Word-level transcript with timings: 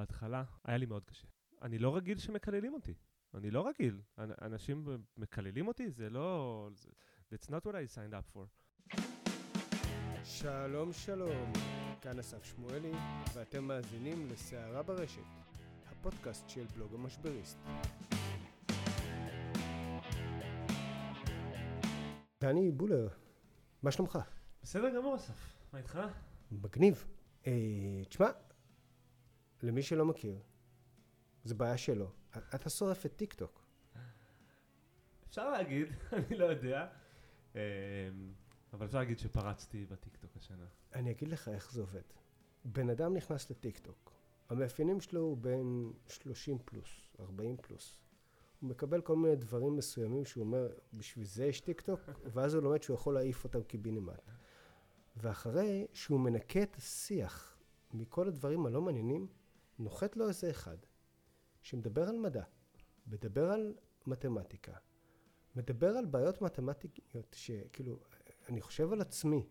בהתחלה 0.00 0.44
היה 0.64 0.76
לי 0.76 0.86
מאוד 0.86 1.04
קשה. 1.04 1.26
אני 1.62 1.78
לא 1.78 1.96
רגיל 1.96 2.18
שמקללים 2.18 2.74
אותי. 2.74 2.94
אני 3.34 3.50
לא 3.50 3.68
רגיל. 3.68 4.00
אנשים 4.18 4.84
מקללים 5.16 5.68
אותי, 5.68 5.90
זה 5.90 6.10
לא... 6.10 6.68
That's 7.32 7.46
not 7.46 7.66
what 7.66 7.74
I 7.74 7.94
signed 7.94 8.14
up 8.14 8.36
for. 8.36 8.46
שלום 10.24 10.92
שלום, 10.92 11.52
כאן 12.00 12.18
אסף 12.18 12.44
שמואלי, 12.44 12.92
ואתם 13.34 13.64
מאזינים 13.64 14.28
לסערה 14.30 14.82
ברשת, 14.82 15.22
הפודקאסט 15.90 16.48
של 16.48 16.64
בלוג 16.74 16.94
המשבריסט. 16.94 17.58
דני 22.40 22.70
בולר, 22.70 23.08
מה 23.82 23.90
שלומך? 23.90 24.18
בסדר 24.62 24.96
גמור, 24.96 25.16
אסף. 25.16 25.56
מה 25.72 25.78
איתך? 25.78 26.00
מגניב. 26.52 27.04
אה, 27.46 28.02
תשמע, 28.08 28.26
למי 29.62 29.82
שלא 29.82 30.04
מכיר, 30.04 30.38
זו 31.44 31.54
בעיה 31.54 31.76
שלו. 31.76 32.10
אתה 32.54 32.70
שורף 32.70 33.06
את 33.06 33.16
טיק 33.16 33.34
טוק. 33.34 33.62
אפשר 35.28 35.50
להגיד, 35.50 35.88
אני 36.12 36.36
לא 36.36 36.44
יודע. 36.44 36.86
אה, 37.56 37.60
אבל 38.72 38.86
אפשר 38.86 38.98
להגיד 38.98 39.18
שפרצתי 39.18 39.86
בטיק 39.86 40.16
טוק 40.16 40.36
השנה. 40.36 40.66
אני 40.94 41.10
אגיד 41.10 41.28
לך 41.28 41.48
איך 41.48 41.72
זה 41.72 41.80
עובד. 41.80 42.02
בן 42.64 42.90
אדם 42.90 43.14
נכנס 43.14 43.50
לטיק 43.50 43.78
טוק, 43.78 44.12
המאפיינים 44.48 45.00
שלו 45.00 45.20
הוא 45.20 45.36
בין 45.36 45.92
30 46.06 46.58
פלוס, 46.64 47.16
40 47.20 47.56
פלוס. 47.56 47.98
הוא 48.60 48.70
מקבל 48.70 49.00
כל 49.00 49.16
מיני 49.16 49.36
דברים 49.36 49.76
מסוימים 49.76 50.24
שהוא 50.24 50.44
אומר, 50.44 50.68
בשביל 50.92 51.24
זה 51.24 51.46
יש 51.46 51.60
טיק 51.60 51.80
טוק, 51.80 52.00
ואז 52.32 52.54
הוא 52.54 52.62
לומד 52.62 52.82
שהוא 52.82 52.94
יכול 52.94 53.14
להעיף 53.14 53.44
אותם 53.44 53.62
קיבינימט. 53.62 54.30
ואחרי 55.16 55.86
שהוא 55.92 56.20
מנקה 56.20 56.62
את 56.62 56.76
השיח 56.76 57.58
מכל 57.92 58.28
הדברים 58.28 58.66
הלא 58.66 58.82
מעניינים, 58.82 59.26
נוחת 59.80 60.16
לו 60.16 60.28
איזה 60.28 60.50
אחד, 60.50 60.76
שמדבר 61.62 62.08
על 62.08 62.16
מדע, 62.16 62.42
מדבר 63.06 63.50
על 63.50 63.74
מתמטיקה, 64.06 64.72
מדבר 65.56 65.96
על 65.96 66.06
בעיות 66.06 66.42
מתמטיות 66.42 67.02
שכאילו, 67.32 67.98
אני 68.48 68.60
חושב 68.60 68.92
על 68.92 69.00
עצמי, 69.00 69.46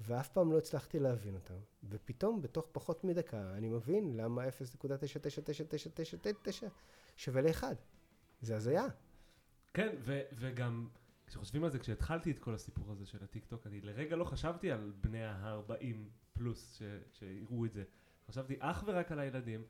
ואף 0.00 0.28
פעם 0.28 0.52
לא 0.52 0.58
הצלחתי 0.58 0.98
להבין 0.98 1.34
אותם, 1.34 1.58
ופתאום 1.84 2.42
בתוך 2.42 2.68
פחות 2.72 3.04
מדקה 3.04 3.54
אני 3.54 3.68
מבין 3.68 4.16
למה 4.16 4.48
0.99999 4.48 6.66
שווה 7.16 7.42
לאחד. 7.42 7.74
זה 8.40 8.56
הזיה. 8.56 8.86
כן, 9.74 9.96
ו- 10.00 10.22
וגם 10.32 10.88
כשחושבים 11.26 11.64
על 11.64 11.70
זה, 11.70 11.78
כשהתחלתי 11.78 12.30
את 12.30 12.38
כל 12.38 12.54
הסיפור 12.54 12.92
הזה 12.92 13.06
של 13.06 13.24
הטיקטוק, 13.24 13.66
אני 13.66 13.80
לרגע 13.80 14.16
לא 14.16 14.24
חשבתי 14.24 14.70
על 14.70 14.92
בני 15.00 15.24
ה-40 15.24 15.96
פלוס 16.32 16.74
ש- 16.74 16.82
שיראו 17.18 17.64
את 17.64 17.72
זה. 17.72 17.84
חשבתי 18.28 18.56
אך 18.58 18.84
ורק 18.86 19.12
על 19.12 19.18
הילדים, 19.18 19.64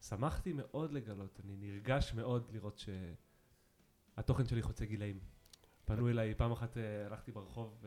ושמחתי 0.00 0.52
מאוד 0.52 0.92
לגלות, 0.92 1.40
אני 1.44 1.56
נרגש 1.56 2.14
מאוד 2.14 2.50
לראות 2.52 2.82
שהתוכן 4.16 4.46
שלי 4.46 4.62
חוצה 4.62 4.84
גילאים. 4.84 5.20
פנו 5.84 6.08
אליי, 6.08 6.34
פעם 6.34 6.52
אחת 6.52 6.76
אה, 6.76 7.06
הלכתי 7.06 7.32
ברחוב, 7.32 7.84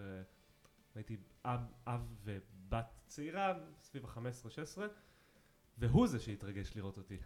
והייתי 0.96 1.18
אב, 1.46 1.60
אב 1.88 2.16
ובת 2.24 3.00
צעירה, 3.08 3.60
סביב 3.82 4.06
ה-15-16, 4.06 4.82
והוא 5.78 6.08
זה 6.08 6.20
שהתרגש 6.20 6.76
לראות 6.76 6.98
אותי. 6.98 7.18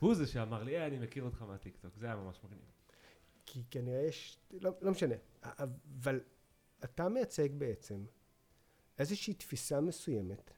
הוא 0.00 0.14
זה 0.14 0.26
שאמר 0.26 0.62
לי, 0.62 0.78
אה, 0.78 0.86
אני 0.86 0.98
מכיר 0.98 1.22
אותך 1.24 1.42
מהטיקטוק, 1.42 1.96
זה 1.96 2.06
היה 2.06 2.16
ממש 2.16 2.40
מגניב. 2.44 2.72
כי 3.46 3.64
כנראה 3.70 4.02
יש, 4.02 4.38
לא, 4.50 4.70
לא 4.80 4.90
משנה, 4.90 5.14
אבל 5.42 6.20
אתה 6.84 7.08
מייצג 7.08 7.48
בעצם 7.58 8.04
איזושהי 8.98 9.34
תפיסה 9.34 9.80
מסוימת 9.80 10.57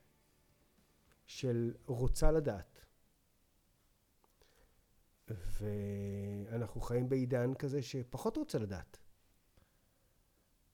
של 1.31 1.75
רוצה 1.86 2.31
לדעת. 2.31 2.84
ואנחנו 5.28 6.81
חיים 6.81 7.09
בעידן 7.09 7.55
כזה 7.55 7.83
שפחות 7.83 8.37
רוצה 8.37 8.59
לדעת. 8.59 8.98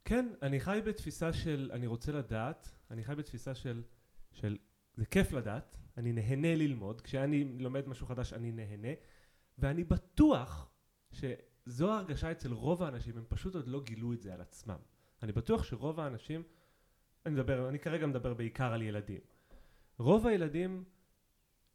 כן, 0.04 0.28
אני 0.42 0.60
חי 0.60 0.80
בתפיסה 0.84 1.32
של 1.32 1.70
אני 1.72 1.86
רוצה 1.86 2.12
לדעת, 2.12 2.74
אני 2.90 3.04
חי 3.04 3.14
בתפיסה 3.14 3.54
של, 3.54 3.82
של 4.32 4.58
זה 4.94 5.06
כיף 5.06 5.32
לדעת, 5.32 5.76
אני 5.96 6.12
נהנה 6.12 6.54
ללמוד, 6.54 7.00
כשאני 7.00 7.44
לומד 7.44 7.88
משהו 7.88 8.06
חדש 8.06 8.32
אני 8.32 8.52
נהנה, 8.52 8.92
ואני 9.58 9.84
בטוח 9.84 10.70
שזו 11.12 11.92
ההרגשה 11.92 12.32
אצל 12.32 12.52
רוב 12.52 12.82
האנשים, 12.82 13.18
הם 13.18 13.24
פשוט 13.28 13.54
עוד 13.54 13.68
לא 13.68 13.82
גילו 13.82 14.12
את 14.12 14.22
זה 14.22 14.34
על 14.34 14.40
עצמם. 14.40 14.78
אני 15.22 15.32
בטוח 15.32 15.62
שרוב 15.62 16.00
האנשים, 16.00 16.42
אני 17.26 17.34
מדבר, 17.34 17.68
אני 17.68 17.78
כרגע 17.78 18.06
מדבר 18.06 18.34
בעיקר 18.34 18.72
על 18.72 18.82
ילדים. 18.82 19.35
רוב 19.98 20.26
הילדים 20.26 20.84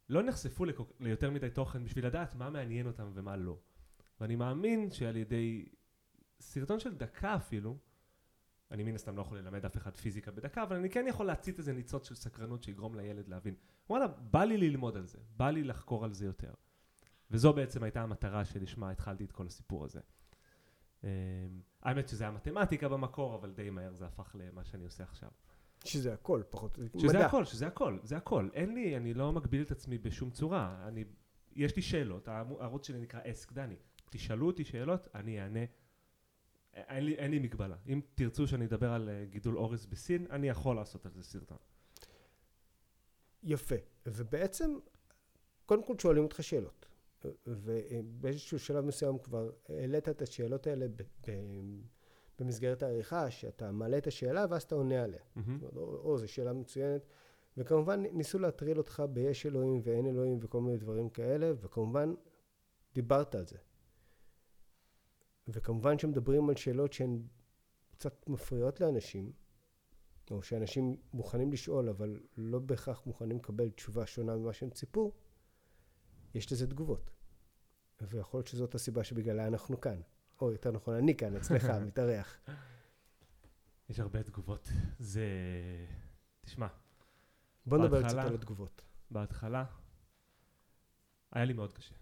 לא 0.08 0.22
נחשפו 0.22 0.64
ליותר 1.00 1.30
מדי 1.30 1.50
תוכן 1.50 1.84
בשביל 1.84 2.06
לדעת 2.06 2.34
מה 2.34 2.50
מעניין 2.50 2.86
אותם 2.86 3.10
ומה 3.14 3.36
לא. 3.36 3.58
ואני 4.20 4.36
מאמין 4.36 4.90
שעל 4.90 5.16
ידי 5.16 5.68
סרטון 6.40 6.80
של 6.80 6.94
דקה 6.94 7.36
אפילו, 7.36 7.78
אני 8.70 8.82
מן 8.82 8.94
הסתם 8.94 9.16
לא 9.16 9.22
יכול 9.22 9.38
ללמד 9.38 9.64
אף 9.64 9.76
אחד 9.76 9.96
פיזיקה 9.96 10.30
בדקה, 10.30 10.62
אבל 10.62 10.76
אני 10.76 10.90
כן 10.90 11.04
יכול 11.08 11.26
להצית 11.26 11.58
איזה 11.58 11.72
ניצוץ 11.72 12.08
של 12.08 12.14
סקרנות 12.14 12.62
שיגרום 12.62 12.94
לילד 12.94 13.28
להבין. 13.28 13.54
וואלה, 13.90 14.06
בא 14.06 14.44
לי 14.44 14.56
ללמוד 14.56 14.96
על 14.96 15.06
זה, 15.06 15.18
בא 15.36 15.50
לי 15.50 15.64
לחקור 15.64 16.04
על 16.04 16.12
זה 16.12 16.26
יותר. 16.26 16.54
וזו 17.30 17.52
בעצם 17.52 17.82
הייתה 17.82 18.02
המטרה 18.02 18.44
שלשמה 18.44 18.90
התחלתי 18.90 19.24
את 19.24 19.32
כל 19.32 19.46
הסיפור 19.46 19.84
הזה. 19.84 20.00
אמ, 21.04 21.08
האמת 21.82 22.08
שזה 22.08 22.24
היה 22.24 22.30
מתמטיקה 22.30 22.88
במקור, 22.88 23.34
אבל 23.34 23.50
די 23.50 23.70
מהר 23.70 23.94
זה 23.94 24.06
הפך 24.06 24.36
למה 24.38 24.64
שאני 24.64 24.84
עושה 24.84 25.04
עכשיו. 25.04 25.30
שזה 25.84 26.12
הכל, 26.12 26.42
פחות 26.50 26.78
שזה 26.98 27.08
מדע. 27.08 27.26
הכל, 27.26 27.44
שזה 27.44 27.66
הכל, 27.66 27.98
זה 28.02 28.16
הכל. 28.16 28.48
אין 28.54 28.74
לי, 28.74 28.96
אני 28.96 29.14
לא 29.14 29.32
מגביל 29.32 29.62
את 29.62 29.70
עצמי 29.70 29.98
בשום 29.98 30.30
צורה. 30.30 30.84
אני, 30.88 31.04
יש 31.52 31.76
לי 31.76 31.82
שאלות, 31.82 32.28
הערוץ 32.28 32.86
שלי 32.86 33.00
נקרא 33.00 33.20
אסק 33.24 33.52
דני. 33.52 33.76
תשאלו 34.10 34.46
אותי 34.46 34.64
שאלות, 34.64 35.08
אני 35.14 35.40
אענה. 35.42 35.64
אין 36.74 37.04
לי, 37.04 37.14
אין 37.14 37.30
לי 37.30 37.38
מגבלה. 37.38 37.76
אם 37.88 38.00
תרצו 38.14 38.46
שאני 38.46 38.64
אדבר 38.64 38.92
על 38.92 39.08
אה, 39.08 39.24
גידול 39.24 39.58
אורז 39.58 39.86
בסין, 39.86 40.26
אני 40.30 40.48
יכול 40.48 40.76
לעשות 40.76 41.06
על 41.06 41.12
זה 41.12 41.22
סרטון. 41.22 41.58
יפה. 43.42 43.76
ובעצם, 44.06 44.78
קודם 45.66 45.84
כל 45.86 45.98
שואלים 45.98 46.24
אותך 46.24 46.42
שאלות. 46.42 46.86
ובאיזשהו 47.46 48.58
שלב 48.58 48.84
מסוים 48.84 49.18
כבר 49.18 49.50
העלית 49.68 50.08
את 50.08 50.22
השאלות 50.22 50.66
האלה 50.66 50.86
במסגרת 52.42 52.82
העריכה, 52.82 53.30
שאתה 53.30 53.72
מעלה 53.72 53.98
את 53.98 54.06
השאלה 54.06 54.46
ואז 54.50 54.62
אתה 54.62 54.74
עונה 54.74 55.02
עליה. 55.02 55.20
Mm-hmm. 55.20 55.40
אומרת, 55.48 55.76
או, 55.76 55.96
או, 55.96 56.18
זו 56.18 56.28
שאלה 56.28 56.52
מצוינת. 56.52 57.06
וכמובן 57.56 58.00
ניסו 58.00 58.38
להטריל 58.38 58.78
אותך 58.78 59.02
ביש 59.10 59.46
אלוהים 59.46 59.80
ואין 59.84 60.06
אלוהים 60.06 60.38
וכל 60.40 60.60
מיני 60.60 60.76
דברים 60.76 61.08
כאלה, 61.08 61.52
וכמובן 61.60 62.14
דיברת 62.94 63.34
על 63.34 63.46
זה. 63.46 63.58
וכמובן 65.48 65.98
שמדברים 65.98 66.48
על 66.48 66.56
שאלות 66.56 66.92
שהן 66.92 67.22
קצת 67.90 68.28
מפריעות 68.28 68.80
לאנשים, 68.80 69.32
או 70.30 70.42
שאנשים 70.42 70.96
מוכנים 71.12 71.52
לשאול, 71.52 71.88
אבל 71.88 72.20
לא 72.36 72.58
בהכרח 72.58 73.06
מוכנים 73.06 73.36
לקבל 73.36 73.70
תשובה 73.70 74.06
שונה 74.06 74.36
ממה 74.36 74.52
שהם 74.52 74.70
ציפו, 74.70 75.12
יש 76.34 76.52
לזה 76.52 76.66
תגובות. 76.66 77.10
ויכול 78.00 78.38
להיות 78.38 78.46
שזאת 78.46 78.74
הסיבה 78.74 79.04
שבגללה 79.04 79.46
אנחנו 79.46 79.80
כאן. 79.80 80.00
או 80.42 80.52
יותר 80.52 80.70
נכון, 80.70 80.94
אני 80.94 81.16
כאן, 81.16 81.36
אצלך, 81.36 81.64
מתארח. 81.86 82.40
יש 83.88 84.00
הרבה 84.00 84.22
תגובות. 84.22 84.68
זה... 84.98 85.26
תשמע. 86.40 86.66
בוא 87.66 87.78
נדבר 87.78 88.02
קצת 88.02 88.18
על 88.18 88.34
התגובות. 88.34 88.82
בהתחלה, 89.10 89.64
היה 91.32 91.44
לי 91.44 91.52
מאוד 91.52 91.72
קשה. 91.72 91.94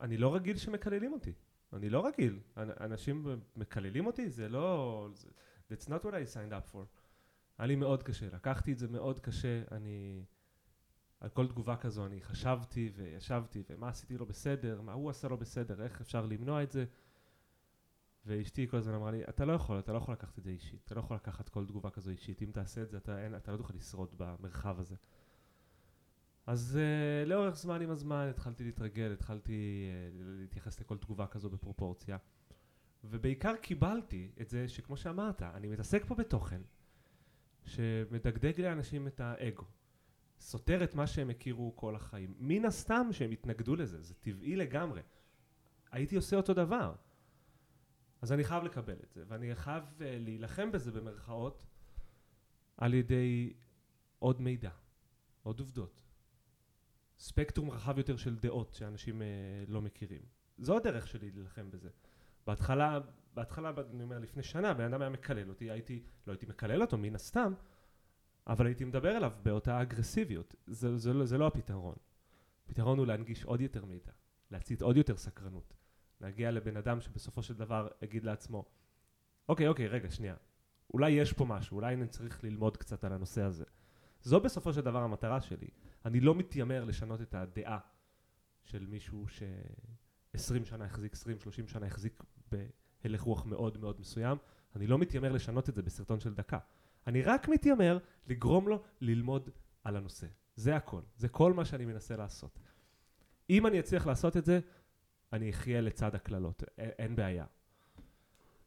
אני 0.00 0.16
לא 0.16 0.34
רגיל 0.34 0.56
שמקללים 0.56 1.12
אותי. 1.12 1.32
אני 1.72 1.90
לא 1.90 2.06
רגיל. 2.06 2.40
אנשים 2.56 3.40
מקללים 3.56 4.06
אותי, 4.06 4.30
זה 4.30 4.48
לא... 4.48 5.08
That's 5.70 5.84
not 5.84 6.02
what 6.02 6.12
I 6.12 6.34
signed 6.34 6.52
up 6.52 6.74
for. 6.74 6.84
היה 7.58 7.66
לי 7.66 7.76
מאוד 7.76 8.02
קשה. 8.02 8.26
לקחתי 8.32 8.72
את 8.72 8.78
זה 8.78 8.88
מאוד 8.88 9.20
קשה. 9.20 9.62
אני... 9.70 10.24
על 11.20 11.28
כל 11.28 11.48
תגובה 11.48 11.76
כזו 11.76 12.06
אני 12.06 12.20
חשבתי 12.20 12.92
וישבתי, 12.94 13.62
ומה 13.70 13.88
עשיתי 13.88 14.18
לא 14.18 14.24
בסדר, 14.24 14.80
מה 14.80 14.92
הוא 14.92 15.10
עשה 15.10 15.28
לא 15.28 15.36
בסדר, 15.36 15.82
איך 15.82 16.00
אפשר 16.00 16.26
למנוע 16.26 16.62
את 16.62 16.72
זה. 16.72 16.84
ואשתי 18.26 18.68
כל 18.68 18.76
הזמן 18.76 18.94
אמרה 18.94 19.10
לי, 19.10 19.24
אתה 19.24 19.44
לא 19.44 19.52
יכול, 19.52 19.78
אתה 19.78 19.92
לא 19.92 19.98
יכול 19.98 20.14
לקחת 20.14 20.38
את 20.38 20.44
זה 20.44 20.50
אישית, 20.50 20.80
אתה 20.84 20.94
לא 20.94 21.00
יכול 21.00 21.16
לקחת 21.16 21.48
כל 21.48 21.66
תגובה 21.66 21.90
כזו 21.90 22.10
אישית, 22.10 22.42
אם 22.42 22.50
תעשה 22.52 22.82
את 22.82 22.90
זה, 22.90 22.96
אתה, 22.96 23.24
אין, 23.24 23.36
אתה 23.36 23.52
לא 23.52 23.56
תוכל 23.56 23.74
לשרוד 23.74 24.14
במרחב 24.16 24.80
הזה. 24.80 24.96
אז 26.46 26.78
uh, 26.78 27.28
לאורך 27.28 27.56
זמן 27.56 27.82
עם 27.82 27.90
הזמן 27.90 28.26
התחלתי 28.30 28.64
להתרגל, 28.64 29.12
התחלתי 29.12 29.88
uh, 29.90 30.16
להתייחס 30.18 30.80
לכל 30.80 30.98
תגובה 30.98 31.26
כזו 31.26 31.50
בפרופורציה, 31.50 32.16
ובעיקר 33.04 33.56
קיבלתי 33.56 34.30
את 34.40 34.48
זה 34.48 34.68
שכמו 34.68 34.96
שאמרת, 34.96 35.42
אני 35.42 35.68
מתעסק 35.68 36.04
פה 36.04 36.14
בתוכן 36.14 36.60
שמדגדג 37.64 38.60
לאנשים 38.60 39.06
את 39.06 39.20
האגו, 39.20 39.64
סותר 40.38 40.84
את 40.84 40.94
מה 40.94 41.06
שהם 41.06 41.30
הכירו 41.30 41.76
כל 41.76 41.96
החיים. 41.96 42.34
מן 42.38 42.64
הסתם 42.64 43.08
שהם 43.12 43.30
התנגדו 43.30 43.76
לזה, 43.76 44.02
זה 44.02 44.14
טבעי 44.14 44.56
לגמרי. 44.56 45.00
הייתי 45.90 46.16
עושה 46.16 46.36
אותו 46.36 46.54
דבר. 46.54 46.94
אז 48.22 48.32
אני 48.32 48.44
חייב 48.44 48.64
לקבל 48.64 48.96
את 49.04 49.12
זה, 49.12 49.24
ואני 49.28 49.54
חייב 49.54 49.84
uh, 49.84 50.00
להילחם 50.00 50.72
בזה 50.72 50.92
במרכאות 50.92 51.66
על 52.76 52.94
ידי 52.94 53.52
עוד 54.18 54.40
מידע, 54.40 54.70
עוד 55.42 55.60
עובדות, 55.60 56.02
ספקטרום 57.18 57.70
רחב 57.70 57.98
יותר 57.98 58.16
של 58.16 58.36
דעות 58.36 58.74
שאנשים 58.74 59.22
אה, 59.22 59.26
לא 59.68 59.82
מכירים. 59.82 60.22
זו 60.58 60.76
הדרך 60.76 61.06
שלי 61.06 61.30
להילחם 61.30 61.70
בזה. 61.70 61.88
בהתחלה, 62.46 63.00
בהתחלה, 63.34 63.72
אני 63.90 64.02
אומר, 64.02 64.18
לפני 64.18 64.42
שנה, 64.42 64.74
בן 64.74 64.84
אדם 64.84 65.00
היה 65.00 65.10
מקלל 65.10 65.48
אותי, 65.48 65.70
הייתי, 65.70 66.02
לא 66.26 66.32
הייתי 66.32 66.46
מקלל 66.46 66.82
אותו 66.82 66.98
מן 66.98 67.14
הסתם, 67.14 67.52
אבל 68.46 68.66
הייתי 68.66 68.84
מדבר 68.84 69.16
אליו 69.16 69.32
באותה 69.42 69.82
אגרסיביות. 69.82 70.54
זה, 70.66 70.96
זה, 70.96 71.12
לא, 71.12 71.26
זה 71.26 71.38
לא 71.38 71.46
הפתרון. 71.46 71.96
הפתרון 72.64 72.98
הוא 72.98 73.06
להנגיש 73.06 73.44
עוד 73.44 73.60
יותר 73.60 73.84
מידע, 73.84 74.12
להצית 74.50 74.82
עוד 74.82 74.96
יותר 74.96 75.16
סקרנות, 75.16 75.74
להגיע 76.20 76.50
לבן 76.50 76.76
אדם 76.76 77.00
שבסופו 77.00 77.42
של 77.42 77.54
דבר 77.54 77.88
יגיד 78.02 78.24
לעצמו, 78.24 78.64
אוקיי, 79.48 79.68
אוקיי, 79.68 79.86
רגע, 79.86 80.10
שנייה, 80.10 80.34
אולי 80.94 81.10
יש 81.10 81.32
פה 81.32 81.44
משהו, 81.44 81.76
אולי 81.76 81.94
אני 81.94 82.08
צריך 82.08 82.44
ללמוד 82.44 82.76
קצת 82.76 83.04
על 83.04 83.12
הנושא 83.12 83.42
הזה. 83.42 83.64
זו 84.22 84.40
בסופו 84.40 84.72
של 84.72 84.80
דבר 84.80 85.02
המטרה 85.02 85.40
שלי. 85.40 85.68
אני 86.04 86.20
לא 86.20 86.34
מתיימר 86.34 86.84
לשנות 86.84 87.20
את 87.22 87.34
הדעה 87.34 87.78
של 88.64 88.86
מישהו 88.86 89.28
ש-20 89.28 90.64
שנה 90.64 90.84
החזיק, 90.84 91.14
20-30 91.14 91.16
שנה 91.66 91.86
החזיק 91.86 92.22
בהלך 92.52 93.20
רוח 93.20 93.46
מאוד 93.46 93.78
מאוד 93.78 94.00
מסוים. 94.00 94.38
אני 94.76 94.86
לא 94.86 94.98
מתיימר 94.98 95.32
לשנות 95.32 95.68
את 95.68 95.74
זה 95.74 95.82
בסרטון 95.82 96.20
של 96.20 96.34
דקה. 96.34 96.58
אני 97.06 97.22
רק 97.22 97.48
מתיימר 97.48 97.98
לגרום 98.26 98.68
לו 98.68 98.82
ללמוד 99.00 99.50
על 99.84 99.96
הנושא. 99.96 100.26
זה 100.56 100.76
הכל. 100.76 101.02
זה 101.16 101.28
כל 101.28 101.52
מה 101.52 101.64
שאני 101.64 101.84
מנסה 101.84 102.16
לעשות. 102.16 102.58
אם 103.50 103.66
אני 103.66 103.80
אצליח 103.80 104.06
לעשות 104.06 104.36
את 104.36 104.44
זה, 104.44 104.60
אני 105.32 105.50
אחיה 105.50 105.80
לצד 105.80 106.14
הקללות. 106.14 106.62
אין, 106.78 107.16
בעיה. 107.16 107.44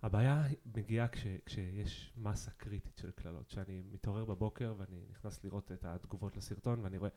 הבעיה 0.01 0.43
מגיעה 0.75 1.07
כש, 1.07 1.27
כשיש 1.45 2.13
מסה 2.17 2.51
קריטית 2.51 2.97
של 2.97 3.11
קללות, 3.11 3.49
שאני 3.49 3.81
מתעורר 3.91 4.25
בבוקר 4.25 4.73
ואני 4.77 5.05
נכנס 5.09 5.43
לראות 5.43 5.71
את 5.71 5.85
התגובות 5.85 6.37
לסרטון 6.37 6.79
ואני 6.79 6.97
רואה, 6.97 7.09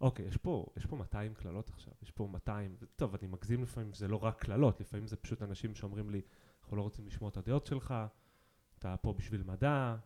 אוקיי, 0.00 0.26
יש 0.26 0.36
פה, 0.36 0.66
יש 0.76 0.86
פה 0.86 0.96
200 0.96 1.34
קללות 1.34 1.70
עכשיו, 1.70 1.94
יש 2.02 2.10
פה 2.10 2.28
200, 2.32 2.76
טוב, 2.96 3.14
אני 3.14 3.26
מגזים 3.26 3.62
לפעמים, 3.62 3.92
זה 3.92 4.08
לא 4.08 4.24
רק 4.24 4.40
קללות, 4.40 4.80
לפעמים 4.80 5.06
זה 5.06 5.16
פשוט 5.16 5.42
אנשים 5.42 5.74
שאומרים 5.74 6.10
לי, 6.10 6.20
אנחנו 6.62 6.76
לא 6.76 6.82
רוצים 6.82 7.06
לשמוע 7.06 7.30
את 7.30 7.36
הדעות 7.36 7.66
שלך, 7.66 7.94
אתה 8.78 8.96
פה 8.96 9.12
בשביל 9.12 9.42
מדע, 9.42 9.96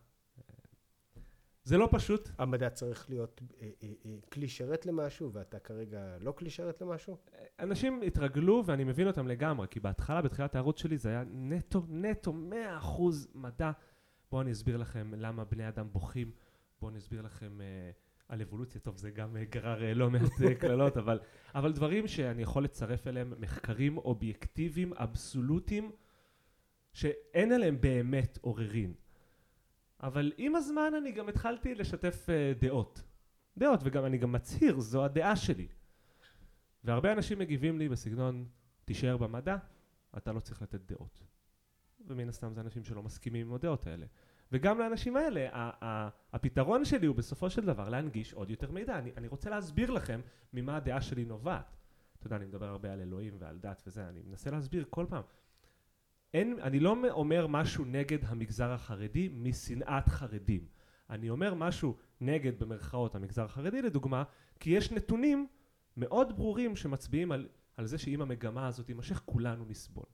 זה 1.64 1.78
לא 1.78 1.88
פשוט. 1.92 2.28
המדע 2.38 2.70
צריך 2.70 3.10
להיות 3.10 3.42
אה, 3.60 3.68
אה, 3.82 3.88
אה, 4.06 4.16
כלי 4.32 4.48
שרת 4.48 4.86
למשהו, 4.86 5.32
ואתה 5.32 5.58
כרגע 5.58 6.16
לא 6.20 6.32
כלי 6.32 6.50
שרת 6.50 6.82
למשהו? 6.82 7.16
אנשים 7.60 8.02
התרגלו, 8.06 8.62
ואני 8.66 8.84
מבין 8.84 9.06
אותם 9.06 9.28
לגמרי, 9.28 9.66
כי 9.70 9.80
בהתחלה, 9.80 10.22
בתחילת 10.22 10.54
הערוץ 10.54 10.80
שלי, 10.80 10.98
זה 10.98 11.08
היה 11.08 11.24
נטו, 11.30 11.82
נטו, 11.88 12.32
מאה 12.32 12.76
אחוז 12.78 13.28
מדע. 13.34 13.70
בואו 14.30 14.42
אני 14.42 14.52
אסביר 14.52 14.76
לכם 14.76 15.12
למה 15.16 15.44
בני 15.44 15.68
אדם 15.68 15.88
בוכים, 15.92 16.30
בואו 16.80 16.90
אני 16.90 16.98
אסביר 16.98 17.22
לכם 17.22 17.60
אה, 17.60 17.90
על 18.28 18.42
אבולוציה. 18.42 18.80
טוב, 18.80 18.96
זה 18.96 19.10
גם 19.10 19.36
אה, 19.36 19.44
גרר 19.44 19.84
אה, 19.84 19.94
לא 19.94 20.10
מעט 20.10 20.32
קללות, 20.60 20.96
אבל, 20.96 21.20
אבל 21.54 21.72
דברים 21.72 22.08
שאני 22.08 22.42
יכול 22.42 22.64
לצרף 22.64 23.06
אליהם 23.06 23.32
מחקרים 23.38 23.98
אובייקטיביים, 23.98 24.92
אבסולוטיים, 24.92 25.90
שאין 26.92 27.52
עליהם 27.52 27.80
באמת 27.80 28.38
עוררין. 28.40 28.94
אבל 30.04 30.32
עם 30.36 30.54
הזמן 30.54 30.92
אני 30.98 31.12
גם 31.12 31.28
התחלתי 31.28 31.74
לשתף 31.74 32.26
uh, 32.26 32.60
דעות. 32.60 33.02
דעות, 33.58 33.80
וגם 33.84 34.04
אני 34.04 34.18
גם 34.18 34.32
מצהיר, 34.32 34.80
זו 34.80 35.04
הדעה 35.04 35.36
שלי. 35.36 35.68
והרבה 36.84 37.12
אנשים 37.12 37.38
מגיבים 37.38 37.78
לי 37.78 37.88
בסגנון, 37.88 38.44
תישאר 38.84 39.16
במדע, 39.16 39.56
אתה 40.16 40.32
לא 40.32 40.40
צריך 40.40 40.62
לתת 40.62 40.80
דעות. 40.80 41.22
ומן 42.06 42.28
הסתם 42.28 42.54
זה 42.54 42.60
אנשים 42.60 42.84
שלא 42.84 43.02
מסכימים 43.02 43.46
עם 43.46 43.54
הדעות 43.54 43.86
האלה. 43.86 44.06
וגם 44.52 44.78
לאנשים 44.78 45.16
האלה, 45.16 45.48
הפתרון 46.32 46.84
שלי 46.84 47.06
הוא 47.06 47.16
בסופו 47.16 47.50
של 47.50 47.64
דבר 47.64 47.88
להנגיש 47.88 48.34
עוד 48.34 48.50
יותר 48.50 48.70
מידע. 48.70 48.98
אני, 48.98 49.12
אני 49.16 49.28
רוצה 49.28 49.50
להסביר 49.50 49.90
לכם 49.90 50.20
ממה 50.52 50.76
הדעה 50.76 51.00
שלי 51.00 51.24
נובעת. 51.24 51.76
אתה 52.18 52.26
יודע, 52.26 52.36
אני 52.36 52.46
מדבר 52.46 52.66
הרבה 52.66 52.92
על 52.92 53.00
אלוהים 53.00 53.36
ועל 53.38 53.58
דת 53.58 53.82
וזה, 53.86 54.08
אני 54.08 54.22
מנסה 54.22 54.50
להסביר 54.50 54.84
כל 54.90 55.06
פעם. 55.08 55.22
אין, 56.34 56.58
אני 56.62 56.80
לא 56.80 56.96
אומר 57.12 57.46
משהו 57.46 57.84
נגד 57.84 58.18
המגזר 58.24 58.70
החרדי 58.70 59.28
משנאת 59.32 60.08
חרדים. 60.08 60.66
אני 61.10 61.30
אומר 61.30 61.54
משהו 61.54 61.96
נגד 62.20 62.58
במרכאות 62.58 63.14
המגזר 63.14 63.44
החרדי 63.44 63.82
לדוגמה, 63.82 64.22
כי 64.60 64.70
יש 64.70 64.92
נתונים 64.92 65.46
מאוד 65.96 66.36
ברורים 66.36 66.76
שמצביעים 66.76 67.32
על, 67.32 67.48
על 67.76 67.86
זה 67.86 67.98
שאם 67.98 68.22
המגמה 68.22 68.66
הזאת 68.66 68.86
תימשך 68.86 69.22
כולנו 69.24 69.64
נסבול. 69.64 70.04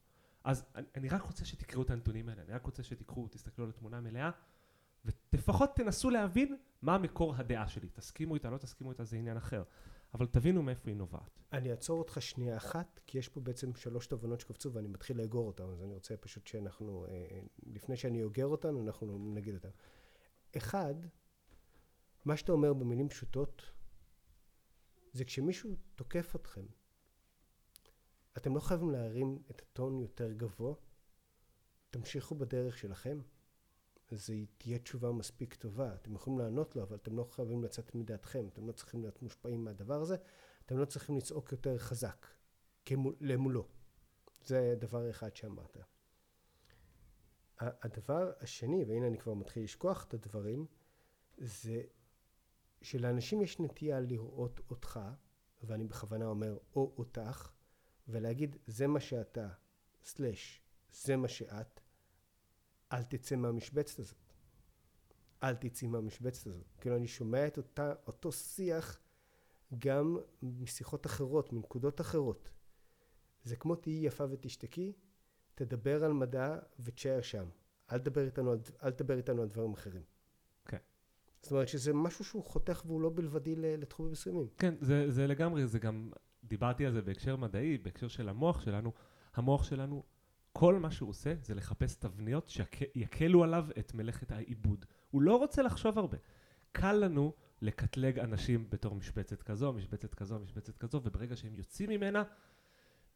אז 0.45 0.65
אני, 0.75 0.87
אני 0.97 1.09
רק 1.09 1.23
רוצה 1.23 1.45
שתקראו 1.45 1.83
את 1.83 1.91
הנתונים 1.91 2.29
האלה, 2.29 2.43
אני 2.43 2.53
רק 2.53 2.65
רוצה 2.65 2.83
שתקחו, 2.83 3.29
תסתכלו 3.29 3.65
על 3.65 3.71
התמונה 3.71 3.97
המלאה 3.97 4.31
ולפחות 5.05 5.77
תנסו 5.77 6.11
להבין 6.11 6.57
מה 6.83 6.99
מקור 6.99 7.35
הדעה 7.37 7.69
שלי. 7.69 7.89
תסכימו 7.89 8.35
איתה, 8.35 8.51
לא 8.51 8.59
תסכימו 8.59 8.91
איתה, 8.91 9.05
זה 9.05 9.17
עניין 9.17 9.37
אחר. 9.37 9.63
אבל 10.15 10.27
תבינו 10.27 10.63
מאיפה 10.63 10.91
היא 10.91 10.97
נובעת. 10.97 11.41
אני 11.53 11.71
אעצור 11.71 11.99
אותך 11.99 12.23
שנייה 12.23 12.57
אחת, 12.57 13.01
כי 13.07 13.19
יש 13.19 13.29
פה 13.29 13.41
בעצם 13.41 13.75
שלוש 13.75 14.07
תובנות 14.07 14.41
שקפצו 14.41 14.73
ואני 14.73 14.89
מתחיל 14.89 15.19
לאגור 15.19 15.47
אותן, 15.47 15.65
אז 15.65 15.83
אני 15.83 15.95
רוצה 15.95 16.17
פשוט 16.17 16.47
שאנחנו, 16.47 17.07
אה, 17.07 17.11
אה, 17.11 17.41
לפני 17.67 17.97
שאני 17.97 18.23
אוגר 18.23 18.47
אותן, 18.47 18.77
אנחנו 18.77 19.33
נגיד 19.35 19.55
אותן. 19.55 19.71
אחד, 20.57 20.95
מה 22.25 22.37
שאתה 22.37 22.53
אומר 22.53 22.73
במילים 22.73 23.09
פשוטות, 23.09 23.63
זה 25.13 25.25
כשמישהו 25.25 25.77
תוקף 25.95 26.37
אתכם, 26.37 26.67
אתם 28.37 28.55
לא 28.55 28.61
חייבים 28.61 28.91
להרים 28.91 29.43
את 29.51 29.63
הטון 29.63 29.99
יותר 29.99 30.33
גבוה, 30.33 30.75
תמשיכו 31.91 32.35
בדרך 32.35 32.79
שלכם. 32.79 33.21
זו 34.11 34.35
תהיה 34.59 34.79
תשובה 34.79 35.13
מספיק 35.13 35.55
טובה. 35.55 35.95
אתם 35.95 36.15
יכולים 36.15 36.39
לענות 36.39 36.77
לו, 36.77 36.83
אבל 36.83 36.97
אתם 36.97 37.17
לא 37.17 37.25
חייבים 37.25 37.65
לצאת 37.65 37.95
מדעתכם, 37.95 38.49
אתם 38.49 38.67
לא 38.67 38.73
צריכים 38.73 39.03
להיות 39.03 39.23
מושפעים 39.23 39.65
מהדבר 39.65 40.01
הזה, 40.01 40.17
אתם 40.67 40.79
לא 40.79 40.85
צריכים 40.85 41.17
לצעוק 41.17 41.53
יותר 41.53 41.79
חזק 41.79 42.27
כמול, 42.85 43.15
למולו. 43.21 43.69
זה 44.45 44.75
דבר 44.79 45.11
אחד 45.11 45.37
שאמרת. 45.37 45.77
הדבר 47.59 48.33
השני, 48.41 48.85
והנה 48.85 49.07
אני 49.07 49.19
כבר 49.19 49.35
מתחיל 49.35 49.65
לשכוח 49.65 50.05
את 50.05 50.15
הדברים, 50.15 50.67
זה 51.39 51.83
שלאנשים 52.83 53.43
יש 53.43 53.61
נטייה 53.61 54.01
לראות 54.01 54.61
אותך, 54.71 55.01
ואני 55.63 55.85
בכוונה 55.85 56.27
אומר 56.27 56.59
או 56.77 56.95
אותך, 56.99 57.51
ולהגיד 58.09 58.57
זה 58.67 58.87
מה 58.87 59.01
שאתה, 59.01 59.49
סלש, 60.05 60.63
זה 60.93 61.17
מה 61.17 61.29
שאת, 61.29 61.80
אל 62.93 63.03
תצא 63.03 63.37
מהמשבצת 63.37 63.99
הזאת. 63.99 64.17
אל 65.43 65.55
תצאי 65.55 65.89
מהמשבצת 65.89 66.47
הזאת. 66.47 66.67
כאילו 66.81 66.97
אני 66.97 67.09
שומע 67.09 67.47
את 67.47 67.57
אותה, 67.57 67.93
אותו 68.07 68.33
שיח 68.33 68.99
גם 69.79 70.19
משיחות 70.43 71.07
אחרות, 71.07 71.53
מנקודות 71.53 72.01
אחרות. 72.01 72.51
זה 73.45 73.57
כמו 73.57 73.75
תהיי 73.77 74.07
יפה 74.07 74.25
ותשתקי, 74.31 74.93
תדבר 75.55 76.05
על 76.05 76.13
מדע 76.13 76.59
ותשאר 76.81 77.21
שם. 77.23 77.49
אל 77.93 77.99
תדבר 77.99 78.25
איתנו, 78.25 78.55
אל 78.83 78.91
תדבר 78.91 79.17
איתנו 79.17 79.43
על 79.43 79.49
דברים 79.49 79.73
אחרים. 79.73 80.03
כן. 80.65 80.79
זאת 81.43 81.53
אומרת 81.53 81.69
שזה 81.69 81.93
משהו 81.93 82.25
שהוא 82.25 82.45
חותך 82.45 82.83
והוא 82.87 83.01
לא 83.01 83.11
בלבדי 83.15 83.57
לתחומים 83.57 84.13
מסוימים. 84.13 84.49
כן, 84.59 84.75
זה, 84.81 85.11
זה 85.11 85.27
לגמרי, 85.27 85.67
זה 85.67 85.79
גם, 85.79 86.11
דיברתי 86.45 86.87
על 86.87 86.93
זה 86.93 87.03
בהקשר 87.03 87.37
מדעי, 87.37 87.79
בהקשר 87.79 88.09
של 88.09 88.29
המוח 88.29 88.61
שלנו. 88.61 88.93
המוח 89.35 89.65
שלנו 89.65 90.03
כל 90.53 90.79
מה 90.79 90.91
שהוא 90.91 91.09
עושה 91.09 91.35
זה 91.43 91.55
לחפש 91.55 91.97
תבניות 91.97 92.49
שיקלו 92.49 93.45
עליו 93.45 93.67
את 93.79 93.95
מלאכת 93.95 94.33
העיבוד. 94.33 94.85
הוא 95.11 95.23
לא 95.23 95.37
רוצה 95.37 95.63
לחשוב 95.63 95.99
הרבה. 95.99 96.19
קל 96.73 96.93
לנו 96.93 97.33
לקטלג 97.63 98.19
אנשים 98.19 98.67
בתור 98.71 98.95
משבצת 98.95 99.43
כזו, 99.43 99.73
משבצת 99.73 100.15
כזו, 100.15 100.39
משבצת 100.39 100.79
כזו, 100.79 101.01
וברגע 101.05 101.37
שהם 101.37 101.55
יוצאים 101.55 101.91
ממנה, 101.91 102.23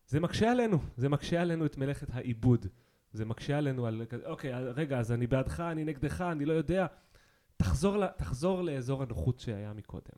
זה 0.07 0.21
מקשה 0.21 0.51
עלינו, 0.51 0.79
זה 0.97 1.09
מקשה 1.09 1.41
עלינו 1.41 1.67
את 1.67 1.77
מלאכת 1.77 2.15
העיבוד. 2.15 2.67
זה 3.13 3.25
מקשה 3.25 3.59
עלינו 3.59 3.87
על, 3.87 4.03
אוקיי, 4.27 4.55
רגע, 4.55 4.99
אז 4.99 5.13
אני 5.13 5.27
בעדך, 5.27 5.61
אני 5.61 5.85
נגדך, 5.85 6.21
אני 6.21 6.45
לא 6.45 6.53
יודע. 6.53 6.87
תחזור, 7.57 8.07
תחזור 8.07 8.63
לאזור 8.63 9.03
הנוחות 9.03 9.41
שהיה 9.41 9.73
מקודם. 9.73 10.17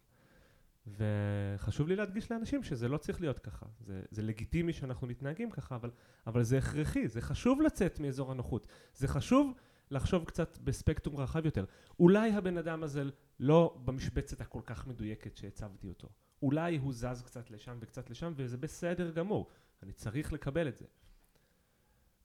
וחשוב 0.87 1.89
לי 1.89 1.97
להדגיש 1.97 2.31
לאנשים 2.33 2.63
שזה 2.63 2.89
לא 2.89 2.99
צריך 2.99 3.21
להיות 3.21 3.39
ככה. 3.39 3.67
זה, 3.81 4.03
זה 4.11 4.23
לגיטימי 4.23 4.73
שאנחנו 4.73 5.07
מתנהגים 5.07 5.51
ככה, 5.51 5.77
אבל, 5.77 5.91
אבל 6.27 6.43
זה 6.43 6.59
הכרחי, 6.59 7.09
זה 7.09 7.21
חשוב 7.21 7.63
לצאת 7.63 8.01
מאזור 8.01 8.33
הנוחות. 8.33 8.67
זה 8.95 9.09
חשוב 9.09 9.53
לחשוב 9.91 10.25
קצת 10.25 10.59
בספקטרום 10.65 11.17
רחב 11.17 11.45
יותר. 11.45 11.65
אולי 12.01 12.33
הבן 12.33 12.59
אדם 12.59 12.83
הזה 12.83 13.05
לא 13.41 13.79
במשבצת 13.85 14.41
הכל 14.41 14.61
כך 14.67 14.87
מדויקת 14.87 15.37
שהצבתי 15.37 15.89
אותו. 15.89 16.09
אולי 16.43 16.77
הוא 16.77 16.93
זז 16.93 17.23
קצת 17.25 17.51
לשם 17.51 17.77
וקצת 17.81 18.11
לשם, 18.11 18.33
וזה 18.37 18.57
בסדר 18.57 19.11
גמור. 19.11 19.51
אני 19.83 19.93
צריך 19.93 20.33
לקבל 20.33 20.69
את 20.69 20.79
זה. 20.79 20.85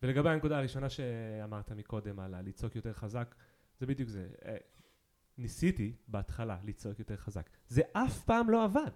ולגבי 0.03 0.29
הנקודה 0.29 0.57
הראשונה 0.57 0.89
שאמרת 0.89 1.71
מקודם 1.71 2.19
על 2.19 2.33
הלצעוק 2.33 2.75
יותר 2.75 2.93
חזק, 2.93 3.35
זה 3.79 3.85
בדיוק 3.85 4.09
זה. 4.09 4.29
ניסיתי 5.37 5.95
בהתחלה 6.07 6.57
לצעוק 6.63 6.99
יותר 6.99 7.17
חזק. 7.17 7.49
זה 7.67 7.81
אף 7.93 8.23
פעם 8.23 8.49
לא 8.49 8.63
עבד. 8.63 8.91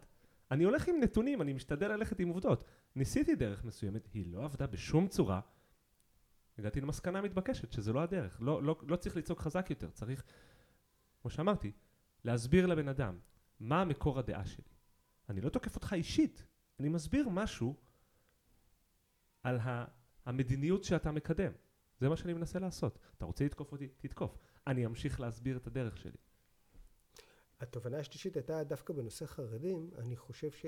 אני 0.52 0.64
הולך 0.64 0.88
עם 0.88 0.96
נתונים, 1.02 1.42
אני 1.42 1.54
משתדל 1.54 1.88
ללכת 1.88 2.20
עם 2.20 2.28
עובדות. 2.28 2.64
ניסיתי 2.96 3.36
דרך 3.36 3.66
מסוימת, 3.66 4.08
היא 4.14 4.26
לא 4.34 4.44
עבדה 4.44 4.68
בשום 4.68 5.08
צורה. 5.08 5.42
הגעתי 6.58 6.82
למסקנה 6.82 7.22
מתבקשת 7.22 7.72
שזה 7.72 7.94
לא 7.94 8.02
הדרך. 8.02 8.38
לא, 8.42 8.64
לא, 8.64 8.82
לא 8.88 8.96
צריך 8.96 9.18
לצעוק 9.18 9.40
חזק 9.40 9.70
יותר, 9.70 9.90
צריך, 9.90 10.24
כמו 11.22 11.32
שאמרתי, 11.32 11.72
להסביר 12.24 12.66
לבן 12.66 12.88
אדם 12.88 13.20
מה 13.60 13.86
מקור 13.86 14.20
הדעה 14.20 14.46
שלי. 14.46 14.64
אני 15.30 15.42
לא 15.42 15.50
תוקף 15.50 15.76
אותך 15.76 15.94
אישית, 15.94 16.48
אני 16.80 16.90
מסביר 16.90 17.30
משהו 17.30 17.76
על 19.44 19.60
המדיניות 20.26 20.84
שאתה 20.84 21.12
מקדם. 21.12 21.52
זה 22.00 22.10
מה 22.10 22.18
שאני 22.18 22.34
מנסה 22.34 22.60
לעשות. 22.60 23.00
אתה 23.18 23.26
רוצה 23.26 23.46
לתקוף 23.46 23.72
אותי? 23.72 23.88
תתקוף. 23.98 24.38
אני 24.68 24.86
אמשיך 24.86 25.20
להסביר 25.20 25.58
את 25.58 25.68
הדרך 25.68 25.98
שלי. 25.98 26.18
התובנה 27.60 27.98
השלישית 27.98 28.36
הייתה 28.36 28.64
דווקא 28.64 28.94
בנושא 28.94 29.26
חרדים, 29.26 29.90
אני 29.98 30.16
חושב 30.16 30.52
ש... 30.52 30.66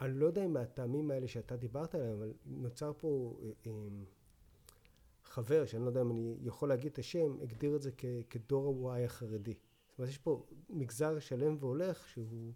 אני 0.00 0.12
לא 0.18 0.26
יודע 0.26 0.44
אם 0.44 0.52
מהטעמים 0.52 1.10
האלה 1.10 1.28
שאתה 1.28 1.56
דיברת 1.56 1.94
עליהם, 1.94 2.16
אבל 2.16 2.32
נוצר 2.46 2.92
פה 2.98 3.38
אה, 3.42 3.50
אה, 3.66 3.72
חבר, 5.24 5.66
שאני 5.66 5.82
לא 5.82 5.88
יודע 5.88 6.00
אם 6.00 6.10
אני 6.10 6.36
יכול 6.42 6.68
להגיד 6.68 6.92
את 6.92 6.98
השם, 6.98 7.40
הגדיר 7.42 7.76
את 7.76 7.82
זה 7.82 7.90
כ- 7.98 8.04
כדור 8.30 8.92
ה-Y 8.92 9.04
החרדי. 9.04 9.54
זאת 9.88 9.98
אומרת, 9.98 10.10
יש 10.10 10.18
פה 10.18 10.46
מגזר 10.68 11.18
שלם 11.18 11.56
והולך 11.60 12.08
שהוא 12.08 12.52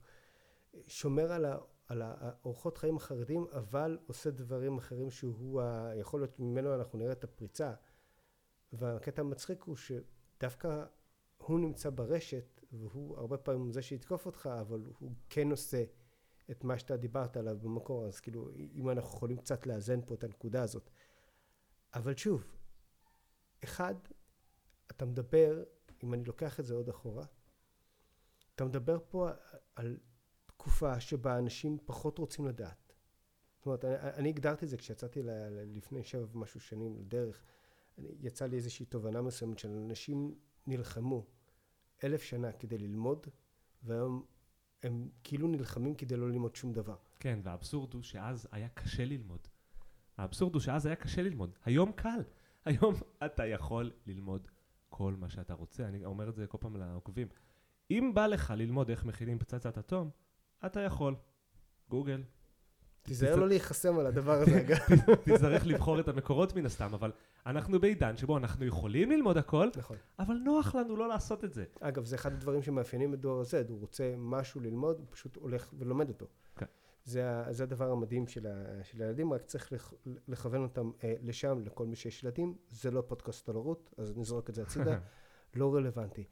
שומר 0.86 1.32
על, 1.32 1.44
ה- 1.44 1.58
על 1.88 2.02
האורחות 2.04 2.78
חיים 2.78 2.96
החרדים, 2.96 3.46
אבל 3.52 3.98
עושה 4.06 4.30
דברים 4.30 4.78
אחרים 4.78 5.10
שהוא, 5.10 5.62
ה- 5.62 5.92
יכול 5.96 6.20
להיות 6.20 6.38
ממנו 6.40 6.74
אנחנו 6.74 6.98
נראה 6.98 7.12
את 7.12 7.24
הפריצה. 7.24 7.74
והקטע 8.72 9.22
המצחיק 9.22 9.62
הוא 9.62 9.76
שדווקא 9.76 10.84
הוא 11.46 11.60
נמצא 11.60 11.90
ברשת, 11.90 12.60
והוא 12.72 13.18
הרבה 13.18 13.36
פעמים 13.36 13.72
זה 13.72 13.82
שיתקוף 13.82 14.26
אותך, 14.26 14.48
אבל 14.60 14.82
הוא 14.98 15.12
כן 15.28 15.50
עושה 15.50 15.84
את 16.50 16.64
מה 16.64 16.78
שאתה 16.78 16.96
דיברת 16.96 17.36
עליו 17.36 17.58
במקור, 17.62 18.06
אז 18.06 18.20
כאילו, 18.20 18.50
אם 18.74 18.90
אנחנו 18.90 19.16
יכולים 19.16 19.36
קצת 19.36 19.66
לאזן 19.66 20.00
פה 20.06 20.14
את 20.14 20.24
הנקודה 20.24 20.62
הזאת. 20.62 20.90
אבל 21.94 22.16
שוב, 22.16 22.44
אחד, 23.64 23.94
אתה 24.86 25.04
מדבר, 25.04 25.64
אם 26.04 26.14
אני 26.14 26.24
לוקח 26.24 26.60
את 26.60 26.64
זה 26.66 26.74
עוד 26.74 26.88
אחורה, 26.88 27.26
אתה 28.54 28.64
מדבר 28.64 28.98
פה 29.08 29.28
על 29.76 29.98
תקופה 30.46 31.00
שבה 31.00 31.38
אנשים 31.38 31.78
פחות 31.84 32.18
רוצים 32.18 32.46
לדעת. 32.46 32.92
זאת 33.56 33.66
אומרת, 33.66 33.84
אני, 33.84 33.96
אני 33.96 34.28
הגדרתי 34.28 34.64
את 34.64 34.70
זה 34.70 34.76
כשיצאתי 34.76 35.22
ל, 35.22 35.30
לפני 35.76 36.04
שבע 36.04 36.26
ומשהו 36.32 36.60
שנים 36.60 36.96
לדרך, 36.98 37.42
יצא 37.98 38.46
לי 38.46 38.56
איזושהי 38.56 38.86
תובנה 38.86 39.22
מסוימת 39.22 39.58
של 39.58 39.70
אנשים 39.70 40.34
נלחמו 40.66 41.26
אלף 42.04 42.22
שנה 42.22 42.52
כדי 42.52 42.78
ללמוד, 42.78 43.26
והיום 43.82 44.24
הם 44.82 45.08
כאילו 45.24 45.48
נלחמים 45.48 45.94
כדי 45.94 46.16
לא 46.16 46.28
ללמוד 46.28 46.56
שום 46.56 46.72
דבר. 46.72 46.96
כן, 47.20 47.38
והאבסורד 47.42 47.94
הוא 47.94 48.02
שאז 48.02 48.48
היה 48.52 48.68
קשה 48.68 49.04
ללמוד. 49.04 49.48
האבסורד 50.16 50.54
הוא 50.54 50.62
שאז 50.62 50.86
היה 50.86 50.96
קשה 50.96 51.22
ללמוד. 51.22 51.50
היום 51.64 51.92
קל. 51.92 52.20
היום 52.64 52.94
אתה 53.24 53.46
יכול 53.46 53.92
ללמוד 54.06 54.48
כל 54.88 55.14
מה 55.18 55.28
שאתה 55.28 55.54
רוצה. 55.54 55.88
אני 55.88 56.04
אומר 56.04 56.28
את 56.28 56.34
זה 56.34 56.46
כל 56.46 56.58
פעם 56.60 56.76
לעוקבים. 56.76 57.28
אם 57.90 58.10
בא 58.14 58.26
לך 58.26 58.52
ללמוד 58.56 58.90
איך 58.90 59.04
מכינים 59.04 59.38
פצצת 59.38 59.78
אטום, 59.78 60.10
אתה 60.66 60.80
יכול. 60.80 61.14
גוגל. 61.88 62.22
תיזהר 63.04 63.36
לא 63.36 63.48
להיחסם 63.48 63.98
על 63.98 64.06
הדבר 64.06 64.32
הזה, 64.32 64.60
אגב. 64.60 64.78
תצטרך 65.24 65.66
לבחור 65.66 66.00
את 66.00 66.08
המקורות 66.08 66.56
מן 66.56 66.66
הסתם, 66.66 66.94
אבל 66.94 67.12
אנחנו 67.46 67.80
בעידן 67.80 68.16
שבו 68.16 68.36
אנחנו 68.36 68.66
יכולים 68.66 69.10
ללמוד 69.10 69.36
הכל, 69.36 69.68
נכון. 69.76 69.96
אבל 70.18 70.34
נוח 70.34 70.74
לנו 70.74 70.96
לא 70.96 71.08
לעשות 71.08 71.44
את 71.44 71.52
זה. 71.52 71.64
אגב, 71.80 72.04
זה 72.04 72.16
אחד 72.16 72.32
הדברים 72.32 72.62
שמאפיינים 72.62 73.14
את 73.14 73.20
דור 73.20 73.40
ה-Z, 73.40 73.68
הוא 73.68 73.80
רוצה 73.80 74.14
משהו 74.16 74.60
ללמוד, 74.60 74.98
הוא 74.98 75.06
פשוט 75.10 75.36
הולך 75.36 75.74
ולומד 75.78 76.08
אותו. 76.08 76.26
כן. 76.56 76.66
זה, 77.04 77.42
זה 77.50 77.62
הדבר 77.62 77.90
המדהים 77.90 78.26
של, 78.26 78.46
ה, 78.46 78.84
של 78.84 79.02
הילדים, 79.02 79.32
רק 79.32 79.42
צריך 79.42 79.72
לכ, 79.72 79.92
לכוון 80.28 80.62
אותם 80.62 80.90
אה, 81.04 81.14
לשם, 81.22 81.62
לכל 81.66 81.86
מי 81.86 81.96
שיש 81.96 82.22
ילדים. 82.22 82.54
זה 82.68 82.90
לא 82.90 83.02
פודקאסט 83.06 83.48
על 83.48 83.54
הורות, 83.54 83.94
אז 83.96 84.16
נזרוק 84.16 84.50
את 84.50 84.54
זה 84.54 84.62
הצידה, 84.62 84.98
לא 85.54 85.74
רלוונטי. 85.74 86.24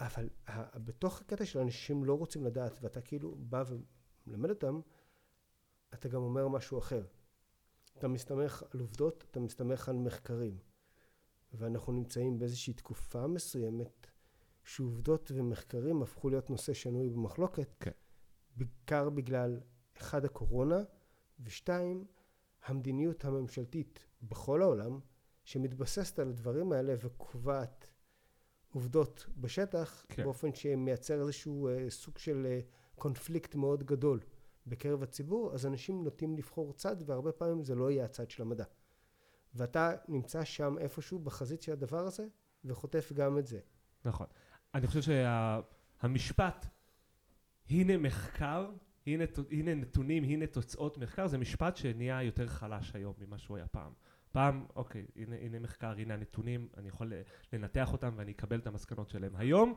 אבל 0.00 0.28
ה, 0.48 0.78
בתוך 0.78 1.20
הקטע 1.20 1.44
של 1.44 1.58
אנשים 1.58 2.04
לא 2.04 2.14
רוצים 2.14 2.44
לדעת, 2.44 2.78
ואתה 2.82 3.00
כאילו 3.00 3.34
בא 3.38 3.64
ומלמד 4.26 4.50
אותם, 4.50 4.80
אתה 5.98 6.08
גם 6.08 6.22
אומר 6.22 6.48
משהו 6.48 6.78
אחר. 6.78 7.06
אתה 7.98 8.08
מסתמך 8.08 8.62
על 8.74 8.80
עובדות, 8.80 9.24
אתה 9.30 9.40
מסתמך 9.40 9.88
על 9.88 9.96
מחקרים. 9.96 10.58
ואנחנו 11.52 11.92
נמצאים 11.92 12.38
באיזושהי 12.38 12.72
תקופה 12.72 13.26
מסוימת 13.26 14.06
שעובדות 14.64 15.32
ומחקרים 15.34 16.02
הפכו 16.02 16.30
להיות 16.30 16.50
נושא 16.50 16.72
שנוי 16.74 17.10
במחלוקת. 17.10 17.74
כן. 17.80 17.90
בעיקר 18.56 19.10
בגלל, 19.10 19.60
אחד, 19.96 20.24
הקורונה, 20.24 20.80
ושתיים, 21.40 22.06
המדיניות 22.64 23.24
הממשלתית 23.24 24.06
בכל 24.22 24.62
העולם, 24.62 25.00
שמתבססת 25.44 26.18
על 26.18 26.28
הדברים 26.28 26.72
האלה 26.72 26.94
וקובעת 26.98 27.90
עובדות 28.72 29.26
בשטח, 29.36 30.04
כן. 30.08 30.24
באופן 30.24 30.54
שמייצר 30.54 31.20
איזשהו 31.20 31.68
אה, 31.68 31.90
סוג 31.90 32.18
של 32.18 32.46
אה, 32.46 32.60
קונפליקט 32.94 33.54
מאוד 33.54 33.82
גדול 33.82 34.20
בקרב 34.66 35.02
הציבור, 35.02 35.54
אז 35.54 35.66
אנשים 35.66 36.04
נוטים 36.04 36.36
לבחור 36.36 36.72
צד, 36.72 36.96
והרבה 37.06 37.32
פעמים 37.32 37.64
זה 37.64 37.74
לא 37.74 37.90
יהיה 37.90 38.04
הצד 38.04 38.30
של 38.30 38.42
המדע. 38.42 38.64
ואתה 39.54 39.92
נמצא 40.08 40.44
שם 40.44 40.78
איפשהו 40.78 41.18
בחזית 41.18 41.62
של 41.62 41.72
הדבר 41.72 42.06
הזה, 42.06 42.26
וחוטף 42.64 43.12
גם 43.12 43.38
את 43.38 43.46
זה. 43.46 43.60
נכון. 44.04 44.26
אני 44.74 44.86
חושב 44.86 45.02
שהמשפט, 45.02 46.66
הנה 47.70 47.96
מחקר, 47.96 48.70
הנה, 49.06 49.24
הנה 49.50 49.74
נתונים, 49.74 50.24
הנה 50.24 50.46
תוצאות 50.46 50.98
מחקר, 50.98 51.26
זה 51.26 51.38
משפט 51.38 51.76
שנהיה 51.76 52.22
יותר 52.22 52.46
חלש 52.46 52.94
היום 52.94 53.14
ממה 53.18 53.38
שהוא 53.38 53.56
היה 53.56 53.66
פעם. 53.66 53.92
פעם, 54.32 54.66
אוקיי, 54.76 55.06
הנה, 55.16 55.36
הנה 55.36 55.58
מחקר, 55.58 55.90
הנה 55.90 56.14
הנתונים, 56.14 56.68
אני 56.76 56.88
יכול 56.88 57.12
לנתח 57.52 57.92
אותם 57.92 58.14
ואני 58.16 58.32
אקבל 58.32 58.58
את 58.58 58.66
המסקנות 58.66 59.08
שלהם. 59.08 59.36
היום, 59.36 59.74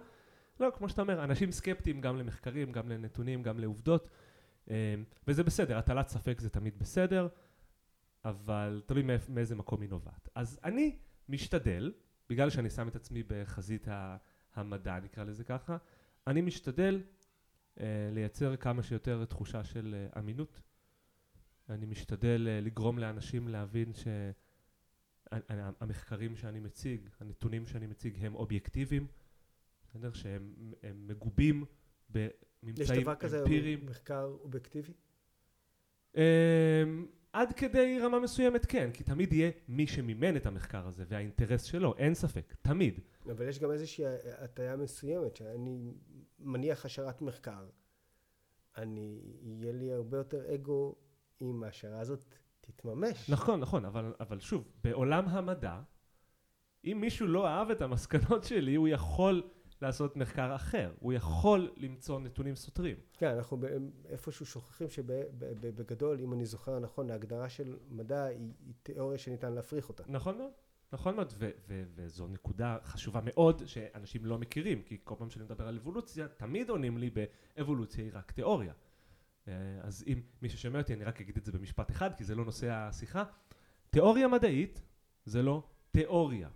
לא, 0.60 0.70
כמו 0.78 0.90
שאתה 0.90 1.02
אומר, 1.02 1.24
אנשים 1.24 1.52
סקפטיים 1.52 2.02
גם 2.02 2.18
למחקרים, 2.18 2.72
גם 2.72 2.90
לנתונים, 2.90 3.44
גם 3.44 3.60
לעובדות, 3.60 4.10
וזה 5.28 5.44
בסדר, 5.44 5.78
הטלת 5.78 6.08
ספק 6.08 6.40
זה 6.40 6.50
תמיד 6.50 6.80
בסדר, 6.80 7.28
אבל 8.26 8.82
תלוי 8.86 9.04
מאיזה 9.30 9.56
מקום 9.56 9.82
היא 9.82 9.90
נובעת. 9.90 10.30
אז 10.36 10.60
אני 10.64 10.98
משתדל, 11.30 11.94
בגלל 12.30 12.50
שאני 12.50 12.70
שם 12.70 12.88
את 12.88 12.96
עצמי 12.96 13.24
בחזית. 13.28 13.88
המדע, 14.56 15.00
נקרא 15.00 15.24
לזה 15.24 15.44
ככה, 15.44 15.78
אני 16.28 16.42
משתדל 16.42 17.02
אה, 17.80 18.10
לייצר 18.12 18.56
כמה 18.56 18.84
שיותר 18.84 19.26
תחושה 19.26 19.64
של 19.64 19.96
אה, 19.98 20.20
אמינות. 20.20 20.62
אני 21.70 21.86
משתדל 21.86 22.48
אה, 22.50 22.62
לגרום 22.62 23.00
לאנשים 23.00 23.48
להבין 23.48 23.92
שהמחקרים 25.32 26.36
שאני 26.36 26.60
מציג, 26.60 27.10
הנתונים 27.20 27.68
שאני 27.68 27.88
מציג 27.88 28.26
הם 28.26 28.36
אובייקטיביים, 28.36 29.08
בסדר? 29.84 30.14
שהם 30.14 30.54
הם 32.64 32.70
מגובים 32.70 32.84
יש 32.84 33.04
דבר 33.04 33.16
כזה, 33.16 33.42
אמפיריים. 33.42 33.86
מחקר 33.86 34.26
אובייקטיבי? 34.44 34.94
אה, 36.18 36.84
עד 37.34 37.54
כדי 37.54 38.00
רמה 38.02 38.20
מסוימת 38.20 38.66
כן, 38.66 38.92
כי 38.94 39.04
תמיד 39.04 39.34
יהיה 39.34 39.52
מי 39.68 39.88
שמימן 39.88 40.38
את 40.38 40.46
המחקר 40.46 40.88
הזה 40.88 41.04
והאינטרס 41.08 41.64
שלו, 41.64 41.94
אין 41.98 42.14
ספק, 42.14 42.56
תמיד. 42.62 43.00
אבל 43.32 43.48
יש 43.48 43.60
גם 43.60 43.72
איזושהי 43.72 44.06
הטיה 44.38 44.76
מסוימת, 44.76 45.36
שאני 45.36 45.94
מניח 46.40 46.86
השערת 46.86 47.22
מחקר. 47.22 47.66
אני, 48.78 49.22
יהיה 49.42 49.74
לי 49.74 49.94
הרבה 49.94 50.18
יותר 50.18 50.56
אגו 50.56 50.96
אם 51.42 51.64
ההשערה 51.64 52.00
הזאת 52.00 52.36
תתממש. 52.62 53.30
נכון, 53.30 53.60
נכון, 53.60 53.86
אבל, 53.86 54.14
אבל 54.20 54.40
שוב, 54.40 54.72
בעולם 54.84 55.26
המדע, 55.28 55.82
אם 56.86 56.98
מישהו 57.02 57.28
לא 57.28 57.48
אהב 57.48 57.72
את 57.72 57.82
המסקנות 57.82 58.44
שלי, 58.44 58.76
הוא 58.76 58.88
יכול 58.88 59.50
לעשות 59.82 60.18
מחקר 60.18 60.56
אחר, 60.56 60.94
הוא 61.00 61.14
יכול 61.14 61.72
למצוא 61.78 62.20
נתונים 62.20 62.56
סותרים. 62.56 62.96
כן, 63.18 63.28
אנחנו 63.28 63.58
איפשהו 64.10 64.46
שוכחים 64.46 64.90
שבגדול, 64.90 66.20
אם 66.22 66.34
אני 66.34 66.46
זוכר 66.46 66.80
נכון, 66.80 67.12
ההגדרה 67.12 67.50
של 67.50 67.78
מדע 67.90 68.24
היא, 68.24 68.38
היא 68.66 68.74
תיאוריה 68.84 69.18
שניתן 69.18 69.54
להפריך 69.54 69.90
אותה. 69.90 70.04
נכון 70.08 70.38
מאוד, 70.38 70.52
נכון 70.94 71.16
מאוד, 71.16 71.34
ו- 71.38 71.50
ו- 71.68 71.84
וזו 71.96 72.28
נקודה 72.28 72.78
חשובה 72.84 73.20
מאוד 73.24 73.66
שאנשים 73.66 74.26
לא 74.26 74.38
מכירים, 74.38 74.82
כי 74.82 74.98
כל 75.04 75.16
פעם 75.18 75.30
שאני 75.30 75.46
מדבר 75.46 75.68
על 75.68 75.76
אבולוציה, 75.76 76.28
תמיד 76.28 76.70
עונים 76.70 76.98
לי 76.98 77.10
באבולוציה 77.10 78.04
היא 78.04 78.12
רק 78.14 78.32
תיאוריה. 78.32 78.74
אה, 79.48 79.54
אז 79.82 80.04
אם 80.08 80.22
מי 80.42 80.50
ששומע 80.50 80.80
אותי, 80.80 80.94
אני 80.94 81.04
רק 81.04 81.22
אגיד 81.22 81.38
את 81.38 81.46
זה 81.46 81.52
במשפט 81.52 81.92
אחד, 81.92 82.16
כי 82.16 82.24
זה 82.24 82.36
לא 82.36 82.46
נושא 82.46 82.72
השיחה. 82.72 83.24
תיאוריה 83.90 84.28
מדעית 84.28 84.82
זה 85.26 85.42
לא 85.42 85.64
תיאוריה. 85.92 86.50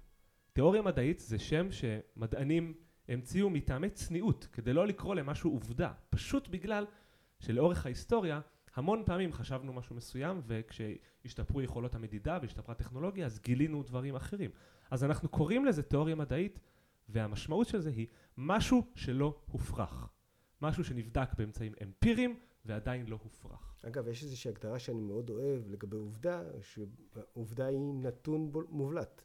תיאוריה 0.53 0.81
מדעית 0.81 1.19
זה 1.19 1.39
שם 1.39 1.67
שמדענים 1.71 2.73
המציאו 3.09 3.49
מטעמי 3.49 3.89
צניעות, 3.89 4.47
כדי 4.51 4.73
לא 4.73 4.87
לקרוא 4.87 5.15
למשהו 5.15 5.51
עובדה, 5.51 5.91
פשוט 6.09 6.47
בגלל 6.47 6.85
שלאורך 7.39 7.85
ההיסטוריה 7.85 8.41
המון 8.75 9.03
פעמים 9.05 9.33
חשבנו 9.33 9.73
משהו 9.73 9.95
מסוים, 9.95 10.41
וכשהשתפרו 10.47 11.61
יכולות 11.61 11.95
המדידה 11.95 12.39
והשתפרה 12.41 12.75
הטכנולוגיה, 12.75 13.25
אז 13.25 13.39
גילינו 13.39 13.83
דברים 13.83 14.15
אחרים. 14.15 14.51
אז 14.91 15.03
אנחנו 15.03 15.29
קוראים 15.29 15.65
לזה 15.65 15.83
תיאוריה 15.83 16.15
מדעית, 16.15 16.59
והמשמעות 17.09 17.67
של 17.67 17.79
זה 17.79 17.89
היא 17.89 18.07
משהו 18.37 18.85
שלא 18.95 19.41
הופרך. 19.51 20.07
משהו 20.61 20.83
שנבדק 20.83 21.29
באמצעים 21.37 21.73
אמפיריים 21.83 22.39
ועדיין 22.65 23.05
לא 23.07 23.19
הופרך. 23.23 23.75
אגב, 23.87 24.07
יש 24.07 24.23
איזושהי 24.23 24.49
הגדרה 24.51 24.79
שאני 24.79 25.01
מאוד 25.01 25.29
אוהב 25.29 25.67
לגבי 25.67 25.97
עובדה, 25.97 26.41
שעובדה 26.61 27.65
היא 27.65 27.79
נתון 27.79 28.51
בול- 28.51 28.67
מובלט. 28.69 29.21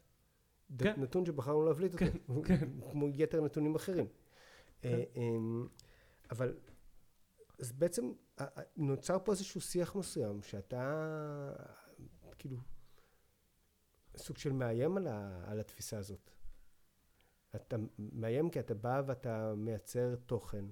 כן. 0.77 1.01
נתון 1.01 1.25
שבחרנו 1.25 1.65
להבליט 1.65 1.93
אותו, 1.93 2.05
כן. 2.45 2.69
כמו 2.91 3.07
יתר 3.07 3.41
נתונים 3.41 3.75
אחרים. 3.75 4.07
כן. 4.81 4.89
אה, 4.89 5.03
אמ, 5.15 5.67
אבל 6.31 6.57
אז 7.59 7.71
בעצם 7.71 8.11
נוצר 8.77 9.17
פה 9.23 9.31
איזשהו 9.31 9.61
שיח 9.61 9.95
מסוים, 9.95 10.41
שאתה 10.43 11.53
כאילו 12.39 12.57
סוג 14.17 14.37
של 14.37 14.51
מאיים 14.53 14.97
על, 14.97 15.07
ה, 15.07 15.43
על 15.51 15.59
התפיסה 15.59 15.97
הזאת. 15.97 16.31
אתה 17.55 17.75
מאיים 17.99 18.49
כי 18.49 18.59
אתה 18.59 18.73
בא 18.73 19.01
ואתה 19.05 19.53
מייצר 19.57 20.15
תוכן 20.15 20.65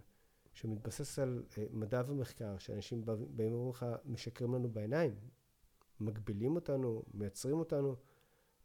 שמתבסס 0.54 1.20
על 1.20 1.44
אה, 1.58 1.64
מדע 1.72 2.02
ומחקר, 2.08 2.58
שאנשים 2.58 3.06
בא- 3.06 3.16
באים 3.16 3.52
ואומרים 3.54 3.70
לך, 3.72 3.86
משקרים 4.06 4.54
לנו 4.56 4.70
בעיניים, 4.70 5.16
מגבילים 6.00 6.56
אותנו, 6.56 7.04
מייצרים 7.14 7.58
אותנו, 7.60 7.96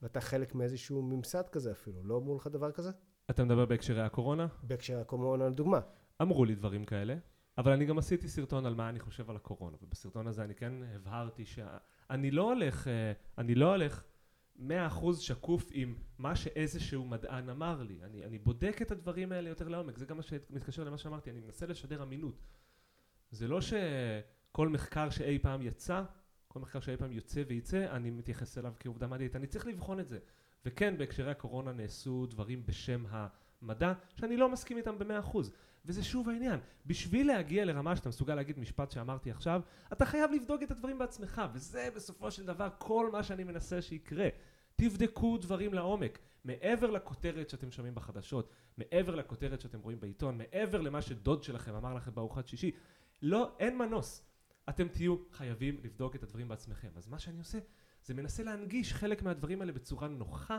ואתה 0.03 0.21
חלק 0.21 0.55
מאיזשהו 0.55 1.03
ממסד 1.03 1.49
כזה 1.49 1.73
אפילו, 1.73 2.05
לא 2.05 2.17
אמרו 2.17 2.37
לך 2.37 2.47
דבר 2.47 2.73
כזה? 2.73 2.91
אתה 3.31 3.45
מדבר 3.45 3.67
בהקשרי 3.67 4.03
הקורונה? 4.03 4.47
בהקשר 4.63 5.01
הקורונה 5.01 5.49
לדוגמה. 5.49 5.81
אמרו 6.23 6.45
לי 6.45 6.55
דברים 6.55 6.85
כאלה, 6.85 7.17
אבל 7.59 7.73
אני 7.73 7.85
גם 7.85 7.99
עשיתי 7.99 8.29
סרטון 8.29 8.67
על 8.67 8.75
מה 8.75 8.89
אני 8.89 9.01
חושב 9.01 9.31
על 9.31 9.37
הקורונה, 9.37 9.77
ובסרטון 9.83 10.27
הזה 10.27 10.45
אני 10.45 10.55
כן 10.55 10.73
הבהרתי 10.95 11.45
שאני 11.45 12.31
לא 12.31 12.53
הולך, 12.53 12.89
אה, 12.89 13.13
אני 13.39 13.55
לא 13.55 13.71
הולך 13.71 14.05
מאה 14.57 14.87
אחוז 14.87 15.21
שקוף 15.21 15.71
עם 15.73 15.95
מה 16.19 16.37
שאיזשהו 16.37 17.05
מדען 17.05 17.49
אמר 17.49 17.83
לי. 17.83 17.99
אני, 18.03 18.25
אני 18.25 18.39
בודק 18.39 18.83
את 18.83 18.91
הדברים 18.91 19.33
האלה 19.33 19.49
יותר 19.49 19.69
לעומק, 19.69 19.99
זה 19.99 20.07
גם 20.07 20.17
מה 20.17 20.23
שמתקשר 20.23 20.85
למה 20.85 20.99
שאמרתי, 20.99 21.31
אני 21.31 21.41
מנסה 21.41 21.67
לשדר 21.67 22.03
אמינות. 22.03 22.43
זה 23.31 23.49
לא 23.49 23.61
שכל 23.61 24.69
מחקר 24.69 25.11
שאי 25.11 25.39
פעם 25.39 25.63
יצא, 25.63 26.03
כל 26.53 26.61
מחקר 26.61 26.81
שאי 26.81 26.97
פעם 26.97 27.13
יוצא 27.13 27.43
וייצא, 27.49 27.87
אני 27.91 28.11
מתייחס 28.11 28.59
אליו 28.59 28.73
כעובדה 28.81 29.07
מדעית. 29.07 29.37
אני 29.37 29.47
צריך 29.47 29.67
לבחון 29.67 30.01
את 30.01 30.09
זה. 30.09 30.19
וכן, 30.67 30.99
בהקשרי 30.99 31.31
הקורונה 31.31 31.73
נעשו 31.73 32.27
דברים 32.27 32.67
בשם 32.67 33.05
המדע, 33.11 33.93
שאני 34.17 34.37
לא 34.37 34.49
מסכים 34.49 34.77
איתם 34.77 34.99
במאה 34.99 35.19
אחוז. 35.19 35.53
וזה 35.85 36.05
שוב 36.05 36.29
העניין, 36.29 36.61
בשביל 36.87 37.27
להגיע 37.27 37.65
לרמה 37.65 37.97
שאתה 37.97 38.09
מסוגל 38.09 38.35
להגיד 38.35 38.59
משפט 38.59 38.91
שאמרתי 38.91 39.31
עכשיו, 39.31 39.61
אתה 39.93 40.07
חייב 40.07 40.31
לבדוק 40.31 40.63
את 40.63 40.71
הדברים 40.71 40.99
בעצמך, 40.99 41.43
וזה 41.53 41.89
בסופו 41.97 42.31
של 42.31 42.47
דבר 42.47 42.69
כל 42.79 43.09
מה 43.13 43.23
שאני 43.23 43.45
מנסה 43.45 43.83
שיקרה. 43.83 44.29
תבדקו 44.77 45.39
דברים 45.39 45.75
לעומק, 45.75 46.19
מעבר 46.45 46.91
לכותרת 46.91 47.49
שאתם 47.49 47.71
שומעים 47.71 47.95
בחדשות, 47.95 48.51
מעבר 48.79 49.15
לכותרת 49.15 49.61
שאתם 49.61 49.81
רואים 49.81 50.01
בעיתון, 50.01 50.39
מעבר 50.39 50.81
למה 50.81 51.03
שדוד 51.03 51.43
שלכם 51.43 51.75
אמר 51.75 51.95
לכם 51.95 52.15
בארוחת 52.15 52.49
שישי, 52.49 52.71
לא, 53.23 53.53
אין 53.59 53.79
מנוס. 53.79 54.32
אתם 54.69 54.89
תהיו 54.89 55.17
חייבים 55.33 55.81
לבדוק 55.83 56.17
את 56.17 56.23
הדברים 56.23 56.49
בעצמכם. 56.49 56.89
אז 56.97 57.09
מה 57.09 57.19
שאני 57.19 57.39
עושה, 57.39 57.59
זה 58.05 58.15
מנסה 58.15 58.43
להנגיש 58.43 58.95
חלק 58.95 59.23
מהדברים 59.23 59.61
האלה 59.61 59.73
בצורה 59.73 60.09
נוחה, 60.09 60.59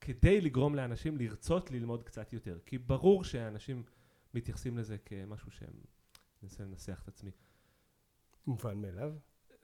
כדי 0.00 0.40
לגרום 0.40 0.74
לאנשים 0.74 1.16
לרצות 1.16 1.70
ללמוד 1.70 2.02
קצת 2.02 2.32
יותר. 2.32 2.58
כי 2.66 2.78
ברור 2.78 3.24
שאנשים 3.24 3.82
מתייחסים 4.34 4.78
לזה 4.78 4.96
כמשהו 4.98 5.50
שהם... 5.50 5.68
אני 5.72 5.82
מנסה 6.42 6.64
לנסח 6.64 7.00
את 7.02 7.08
עצמי. 7.08 7.30
מובן 8.46 8.82
מאליו. 8.82 9.12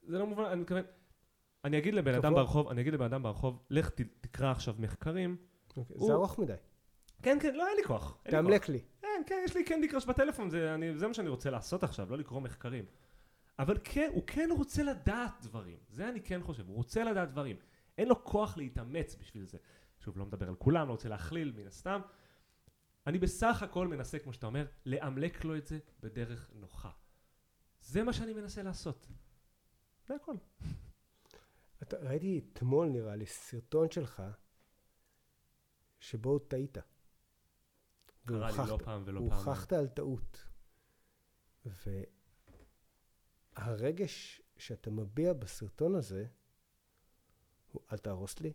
זה 0.03 0.19
לא 0.19 0.27
מובן, 0.27 0.45
אני 0.45 0.61
מתכוון... 0.61 0.83
אני 1.65 1.79
אגיד 1.79 1.95
לבן 1.95 2.15
אדם. 2.15 2.35
ברחוב, 2.35 2.69
אני 2.69 2.81
אגיד 2.81 2.95
לבן 2.95 3.05
אדם 3.05 3.23
ברחוב, 3.23 3.63
לך 3.71 3.91
ת, 3.91 4.01
תקרא 4.21 4.51
עכשיו 4.51 4.75
מחקרים. 4.79 5.37
אוקיי, 5.77 5.97
הוא- 5.97 6.07
זה 6.07 6.13
ארוך 6.13 6.39
מדי. 6.39 6.55
כן, 7.23 7.39
כן, 7.43 7.55
לא, 7.55 7.69
אין 7.69 7.77
לי 7.77 7.85
כוח. 7.85 8.03
אין 8.03 8.35
לי 8.35 8.41
כוח. 8.41 8.41
תאמלק 8.43 8.69
לי. 8.69 8.81
כן, 9.01 9.23
כן, 9.27 9.43
יש 9.45 9.57
לי 9.57 9.65
קנדי 9.65 9.89
קראש 9.89 10.07
בטלפון, 10.07 10.51
זה, 10.51 10.75
אני, 10.75 10.99
זה 10.99 11.07
מה 11.09 11.15
שאני 11.15 11.29
רוצה 11.29 11.51
לעשות 11.51 11.83
עכשיו, 11.83 12.11
לא 12.11 12.19
לקרוא 12.19 12.41
מחקרים. 12.41 12.85
אבל 13.59 13.79
כן, 13.85 14.11
הוא 14.15 14.23
כן 14.27 14.49
רוצה 14.59 14.83
לדעת 14.83 15.33
דברים. 15.43 15.79
זה 15.91 16.09
אני 16.09 16.21
כן 16.23 16.43
חושב, 16.43 16.67
הוא 16.69 16.77
רוצה 16.77 17.05
לדעת 17.05 17.31
דברים. 17.31 17.57
אין 17.99 18.09
לו 18.09 18.25
כוח 18.25 18.57
להתאמץ 18.57 19.15
בשביל 19.15 19.45
זה. 19.47 19.59
שוב, 19.99 20.19
לא 20.19 20.27
מדבר 20.27 20.49
על 20.49 20.55
כולם, 20.57 20.87
לא 20.89 20.93
רוצה 20.93 21.09
להכליל 21.09 21.53
מן 21.57 21.67
הסתם. 21.67 22.01
אני 23.07 23.19
בסך 23.19 23.63
הכל 23.63 23.89
מנסה, 23.89 24.19
כמו 24.19 24.33
שאתה 24.33 24.47
אומר, 24.47 24.67
לאמלק 24.87 25.45
לו 25.45 25.57
את 25.57 25.67
זה 25.67 25.79
בדרך 26.01 26.51
נוחה. 26.55 26.91
זה 27.81 28.03
מה 28.03 28.13
שאני 28.13 28.33
מנסה 28.33 28.63
לעשות. 28.63 29.07
זה 30.07 30.15
הכל. 30.15 30.35
אתה, 31.83 31.97
ראיתי 31.97 32.41
אתמול 32.53 32.89
נראה 32.89 33.17
לי 33.17 33.27
סרטון 33.27 33.91
שלך 33.91 34.23
שבו 36.01 36.39
טעית. 36.39 36.79
קרה 38.27 38.51
לי 38.51 38.57
לא 38.57 38.63
והוכחת- 38.63 38.83
פעם 38.85 39.03
ולא 39.07 39.21
פעם. 39.29 39.39
הוכחת 39.39 39.73
על 39.73 39.89
טעות. 39.89 40.45
והרגש 43.59 44.43
שאתה 44.57 44.91
מביע 44.91 45.33
בסרטון 45.33 45.95
הזה, 45.95 46.27
הוא 47.73 47.83
אל 47.93 47.99
תהרוס 47.99 48.41
לי, 48.41 48.53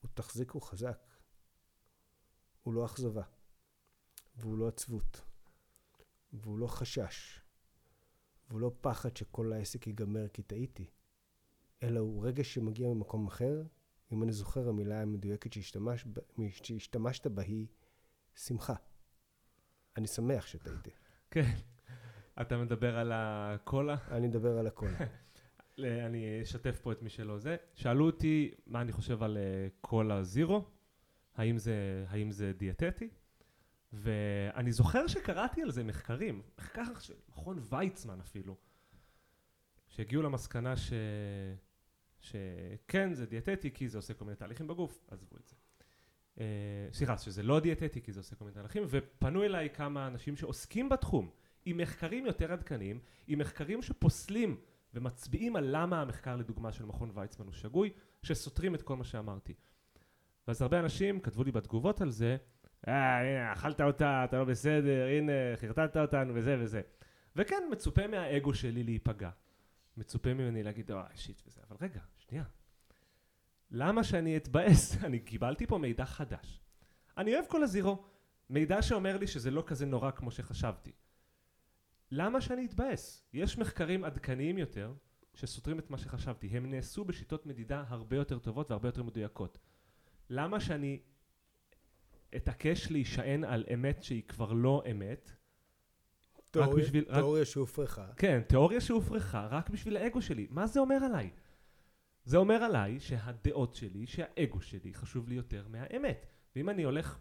הוא 0.00 0.10
תחזיק 0.14 0.50
הוא 0.50 0.62
חזק. 0.62 0.98
הוא 2.62 2.74
לא 2.74 2.84
אכזבה, 2.84 3.22
והוא 4.36 4.58
לא 4.58 4.68
עצבות, 4.68 5.20
והוא 6.32 6.58
לא 6.58 6.66
חשש, 6.66 7.40
והוא 8.48 8.60
לא 8.60 8.72
פחד 8.80 9.16
שכל 9.16 9.52
העסק 9.52 9.86
ייגמר 9.86 10.28
כי 10.28 10.42
טעיתי, 10.42 10.90
אלא 11.82 12.00
הוא 12.00 12.26
רגש 12.26 12.54
שמגיע 12.54 12.88
ממקום 12.88 13.26
אחר. 13.26 13.62
אם 14.12 14.22
אני 14.22 14.32
זוכר, 14.32 14.68
המילה 14.68 15.02
המדויקת 15.02 15.52
שהשתמש, 15.52 16.04
שהשתמשת 16.50 17.26
בה 17.26 17.42
היא 17.42 17.66
שמחה. 18.34 18.74
אני 19.96 20.06
שמח 20.06 20.46
שטעיתי. 20.46 20.90
כן. 21.30 21.71
אתה 22.40 22.56
מדבר 22.56 22.98
על 22.98 23.12
הקולה? 23.14 23.96
אני 24.10 24.28
מדבר 24.28 24.58
על. 24.58 24.68
ל- 25.78 25.86
אני 25.86 26.42
אשתף 26.42 26.80
פה 26.82 26.92
את 26.92 27.02
מי 27.02 27.10
שלא 27.10 27.38
זה. 27.38 27.56
שאלו 27.74 28.06
אותי 28.06 28.54
מה 28.66 28.80
אני 28.80 28.92
חושב 28.92 29.22
על 29.22 29.36
אה, 29.36 29.68
קולה 29.80 30.22
זירו, 30.22 30.64
האם 31.36 31.58
זה, 31.58 32.04
האם 32.08 32.30
זה 32.30 32.52
דיאטטי, 32.52 33.08
ואני 33.92 34.72
זוכר 34.72 35.06
שקראתי 35.06 35.62
על 35.62 35.70
זה 35.70 35.84
מחקרים, 35.84 36.42
מחקר 36.58 36.98
של 36.98 37.14
מכון 37.28 37.58
ויצמן 37.70 38.20
אפילו, 38.20 38.56
שהגיעו 39.88 40.22
למסקנה 40.22 40.76
ש... 40.76 40.92
שכן 42.20 43.14
זה 43.14 43.26
דיאטטי 43.26 43.70
כי 43.70 43.88
זה 43.88 43.98
עושה 43.98 44.14
כל 44.14 44.24
מיני 44.24 44.36
תהליכים 44.36 44.66
בגוף, 44.66 45.04
עזבו 45.10 45.36
את 45.36 45.46
זה. 45.46 45.54
אה, 46.40 46.44
סליחה, 46.92 47.18
שזה 47.18 47.42
לא 47.42 47.60
דיאטטי 47.60 48.02
כי 48.02 48.12
זה 48.12 48.20
עושה 48.20 48.36
כל 48.36 48.44
מיני 48.44 48.54
תהליכים, 48.54 48.82
ופנו 48.88 49.44
אליי 49.44 49.70
כמה 49.70 50.06
אנשים 50.06 50.36
שעוסקים 50.36 50.88
בתחום, 50.88 51.30
עם 51.64 51.76
מחקרים 51.76 52.26
יותר 52.26 52.52
עדכניים, 52.52 53.00
עם 53.26 53.38
מחקרים 53.38 53.82
שפוסלים 53.82 54.56
ומצביעים 54.94 55.56
על 55.56 55.64
למה 55.70 56.00
המחקר 56.00 56.36
לדוגמה 56.36 56.72
של 56.72 56.84
מכון 56.84 57.10
ויצמן 57.14 57.46
הוא 57.46 57.54
שגוי, 57.54 57.90
שסותרים 58.22 58.74
את 58.74 58.82
כל 58.82 58.96
מה 58.96 59.04
שאמרתי. 59.04 59.54
ואז 60.48 60.62
הרבה 60.62 60.80
אנשים 60.80 61.20
כתבו 61.20 61.44
לי 61.44 61.52
בתגובות 61.52 62.00
על 62.00 62.10
זה, 62.10 62.36
אה, 62.88 63.20
הנה, 63.20 63.52
אכלת 63.52 63.80
אותה, 63.80 64.24
אתה 64.24 64.38
לא 64.38 64.44
בסדר, 64.44 65.06
הנה, 65.06 65.32
חרטטת 65.56 65.96
אותנו 65.96 66.34
וזה 66.34 66.56
וזה. 66.60 66.80
וכן, 67.36 67.62
מצופה 67.72 68.06
מהאגו 68.06 68.54
שלי 68.54 68.82
להיפגע. 68.82 69.30
מצופה 69.96 70.34
ממני 70.34 70.62
להגיד, 70.62 70.90
אה, 70.90 71.04
שיט 71.14 71.42
וזה, 71.46 71.60
אבל 71.68 71.76
רגע, 71.80 72.00
שנייה. 72.18 72.44
למה 73.70 74.04
שאני 74.04 74.36
אתבאס? 74.36 74.96
אני 75.06 75.18
קיבלתי 75.18 75.66
פה 75.66 75.78
מידע 75.78 76.04
חדש. 76.04 76.60
אני 77.18 77.34
אוהב 77.34 77.44
כל 77.48 77.62
הזירו, 77.62 78.04
מידע 78.50 78.82
שאומר 78.82 79.16
לי 79.16 79.26
שזה 79.26 79.50
לא 79.50 79.64
כזה 79.66 79.86
נורא 79.86 80.10
כמו 80.10 80.30
שחשבתי. 80.30 80.92
למה 82.14 82.40
שאני 82.40 82.64
אתבאס? 82.66 83.24
יש 83.32 83.58
מחקרים 83.58 84.04
עדכניים 84.04 84.58
יותר 84.58 84.94
שסותרים 85.34 85.78
את 85.78 85.90
מה 85.90 85.98
שחשבתי. 85.98 86.46
הם 86.46 86.70
נעשו 86.70 87.04
בשיטות 87.04 87.46
מדידה 87.46 87.84
הרבה 87.88 88.16
יותר 88.16 88.38
טובות 88.38 88.70
והרבה 88.70 88.88
יותר 88.88 89.02
מדויקות. 89.02 89.58
למה 90.30 90.60
שאני 90.60 91.00
אתעקש 92.36 92.90
להישען 92.90 93.44
על 93.44 93.64
אמת 93.74 94.02
שהיא 94.02 94.22
כבר 94.28 94.52
לא 94.52 94.82
אמת? 94.90 95.30
תיאוריה- 96.50 96.84
בשביל- 96.84 97.04
רק- 97.08 97.14
תיאוריה 97.14 97.44
שהופרכה. 97.44 98.06
כן, 98.16 98.40
תיאוריה 98.48 98.80
שהופרכה 98.80 99.46
רק 99.50 99.70
בשביל 99.70 99.96
האגו 99.96 100.22
שלי. 100.22 100.46
מה 100.50 100.66
זה 100.66 100.80
אומר 100.80 100.94
עליי? 101.04 101.30
זה 102.24 102.36
אומר 102.36 102.54
עליי 102.62 103.00
שהדעות 103.00 103.74
שלי, 103.74 104.06
שהאגו 104.06 104.60
שלי 104.60 104.94
חשוב 104.94 105.28
לי 105.28 105.34
יותר 105.34 105.68
מהאמת. 105.68 106.26
ואם 106.56 106.68
אני 106.68 106.82
הולך 106.82 107.18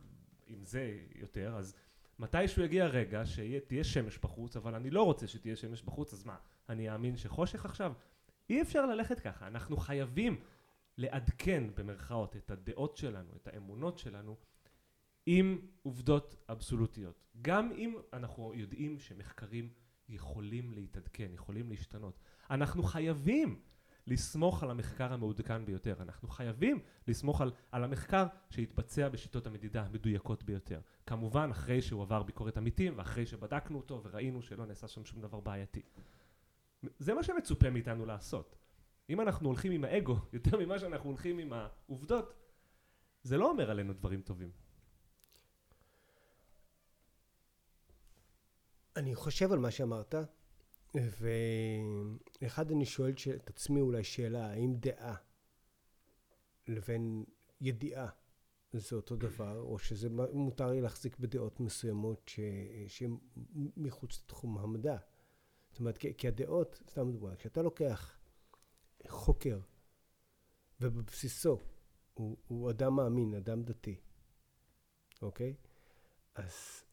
עם 0.47 0.63
זה 0.63 0.97
יותר, 1.15 1.55
אז 1.57 1.75
מתישהו 2.21 2.63
יגיע 2.63 2.85
רגע 2.85 3.25
שתהיה 3.25 3.83
שמש 3.83 4.17
בחוץ, 4.17 4.55
אבל 4.55 4.75
אני 4.75 4.89
לא 4.89 5.03
רוצה 5.03 5.27
שתהיה 5.27 5.55
שמש 5.55 5.81
בחוץ, 5.81 6.13
אז 6.13 6.23
מה, 6.23 6.35
אני 6.69 6.93
אאמין 6.93 7.17
שחושך 7.17 7.65
עכשיו? 7.65 7.93
אי 8.49 8.61
אפשר 8.61 8.85
ללכת 8.85 9.19
ככה. 9.19 9.47
אנחנו 9.47 9.77
חייבים 9.77 10.39
לעדכן 10.97 11.63
במרכאות 11.75 12.35
את 12.35 12.51
הדעות 12.51 12.97
שלנו, 12.97 13.35
את 13.35 13.47
האמונות 13.47 13.97
שלנו, 13.97 14.35
עם 15.25 15.59
עובדות 15.83 16.35
אבסולוטיות. 16.49 17.23
גם 17.41 17.71
אם 17.71 17.95
אנחנו 18.13 18.53
יודעים 18.55 18.99
שמחקרים 18.99 19.69
יכולים 20.09 20.73
להתעדכן, 20.73 21.31
יכולים 21.33 21.69
להשתנות. 21.69 22.19
אנחנו 22.49 22.83
חייבים 22.83 23.59
לסמוך 24.11 24.63
על 24.63 24.71
המחקר 24.71 25.13
המעודכן 25.13 25.65
ביותר. 25.65 25.95
אנחנו 25.99 26.27
חייבים 26.27 26.79
לסמוך 27.07 27.41
על, 27.41 27.51
על 27.71 27.83
המחקר 27.83 28.25
שהתבצע 28.49 29.09
בשיטות 29.09 29.47
המדידה 29.47 29.83
המדויקות 29.83 30.43
ביותר. 30.43 30.81
כמובן, 31.05 31.49
אחרי 31.51 31.81
שהוא 31.81 32.01
עבר 32.01 32.23
ביקורת 32.23 32.57
עמיתים, 32.57 32.97
ואחרי 32.97 33.25
שבדקנו 33.25 33.77
אותו 33.77 34.01
וראינו 34.03 34.41
שלא 34.41 34.65
נעשה 34.65 34.87
שם 34.87 35.05
שום 35.05 35.21
דבר 35.21 35.39
בעייתי. 35.39 35.81
זה 36.99 37.13
מה 37.13 37.23
שמצופה 37.23 37.69
מאיתנו 37.69 38.05
לעשות. 38.05 38.55
אם 39.09 39.21
אנחנו 39.21 39.47
הולכים 39.47 39.71
עם 39.71 39.83
האגו 39.83 40.17
יותר 40.33 40.59
ממה 40.59 40.79
שאנחנו 40.79 41.09
הולכים 41.09 41.37
עם 41.37 41.53
העובדות, 41.53 42.33
זה 43.23 43.37
לא 43.37 43.49
אומר 43.49 43.71
עלינו 43.71 43.93
דברים 43.93 44.21
טובים. 44.21 44.51
אני 48.95 49.15
חושב 49.15 49.51
על 49.51 49.59
מה 49.59 49.71
שאמרת, 49.71 50.15
ואחד 52.41 52.71
אני 52.71 52.85
שואל 52.85 53.13
את 53.35 53.49
עצמי 53.49 53.81
אולי 53.81 54.03
שאלה, 54.03 54.51
האם 54.51 54.75
דעה 54.79 55.15
לבין 56.67 57.23
ידיעה 57.61 58.09
זה 58.73 58.95
אותו 58.95 59.15
דבר, 59.15 59.59
או 59.59 59.79
שזה 59.79 60.09
מותר 60.33 60.71
לי 60.71 60.81
להחזיק 60.81 61.17
בדעות 61.19 61.59
מסוימות 61.59 62.27
ש- 62.27 62.39
שהן 62.87 63.17
מחוץ 63.77 64.21
לתחום 64.23 64.57
המדע. 64.57 64.97
זאת 65.71 65.79
אומרת, 65.79 65.97
כי, 65.97 66.13
כי 66.17 66.27
הדעות, 66.27 66.83
סתם 66.89 67.11
דוגמא, 67.11 67.35
כשאתה 67.35 67.61
לוקח 67.61 68.19
חוקר, 69.07 69.59
ובבסיסו 70.81 71.59
הוא, 72.13 72.37
הוא 72.47 72.69
אדם 72.69 72.95
מאמין, 72.95 73.33
אדם 73.35 73.63
דתי, 73.63 73.95
אוקיי? 75.21 75.55
אז 76.35 76.83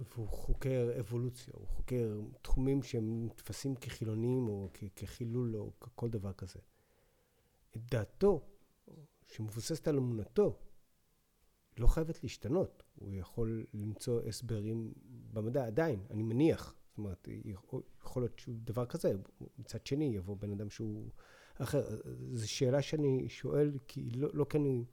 והוא 0.00 0.28
חוקר 0.28 0.90
אבולוציה, 1.00 1.54
הוא 1.56 1.66
חוקר 1.68 2.20
תחומים 2.42 2.82
שהם 2.82 3.26
נתפסים 3.26 3.74
כחילוניים 3.74 4.48
או 4.48 4.70
כחילול 4.96 5.56
או 5.56 5.72
כל 5.78 6.08
דבר 6.08 6.32
כזה. 6.32 6.58
את 7.76 7.90
דעתו, 7.90 8.46
שמבוססת 9.28 9.88
על 9.88 9.96
אמונתו, 9.96 10.58
לא 11.78 11.86
חייבת 11.86 12.22
להשתנות. 12.22 12.82
הוא 12.94 13.14
יכול 13.14 13.66
למצוא 13.74 14.22
הסברים 14.22 14.92
במדע, 15.32 15.66
עדיין, 15.66 16.06
אני 16.10 16.22
מניח. 16.22 16.74
זאת 16.88 16.98
אומרת, 16.98 17.28
יכול 18.00 18.22
להיות 18.22 18.38
שהוא 18.38 18.54
דבר 18.64 18.86
כזה. 18.86 19.12
מצד 19.58 19.86
שני, 19.86 20.04
יבוא 20.04 20.36
בן 20.36 20.52
אדם 20.52 20.70
שהוא 20.70 21.10
אחר. 21.54 22.00
זו 22.32 22.50
שאלה 22.50 22.82
שאני 22.82 23.28
שואל, 23.28 23.72
כי 23.88 24.10
לא, 24.10 24.28
לא 24.32 24.46
כי 24.50 24.58
אני 24.58 24.84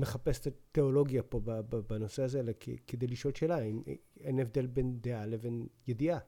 מחפש 0.00 0.40
את 0.40 0.46
התיאולוגיה 0.46 1.22
פה 1.22 1.40
בנושא 1.88 2.22
הזה, 2.22 2.40
אלא 2.40 2.52
כדי 2.86 3.06
לשאול 3.06 3.34
שאלה, 3.34 3.56
האם 3.56 3.82
אין 4.20 4.38
הבדל 4.40 4.66
בין 4.66 5.00
דעה 5.00 5.26
לבין 5.26 5.66
ידיעה. 5.86 6.18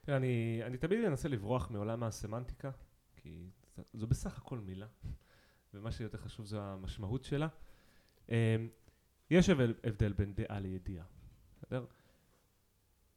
תראה, 0.00 0.16
אני, 0.16 0.60
אני 0.66 0.78
תמיד 0.78 1.04
אנסה 1.04 1.28
לברוח 1.28 1.70
מעולם 1.70 2.02
הסמנטיקה, 2.02 2.70
כי 3.16 3.50
זו 3.94 4.06
בסך 4.06 4.38
הכל 4.38 4.58
מילה, 4.58 4.86
ומה 5.74 5.92
שיותר 5.92 6.18
חשוב 6.18 6.46
זו 6.46 6.60
המשמעות 6.60 7.24
שלה. 7.24 7.48
Um, 8.26 8.30
יש 9.30 9.48
הבדל, 9.48 10.12
בין 10.12 10.34
דעה 10.34 10.60
לידיעה, 10.60 11.06
בסדר? 11.56 11.86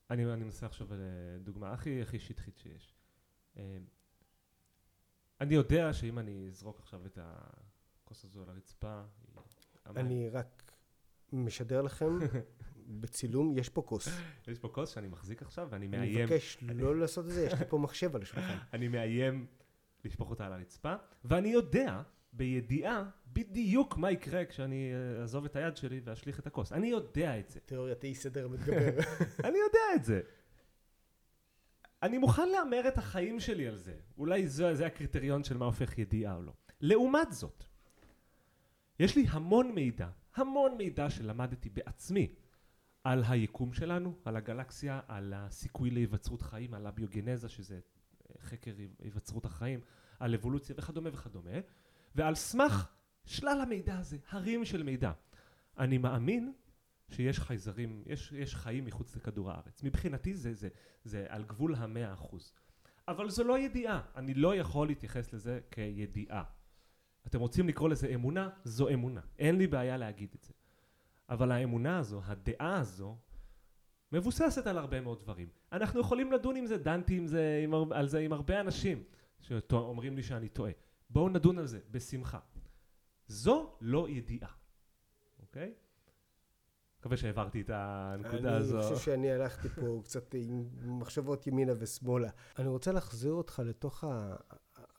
אני, 0.10 0.34
אני 0.34 0.44
מנסה 0.44 0.66
לחשוב 0.66 0.92
על 0.92 1.00
אה, 1.02 1.40
דוגמה 1.40 1.72
הכי 1.72 2.02
הכי 2.02 2.20
שטחית 2.20 2.58
שיש. 2.58 2.94
Um, 3.56 3.60
אני 5.42 5.54
יודע 5.54 5.94
שאם 5.94 6.20
אני 6.20 6.48
אזרוק 6.48 6.80
עכשיו 6.80 7.06
את 7.06 7.20
הכוס 7.22 8.24
הזו 8.26 8.44
על 8.44 8.50
הרצפה, 8.50 9.04
היא- 9.22 9.34
אני 9.86 10.30
רק 10.30 10.72
משדר 11.34 11.82
לכם, 11.82 12.20
בצילום, 13.02 13.58
יש 13.58 13.70
פה 13.70 13.82
כוס. 13.82 14.08
יש 14.48 14.60
פה 14.60 14.68
כוס 14.68 14.90
שאני 14.90 15.08
מחזיק 15.08 15.42
עכשיו 15.42 15.68
ואני 15.72 15.88
אני 15.88 15.98
מאיים 15.98 16.26
מבקש 16.26 16.58
לא 16.62 16.98
לעשות 16.98 17.26
את 17.26 17.32
זה, 17.32 17.46
יש 17.46 17.54
לי 17.54 17.66
פה 17.70 17.78
מחשב 17.78 18.16
על 18.16 18.22
השולחן. 18.22 18.58
אני 18.74 18.88
מאיים 18.88 19.46
לשפוך 20.06 20.30
אותה 20.30 20.46
על 20.46 20.54
הרצפה, 20.54 20.96
ואני 21.26 21.50
יודע, 21.50 22.02
בידיעה, 22.34 23.10
בדיוק 23.34 23.98
מה 23.98 24.12
יקרה 24.12 24.46
כשאני 24.46 24.92
אה, 24.94 25.22
אעזוב 25.22 25.46
את 25.46 25.56
היד 25.56 25.78
שלי 25.78 26.02
ואשליך 26.04 26.40
את 26.40 26.48
הכוס. 26.48 26.72
אני 26.72 26.88
יודע 26.88 27.40
את 27.40 27.50
זה. 27.50 27.60
תיאוריית 27.60 28.04
אי 28.04 28.16
סדר 28.16 28.48
מתגבר. 28.48 29.00
אני 29.48 29.58
יודע 29.58 29.96
את 29.96 30.04
זה. 30.04 30.22
אני 32.04 32.18
מוכן 32.18 32.50
להמר 32.50 32.88
את 32.88 32.98
החיים 32.98 33.40
שלי 33.40 33.68
על 33.68 33.78
זה. 33.78 33.96
אולי 34.18 34.48
זה, 34.48 34.76
זה 34.76 34.86
הקריטריון 34.86 35.44
של 35.44 35.58
מה 35.58 35.66
הופך 35.66 35.98
ידיעה 35.98 36.36
או 36.36 36.44
לא. 36.44 36.54
לעומת 36.82 37.32
זאת, 37.32 37.64
יש 39.04 39.16
לי 39.16 39.26
המון 39.30 39.72
מידע, 39.72 40.10
המון 40.36 40.78
מידע 40.78 41.10
שלמדתי 41.10 41.70
בעצמי 41.70 42.36
על 43.04 43.24
היקום 43.28 43.74
שלנו, 43.74 44.16
על 44.26 44.36
הגלקסיה, 44.36 45.00
על 45.08 45.34
הסיכוי 45.36 45.90
להיווצרות 45.90 46.42
חיים, 46.42 46.74
על 46.74 46.88
הביוגנזה, 46.88 47.50
שזה 47.50 47.80
חקר 48.42 48.72
היווצרות 49.00 49.46
החיים, 49.46 49.80
על 50.20 50.34
אבולוציה 50.34 50.76
וכדומה 50.78 51.10
וכדומה, 51.14 51.52
ועל 52.16 52.36
סמך 52.36 52.88
שלל 53.26 53.62
המידע 53.62 53.98
הזה, 53.98 54.18
הרים 54.30 54.66
של 54.66 54.84
מידע. 54.84 55.12
אני 55.78 55.98
מאמין 55.98 56.54
שיש 57.10 57.40
חייזרים, 57.40 58.04
יש, 58.06 58.32
יש 58.32 58.56
חיים 58.56 58.86
מחוץ 58.86 59.16
לכדור 59.16 59.52
הארץ. 59.52 59.84
מבחינתי 59.84 60.34
זה, 60.34 60.54
זה, 60.54 60.70
זה 61.04 61.26
על 61.30 61.44
גבול 61.44 61.76
המאה 61.76 62.14
אחוז. 62.14 62.54
אבל 63.08 63.30
זו 63.30 63.44
לא 63.44 63.60
ידיעה, 63.60 64.02
אני 64.16 64.34
לא 64.34 64.56
יכול 64.56 64.88
להתייחס 64.88 65.34
לזה 65.34 65.60
כידיעה. 65.72 66.44
אתם 67.28 67.40
רוצים 67.40 67.68
לקרוא 67.68 67.90
לזה 67.90 68.08
אמונה? 68.08 68.50
זו 68.64 68.90
אמונה. 68.90 69.22
אין 69.40 69.58
לי 69.58 69.68
בעיה 69.68 69.98
להגיד 69.98 70.30
את 70.36 70.44
זה. 70.44 70.54
אבל 71.30 71.52
האמונה 71.52 71.98
הזו, 72.00 72.22
הדעה 72.26 72.80
הזו, 72.80 73.18
מבוססת 74.12 74.68
על 74.68 74.78
הרבה 74.78 75.02
מאוד 75.02 75.20
דברים. 75.20 75.48
אנחנו 75.72 76.00
יכולים 76.00 76.32
לדון 76.32 76.56
עם 76.56 76.66
זה, 76.66 76.78
דנתי 76.78 77.18
עם 77.18 77.28
זה, 77.28 77.62
עם, 77.64 77.94
על 77.94 78.08
זה 78.08 78.20
עם 78.20 78.34
הרבה 78.34 78.60
אנשים 78.60 79.04
שאומרים 79.42 80.16
לי 80.16 80.24
שאני 80.24 80.50
טועה. 80.50 80.72
בואו 81.10 81.30
נדון 81.30 81.60
על 81.60 81.68
זה, 81.68 81.80
בשמחה. 81.92 82.40
זו 83.28 83.76
לא 83.82 84.10
ידיעה, 84.10 84.50
אוקיי? 85.42 85.74
מקווה 87.00 87.18
שהעברתי 87.18 87.62
את 87.62 87.70
הנקודה 87.74 88.56
הזו. 88.58 88.78
אני 88.80 88.84
חושב 88.84 89.06
שאני 89.06 89.32
הלכתי 89.32 89.70
פה 89.70 90.02
קצת 90.04 90.34
עם 90.34 90.66
מחשבות 91.00 91.48
ימינה 91.48 91.74
ושמאלה. 91.80 92.30
אני 92.60 92.68
רוצה 92.68 92.92
להחזיר 92.92 93.32
אותך 93.34 93.62
לתוך 93.66 94.04
ה- 94.04 94.36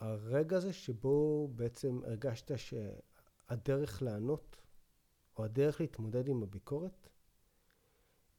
הרגע 0.05 0.57
הזה 0.57 0.73
שבו 0.73 1.49
בעצם 1.55 2.01
הרגשת 2.05 2.51
שהדרך 2.59 4.03
לענות, 4.03 4.57
או 5.37 5.45
הדרך 5.45 5.81
להתמודד 5.81 6.29
עם 6.29 6.43
הביקורת, 6.43 7.09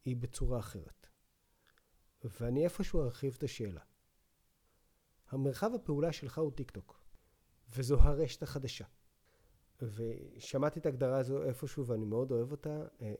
היא 0.04 0.16
בצורה 0.16 0.58
אחרת. 0.58 1.06
ואני 2.24 2.64
איפשהו 2.64 3.02
ארחיב 3.02 3.34
את 3.38 3.42
השאלה. 3.42 3.80
המרחב 5.28 5.70
הפעולה 5.74 6.12
שלך 6.12 6.38
הוא 6.38 6.52
טיק 6.52 6.70
טוק, 6.70 7.00
וזו 7.76 8.00
הרשת 8.00 8.42
החדשה. 8.42 8.84
ושמעתי 9.82 10.80
את 10.80 10.86
ההגדרה 10.86 11.18
הזו 11.18 11.42
איפשהו 11.42 11.86
ואני 11.86 12.04
מאוד 12.04 12.30
אוהב 12.32 12.50
אותה. 12.50 12.86
אה, 13.00 13.14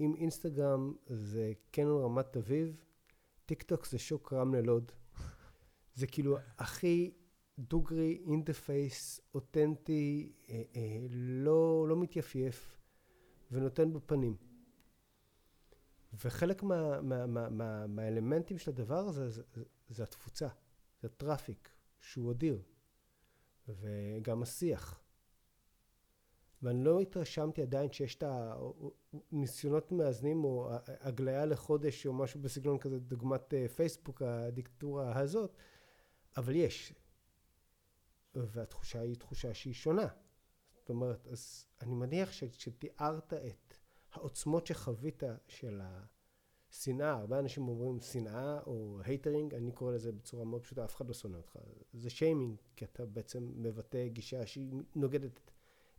אם 0.00 0.14
אינסטגרם 0.16 0.94
זה 1.06 1.52
קניון 1.70 2.04
רמת 2.04 2.36
אביב, 2.36 2.84
טיק 3.46 3.62
טוק 3.62 3.86
זה 3.86 3.98
שוק 3.98 4.32
רמלה 4.32 4.60
לוד. 4.60 4.92
זה 5.94 6.06
כאילו 6.06 6.36
הכי 6.58 7.21
דוגרי, 7.58 8.22
in 8.26 8.44
the 8.44 8.52
face, 8.52 9.20
אותנטי, 9.34 10.32
אה, 10.48 10.62
אה, 10.76 11.06
לא, 11.10 11.86
לא 11.88 11.96
מתייפייף 11.96 12.76
ונותן 13.50 13.92
בפנים. 13.92 14.36
וחלק 16.24 16.62
מה, 16.62 17.00
מה, 17.00 17.26
מה, 17.26 17.48
מה, 17.48 17.86
מהאלמנטים 17.86 18.58
של 18.58 18.70
הדבר 18.70 18.98
הזה 18.98 19.30
זה, 19.30 19.42
זה, 19.88 20.02
התפוצה, 20.02 20.48
זה 21.00 21.08
הטראפיק, 21.08 21.68
שהוא 22.00 22.32
אדיר, 22.32 22.62
וגם 23.68 24.42
השיח. 24.42 25.02
ואני 26.62 26.84
לא 26.84 27.00
התרשמתי 27.00 27.62
עדיין 27.62 27.92
שיש 27.92 28.14
את 28.14 28.24
הניסיונות 29.32 29.92
מאזנים 29.92 30.44
או 30.44 30.70
הגליה 30.86 31.46
לחודש 31.46 32.06
או 32.06 32.12
משהו 32.12 32.40
בסגנון 32.40 32.78
כזה, 32.78 32.98
דוגמת 32.98 33.54
אה, 33.54 33.68
פייסבוק, 33.68 34.22
הדיקטטורה 34.22 35.18
הזאת, 35.18 35.56
אבל 36.36 36.56
יש. 36.56 36.94
והתחושה 38.34 39.00
היא 39.00 39.16
תחושה 39.16 39.54
שהיא 39.54 39.74
שונה. 39.74 40.08
זאת 40.74 40.90
אומרת, 40.90 41.26
אז 41.26 41.66
אני 41.80 41.94
מניח 41.94 42.32
שתיארת 42.32 43.32
את 43.32 43.74
העוצמות 44.12 44.66
שחווית 44.66 45.22
של 45.46 45.80
השנאה, 46.70 47.10
הרבה 47.10 47.38
אנשים 47.38 47.68
אומרים 47.68 48.00
שנאה 48.00 48.60
או 48.66 48.98
hatering, 49.04 49.54
אני 49.54 49.72
קורא 49.72 49.92
לזה 49.92 50.12
בצורה 50.12 50.44
מאוד 50.44 50.62
פשוטה, 50.62 50.84
אף 50.84 50.96
אחד 50.96 51.08
לא 51.08 51.14
שונא 51.14 51.36
אותך. 51.36 51.58
זה 51.92 52.10
שיימינג, 52.10 52.60
כי 52.76 52.84
אתה 52.84 53.06
בעצם 53.06 53.52
מבטא 53.56 54.08
גישה 54.08 54.46
שהיא 54.46 54.72
נוגדת 54.94 55.50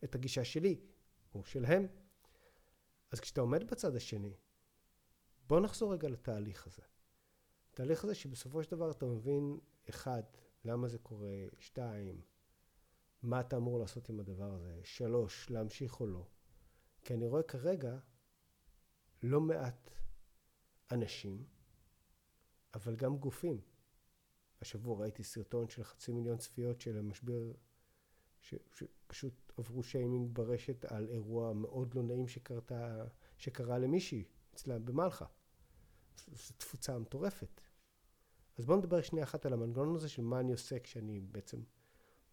את 0.03 0.15
הגישה 0.15 0.45
שלי, 0.45 0.79
או 1.35 1.45
שלהם. 1.45 1.87
אז 3.11 3.19
כשאתה 3.19 3.41
עומד 3.41 3.71
בצד 3.71 3.95
השני, 3.95 4.33
בוא 5.47 5.59
נחזור 5.59 5.93
רגע 5.93 6.09
לתהליך 6.09 6.67
הזה. 6.67 6.81
התהליך 7.71 8.03
הזה 8.03 8.15
שבסופו 8.15 8.63
של 8.63 8.71
דבר 8.71 8.91
אתה 8.91 9.05
מבין, 9.05 9.59
אחד, 9.89 10.23
למה 10.65 10.87
זה 10.87 10.97
קורה, 10.97 11.45
שתיים, 11.59 12.21
מה 13.23 13.39
אתה 13.39 13.57
אמור 13.57 13.79
לעשות 13.79 14.09
עם 14.09 14.19
הדבר 14.19 14.53
הזה, 14.53 14.79
שלוש, 14.83 15.49
להמשיך 15.49 15.99
או 15.99 16.07
לא. 16.07 16.27
כי 17.03 17.13
אני 17.13 17.27
רואה 17.27 17.43
כרגע 17.43 17.97
לא 19.23 19.41
מעט 19.41 19.89
אנשים, 20.91 21.43
אבל 22.73 22.95
גם 22.95 23.17
גופים. 23.17 23.61
השבוע 24.61 25.01
ראיתי 25.01 25.23
סרטון 25.23 25.69
של 25.69 25.83
חצי 25.83 26.11
מיליון 26.11 26.37
צפיות 26.37 26.81
של 26.81 26.97
המשבר, 26.97 27.51
ש, 28.39 28.55
שפשוט 28.73 29.51
עברו 29.57 29.83
שיימינג 29.83 30.29
ברשת 30.33 30.85
על 30.85 31.09
אירוע 31.09 31.53
מאוד 31.53 31.95
לא 31.95 32.03
נעים 32.03 32.27
שקרתה, 32.27 33.05
שקרה 33.37 33.79
למישהי 33.79 34.23
אצלה 34.53 34.79
במלחה. 34.79 35.25
זו 36.27 36.53
תפוצה 36.57 36.99
מטורפת. 36.99 37.61
אז 38.57 38.65
בואו 38.65 38.77
נדבר 38.77 39.01
שנייה 39.01 39.23
אחת 39.23 39.45
על 39.45 39.53
המנגנון 39.53 39.95
הזה 39.95 40.09
של 40.09 40.21
מה 40.21 40.39
אני 40.39 40.51
עושה 40.51 40.79
כשאני 40.79 41.19
בעצם 41.31 41.57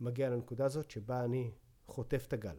מגיע 0.01 0.31
לנקודה 0.31 0.65
הזאת 0.65 0.91
שבה 0.91 1.25
אני 1.25 1.53
חוטף 1.87 2.25
את 2.29 2.33
הגל. 2.33 2.57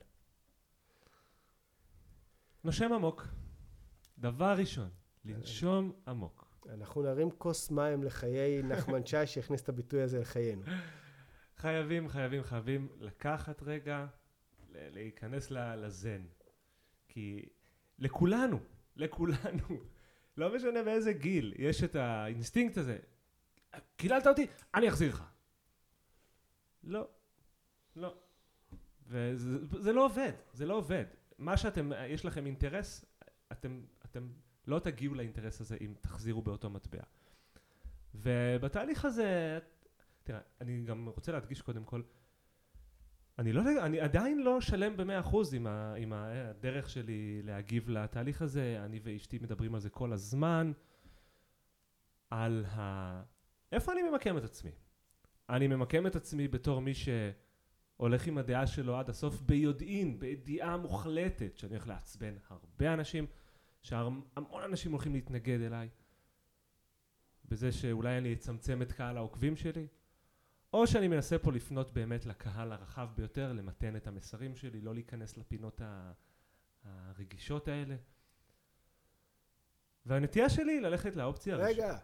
נושם 2.64 2.94
עמוק. 2.94 3.28
דבר 4.18 4.54
ראשון, 4.58 4.90
לנשום 5.26 5.92
עמוק. 6.08 6.52
אנחנו 6.70 7.02
נרים 7.02 7.32
כוס 7.32 7.72
מים 7.72 8.04
לחיי 8.04 8.64
נחמן 8.64 9.06
שי 9.06 9.28
שהכניס 9.28 9.62
את 9.62 9.70
הביטוי 9.70 10.02
הזה 10.02 10.20
לחיינו. 10.20 10.62
חייבים, 11.58 12.10
חייבים, 12.10 12.44
חייבים 12.44 12.88
לקחת 13.00 13.64
רגע, 13.64 14.06
להיכנס 14.70 15.52
לזן. 15.52 16.22
כי 17.08 17.46
לכולנו, 18.00 18.60
לכולנו, 18.96 19.68
לא 20.38 20.56
משנה 20.56 20.84
באיזה 20.84 21.14
גיל, 21.14 21.54
יש 21.58 21.84
את 21.84 21.96
האינסטינקט 21.96 22.78
הזה. 22.78 22.98
קיללת 23.96 24.28
אותי, 24.28 24.48
אני 24.76 24.90
אחזיר 24.90 25.10
לך. 25.10 25.24
לא, 26.84 27.08
לא. 27.96 28.16
וזה 29.08 29.58
זה 29.82 29.94
לא 29.94 30.06
עובד, 30.06 30.32
זה 30.54 30.66
לא 30.66 30.74
עובד. 30.74 31.06
מה 31.38 31.58
שאתם, 31.58 31.92
יש 32.08 32.26
לכם 32.26 32.46
אינטרס, 32.46 33.06
אתם, 33.52 33.82
אתם 34.06 34.30
לא 34.68 34.80
תגיעו 34.80 35.16
לאינטרס 35.16 35.62
הזה 35.62 35.78
אם 35.82 35.94
תחזירו 36.02 36.42
באותו 36.42 36.70
מטבע. 36.70 37.04
ובתהליך 38.16 39.06
הזה, 39.06 39.60
תראה, 40.24 40.40
אני 40.62 40.84
גם 40.84 41.10
רוצה 41.10 41.32
להדגיש 41.32 41.62
קודם 41.62 41.84
כל, 41.84 42.02
אני, 43.40 43.54
לא, 43.54 43.62
אני 43.86 44.00
עדיין 44.00 44.44
לא 44.44 44.62
שלם 44.62 44.98
במאה 44.98 45.20
אחוז 45.20 45.54
עם, 45.54 45.68
ה- 45.68 45.94
עם 45.94 46.14
הדרך 46.14 46.90
שלי 46.90 47.42
להגיב 47.44 47.90
לתהליך 47.90 48.42
הזה, 48.42 48.82
אני 48.86 49.00
ואשתי 49.04 49.40
מדברים 49.40 49.76
על 49.76 49.82
זה 49.82 49.90
כל 49.90 50.14
הזמן, 50.14 50.72
על 52.30 52.66
ה... 52.66 53.24
איפה 53.72 53.92
אני 53.92 54.04
ממקם 54.04 54.38
את 54.38 54.44
עצמי? 54.44 54.72
אני 55.50 55.68
ממקם 55.68 56.08
את 56.08 56.16
עצמי 56.16 56.48
בתור 56.48 56.82
מי 56.82 56.92
שהולך 56.94 58.28
עם 58.28 58.38
הדעה 58.38 58.68
שלו 58.68 58.98
עד 58.98 59.10
הסוף 59.10 59.42
ביודעין, 59.42 60.20
בידיעה 60.20 60.78
מוחלטת 60.78 61.58
שאני 61.58 61.72
הולך 61.76 61.88
לעצבן 61.88 62.36
הרבה 62.50 62.94
אנשים, 62.94 63.26
שהמון 63.82 64.64
אנשים 64.66 64.92
הולכים 64.92 65.14
להתנגד 65.14 65.62
אליי, 65.62 65.90
בזה 67.46 67.72
שאולי 67.72 68.18
אני 68.18 68.34
אצמצם 68.34 68.82
את 68.82 68.92
קהל 68.92 69.18
העוקבים 69.18 69.56
שלי, 69.56 69.88
או 70.74 70.88
שאני 70.88 71.08
מנסה 71.08 71.40
פה 71.40 71.52
לפנות 71.52 71.94
באמת 71.94 72.26
לקהל 72.26 72.72
הרחב 72.72 73.10
ביותר, 73.16 73.54
למתן 73.54 73.96
את 73.96 74.08
המסרים 74.08 74.56
שלי, 74.56 74.82
לא 74.82 74.94
להיכנס 74.94 75.38
לפינות 75.38 75.82
הרגישות 76.84 77.68
האלה. 77.68 77.96
והנטייה 80.06 80.50
שלי 80.50 80.72
היא 80.72 80.82
ללכת 80.82 81.16
לאופציה 81.16 81.56
רגע, 81.56 81.98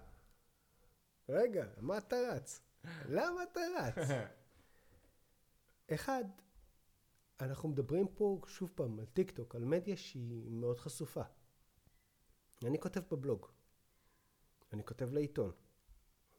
רגע, 1.30 1.66
מה 1.82 1.98
אתה 1.98 2.16
רץ? 2.32 2.62
למה 3.10 3.44
אתה 3.44 3.60
רץ? 3.80 4.08
אחד, 5.96 6.24
אנחנו 7.40 7.70
מדברים 7.70 8.08
פה 8.08 8.42
שוב 8.48 8.72
פעם 8.76 9.00
על 9.00 9.06
טיק 9.06 9.32
טוק, 9.32 9.56
על 9.56 9.66
מדיה 9.66 9.98
שהיא 9.98 10.50
מאוד 10.50 10.80
חשופה. 10.80 11.22
אני 12.66 12.80
כותב 12.80 13.02
בבלוג, 13.12 13.46
אני 14.74 14.86
כותב 14.86 15.14
לעיתון, 15.14 15.52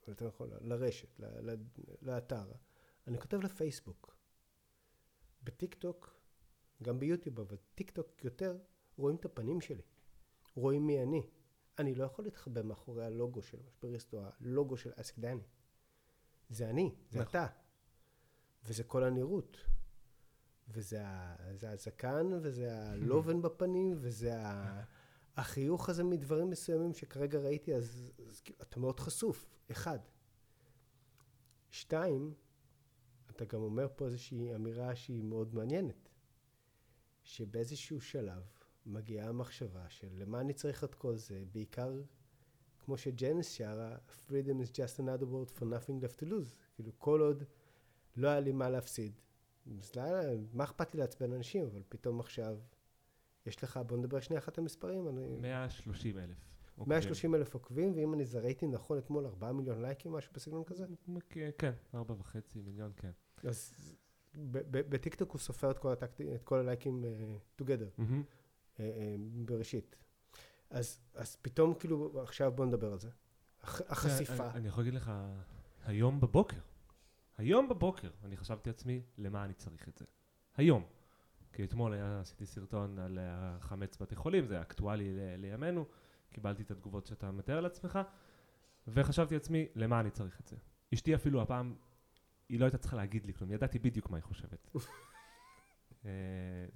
יותר 0.09 0.27
נכון, 0.29 0.51
לרשת, 0.61 1.21
ל- 1.21 1.51
ל- 1.51 1.57
לאתר, 2.03 2.53
אני 3.07 3.19
כותב 3.19 3.41
לפייסבוק. 3.41 4.17
בטיק 5.43 5.75
טוק, 5.75 6.21
גם 6.83 6.99
ביוטיוב, 6.99 7.41
אבל 7.41 7.57
טיק 7.75 7.91
טוק 7.91 8.25
יותר, 8.25 8.59
רואים 8.97 9.17
את 9.17 9.25
הפנים 9.25 9.61
שלי. 9.61 9.83
רואים 10.55 10.87
מי 10.87 11.03
אני. 11.03 11.31
אני 11.79 11.95
לא 11.95 12.05
יכול 12.05 12.25
להתחבא 12.25 12.63
מאחורי 12.63 13.05
הלוגו 13.05 13.43
של 13.43 13.59
משבריסט 13.67 14.13
או 14.13 14.23
הלוגו 14.41 14.77
של 14.77 14.91
Ask 14.97 15.19
דני. 15.19 15.43
זה 16.51 16.71
אני, 16.71 16.95
זה 17.11 17.21
נכון. 17.21 17.29
אתה. 17.29 17.47
וזה 18.65 18.85
כל 18.85 19.05
הנראות. 19.05 19.57
וזה 20.69 21.03
זה 21.55 21.71
הזקן, 21.71 22.27
וזה 22.43 22.83
הלובן 22.83 23.43
בפנים, 23.43 23.97
וזה 23.97 24.33
החיוך 25.37 25.89
הזה 25.89 26.05
מדברים 26.05 26.51
מסוימים 26.51 26.95
שכרגע 26.95 27.39
ראיתי, 27.39 27.75
אז, 27.75 28.13
אז 28.29 28.41
כאילו, 28.41 28.59
אתה 28.63 28.81
מאוד 28.81 29.01
חשוף, 29.01 29.47
אחד. 29.71 29.99
שתיים, 31.71 32.35
אתה 33.31 33.45
גם 33.45 33.61
אומר 33.61 33.89
פה 33.97 34.07
איזושהי 34.07 34.55
אמירה 34.55 34.97
שהיא 34.97 35.23
מאוד 35.23 35.55
מעניינת, 35.55 36.09
שבאיזשהו 37.23 38.01
שלב 38.01 38.43
מגיעה 38.89 39.29
המחשבה 39.29 39.89
של 39.89 40.09
למה 40.13 40.41
אני 40.41 40.53
צריך 40.53 40.85
את 40.85 40.95
כל 40.95 41.17
זה, 41.17 41.45
בעיקר 41.53 42.01
כמו 42.79 42.97
שג'נס 42.97 43.53
שרה, 43.53 43.97
freedom 44.29 44.63
is 44.65 44.71
just 44.73 44.99
another 44.99 45.25
word 45.25 45.59
for 45.59 45.65
nothing 45.65 46.05
left 46.05 46.21
to 46.21 46.25
lose, 46.25 46.55
כאילו 46.75 46.93
כל 46.99 47.21
עוד 47.21 47.45
לא 48.17 48.29
היה 48.29 48.41
לי 48.41 48.53
מה 48.53 48.71
להפסיד, 48.71 49.13
אז 49.79 49.97
לא, 49.97 50.03
מה 50.53 50.65
אכפת 50.65 50.95
לי 50.95 51.01
לעצבן 51.01 51.33
אנשים, 51.33 51.65
אבל 51.65 51.83
פתאום 51.89 52.21
עכשיו 52.21 52.59
יש 53.47 53.65
לך, 53.65 53.81
בוא 53.87 53.97
נדבר 53.97 54.21
שנייה 54.21 54.41
אחת 54.41 54.59
על 54.59 54.65
מספרים, 54.65 55.09
אני... 55.09 55.37
130 55.41 56.19
אלף. 56.19 56.37
130 56.87 57.35
אלף 57.35 57.55
עוקבים, 57.55 57.93
ואם 57.97 58.15
אני 58.15 58.25
זרעתי 58.25 58.67
נכון 58.67 58.99
אתמול 58.99 59.27
4 59.27 59.53
מיליון 59.53 59.83
לייקים, 59.83 60.13
משהו 60.13 60.33
בסגנון 60.35 60.65
כזה, 60.65 60.87
כן, 61.59 61.73
ארבע 61.95 62.15
וחצי 62.19 62.61
מיליון, 62.61 62.93
כן. 62.97 63.11
אז 63.45 63.95
בטיקטוק 64.71 65.33
הוא 65.33 65.39
סופר 65.39 65.71
את 65.71 65.79
כל, 66.45 66.59
הלייקים 66.59 67.05
uh, 67.05 67.63
together, 67.63 68.03
בראשית. 69.45 69.97
אז, 70.71 71.01
אז 71.15 71.37
פתאום 71.43 71.75
כאילו, 71.75 72.23
עכשיו 72.23 72.53
בוא 72.53 72.67
נדבר 72.67 72.93
על 72.93 72.99
זה. 72.99 73.11
הח, 73.63 73.81
החשיפה. 73.89 74.45
אני, 74.51 74.55
אני 74.55 74.69
יכול 74.69 74.85
להגיד 74.85 74.95
לך, 74.95 75.13
היום 75.85 76.21
בבוקר, 76.21 76.57
היום 77.39 77.69
בבוקר, 77.69 78.11
אני 78.25 78.37
חשבתי 78.37 78.71
לעצמי, 78.71 79.03
למה 79.19 79.45
אני 79.45 79.55
צריך 79.55 79.89
את 79.89 79.99
זה? 79.99 80.05
היום. 80.57 80.85
כי 81.53 81.65
אתמול 81.65 81.93
היה, 81.93 82.21
עשיתי 82.21 82.47
סרטון 82.47 82.99
על 82.99 83.19
החמץ 83.23 83.99
בתי 84.03 84.17
חולים, 84.17 84.47
זה 84.47 84.61
אקטואלי 84.61 85.13
ל- 85.13 85.37
לימינו, 85.37 85.85
קיבלתי 86.31 86.63
את 86.63 86.71
התגובות 86.71 87.07
שאתה 87.07 87.31
מתאר 87.31 87.61
לעצמך, 87.61 87.99
וחשבתי 88.89 89.35
לעצמי, 89.35 89.67
למה 89.75 90.01
אני 90.01 90.11
צריך 90.11 90.41
את 90.41 90.47
זה? 90.47 90.57
אשתי 90.95 91.15
אפילו 91.15 91.43
הפעם, 91.43 91.75
היא 92.49 92.61
לא 92.61 92.65
הייתה 92.65 92.79
צריכה 92.79 92.97
להגיד 92.97 93.27
לי 93.27 93.33
כלום, 93.33 93.53
ידעתי 93.53 93.79
בדיוק 93.79 94.11
מה 94.11 94.17
היא 94.17 94.25
חושבת. 94.25 94.71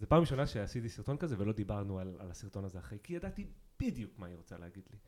זו 0.02 0.08
פעם 0.08 0.20
ראשונה 0.20 0.46
שעשיתי 0.46 0.88
סרטון 0.88 1.16
כזה 1.16 1.34
ולא 1.38 1.52
דיברנו 1.52 1.98
על, 1.98 2.16
על 2.18 2.30
הסרטון 2.30 2.64
הזה 2.64 2.78
אחרי, 2.78 2.98
כי 3.02 3.14
ידעתי 3.14 3.46
בדיוק 3.80 4.18
מה 4.18 4.26
היא 4.26 4.36
רוצה 4.36 4.58
להגיד 4.58 4.84
לי. 4.90 4.98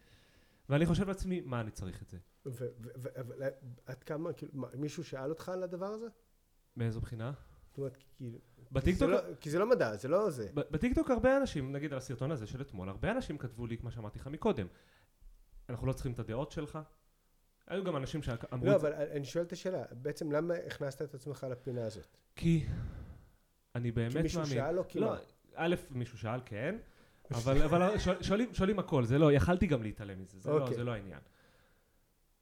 ואני 0.68 0.86
חושב 0.86 1.08
לעצמי, 1.08 1.40
מה 1.40 1.60
אני 1.60 1.70
צריך 1.70 2.02
את 2.02 2.08
זה? 2.08 2.18
ו- 2.46 2.50
ו- 2.50 2.68
ו- 2.96 3.20
אבל 3.20 3.42
עד 3.86 4.02
כמה, 4.02 4.32
כאילו, 4.32 4.52
מה, 4.54 4.68
מישהו 4.74 5.04
שאל 5.04 5.30
אותך 5.30 5.48
על 5.48 5.62
הדבר 5.62 5.86
הזה? 5.86 6.06
מאיזו 6.76 7.00
בחינה? 7.00 7.32
זאת 7.68 7.78
אומרת, 7.78 7.96
כאילו... 8.16 8.38
בטיקטוק, 8.72 9.10
כי 9.10 9.16
זה 9.16 9.28
לא, 9.28 9.34
כי 9.40 9.50
זה 9.50 9.58
לא 9.58 9.70
מדע, 9.70 9.96
זה 9.96 10.08
לא 10.08 10.30
זה. 10.30 10.48
בטיקטוק 10.54 11.10
הרבה 11.10 11.36
אנשים, 11.36 11.72
נגיד 11.72 11.92
על 11.92 11.98
הסרטון 11.98 12.30
הזה 12.30 12.46
של 12.46 12.60
אתמול, 12.60 12.88
הרבה 12.88 13.10
אנשים 13.10 13.38
כתבו 13.38 13.66
לי, 13.66 13.78
כמו 13.78 13.90
שאמרתי 13.90 14.18
לך 14.18 14.26
מקודם, 14.26 14.66
אנחנו 15.68 15.86
לא 15.86 15.92
צריכים 15.92 16.12
את 16.12 16.18
הדעות 16.18 16.52
שלך. 16.52 16.78
היו 17.66 17.84
גם 17.84 17.96
אנשים 17.96 18.22
שאמרו 18.22 18.66
לא, 18.66 18.74
את 18.74 18.80
זה, 18.80 18.88
אבל 18.88 18.96
אני 19.10 19.24
שואל 19.24 19.44
את 19.44 19.52
השאלה, 19.52 19.84
בעצם 19.92 20.32
למה 20.32 20.54
הכנסת 20.54 21.02
את 21.02 21.14
עצמך 21.14 21.46
לפינה 21.50 21.84
הזאת? 21.84 22.16
כי 22.36 22.66
אני 23.74 23.90
באמת 23.92 24.12
כי 24.12 24.22
מישהו 24.22 24.40
מאמין. 24.40 24.54
שאל 24.54 24.78
או 24.78 24.88
כי 24.88 25.00
לא? 25.00 25.14
א', 25.54 25.74
מישהו 25.90 26.18
שאל, 26.18 26.40
כן, 26.44 26.76
אבל, 27.30 27.62
אבל 27.62 27.98
שואל- 27.98 28.22
שואלים, 28.22 28.54
שואלים 28.54 28.78
הכל, 28.78 29.04
זה 29.04 29.18
לא, 29.18 29.32
יכלתי 29.32 29.66
גם 29.66 29.82
להתעלם 29.82 30.20
מזה, 30.20 30.38
זה, 30.40 30.50
לא, 30.50 30.60
אוקיי. 30.60 30.74
זה 30.76 30.84
לא 30.84 30.92
העניין. 30.92 31.20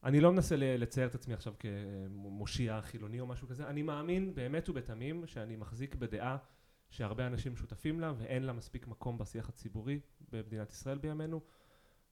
אני 0.04 0.20
לא 0.20 0.32
מנסה 0.32 0.56
לצייר 0.58 1.06
את 1.06 1.14
עצמי 1.14 1.34
עכשיו 1.34 1.54
כמושיע 1.58 2.80
חילוני 2.82 3.20
או 3.20 3.26
משהו 3.26 3.48
כזה, 3.48 3.66
אני 3.66 3.82
מאמין 3.82 4.34
באמת 4.34 4.68
ובתמים 4.68 5.26
שאני 5.26 5.56
מחזיק 5.56 5.94
בדעה 5.94 6.36
שהרבה 6.90 7.26
אנשים 7.26 7.56
שותפים 7.56 8.00
לה 8.00 8.12
ואין 8.16 8.42
לה 8.42 8.52
מספיק 8.52 8.86
מקום 8.86 9.18
בשיח 9.18 9.48
הציבורי 9.48 10.00
במדינת 10.32 10.70
ישראל 10.70 10.98
בימינו. 10.98 11.40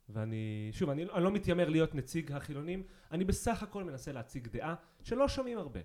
ואני, 0.09 0.69
שוב, 0.73 0.91
אני, 0.91 1.05
אני 1.15 1.25
לא 1.25 1.31
מתיימר 1.31 1.69
להיות 1.69 1.95
נציג 1.95 2.33
החילונים, 2.33 2.83
אני 3.13 3.25
בסך 3.25 3.63
הכל 3.63 3.85
מנסה 3.85 4.13
להציג 4.13 4.49
דעה 4.49 4.75
שלא 5.03 5.29
שומעים 5.29 5.59
הרבה. 5.59 5.81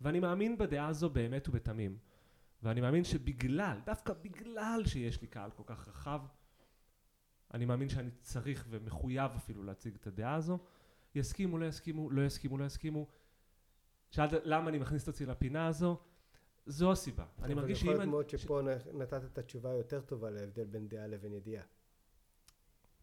ואני 0.00 0.20
מאמין 0.20 0.58
בדעה 0.58 0.88
הזו 0.88 1.10
באמת 1.10 1.48
ובתמים. 1.48 1.98
ואני 2.64 2.80
מאמין 2.80 3.04
שבגלל, 3.04 3.80
דווקא 3.86 4.12
בגלל 4.12 4.82
שיש 4.86 5.20
לי 5.20 5.26
קהל 5.26 5.50
כל 5.50 5.62
כך 5.66 5.88
רחב, 5.88 6.20
אני 7.54 7.64
מאמין 7.64 7.88
שאני 7.88 8.10
צריך 8.20 8.66
ומחויב 8.70 9.30
אפילו 9.36 9.62
להציג 9.62 9.94
את 9.94 10.06
הדעה 10.06 10.34
הזו. 10.34 10.58
יסכימו, 11.14 11.58
לא 11.58 11.66
יסכימו, 11.66 12.10
לא 12.10 12.22
יסכימו, 12.26 12.58
לא 12.58 12.64
יסכימו. 12.64 13.06
שאלת 14.10 14.32
למה 14.44 14.68
אני 14.68 14.78
מכניס 14.78 15.02
את 15.02 15.08
עצמי 15.08 15.26
לפינה 15.26 15.66
הזו? 15.66 16.00
זו 16.66 16.92
הסיבה. 16.92 17.24
אני 17.42 17.54
מרגיש 17.54 17.78
אבל 17.78 17.86
שאם 17.86 17.90
יכול 17.90 18.02
אני... 18.02 18.10
להיות 18.10 18.10
מאוד 18.10 18.30
שפה 18.30 18.60
נ- 18.94 19.02
נתת 19.02 19.24
את 19.24 19.38
התשובה 19.38 19.70
היותר 19.70 20.00
טובה 20.00 20.30
להבדל 20.30 20.64
בין 20.64 20.88
דעה 20.88 21.06
לבין 21.06 21.32
ידיעה. 21.32 21.64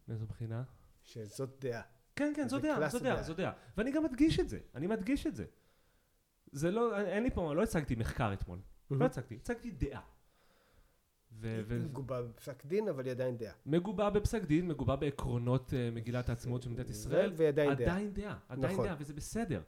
מאיזו 0.08 0.26
בחינה? 0.26 0.62
שזאת 1.02 1.50
דעה. 1.60 1.82
כן, 2.16 2.32
כן, 2.36 2.48
זו 2.48 2.58
דעה, 2.58 2.88
זו 2.88 2.98
דעה. 2.98 3.22
זו 3.22 3.34
דעה. 3.34 3.52
ואני 3.76 3.92
גם 3.92 4.04
מדגיש 4.04 4.40
את 4.40 4.48
זה, 4.48 4.58
אני 4.74 4.86
מדגיש 4.86 5.26
את 5.26 5.36
זה. 5.36 5.44
זה 6.52 6.70
לא, 6.70 7.00
אין 7.00 7.22
לי 7.22 7.30
פה, 7.30 7.54
לא 7.54 7.62
הצגתי 7.62 7.94
מחקר 7.94 8.32
אתמול. 8.32 8.58
לא 8.94 9.04
הצגתי, 9.04 9.34
הצגתי 9.34 9.70
דעה. 9.70 10.00
ו- 11.40 11.60
ו- 11.66 11.74
היא 11.74 11.82
מגובה 11.82 12.22
בפסק 12.22 12.66
דין, 12.66 12.88
אבל 12.88 13.04
היא 13.04 13.10
עדיין 13.10 13.36
דעה. 13.36 13.52
מגובה 13.66 14.10
בפסק 14.10 14.44
דין, 14.44 14.68
מגובה 14.68 14.96
בעקרונות 14.96 15.74
אה, 15.74 15.90
מגילת 15.90 16.28
העצמאות 16.28 16.62
של 16.62 16.70
מדינת 16.70 16.90
ישראל. 16.90 17.32
והיא 17.36 17.48
עדיין 17.48 17.74
דעה. 17.74 17.86
עדיין 17.86 18.12
דעה, 18.12 18.38
עדיין 18.48 18.72
נכון. 18.72 18.86
דעה, 18.86 18.96
וזה 18.98 19.14
בסדר. 19.14 19.62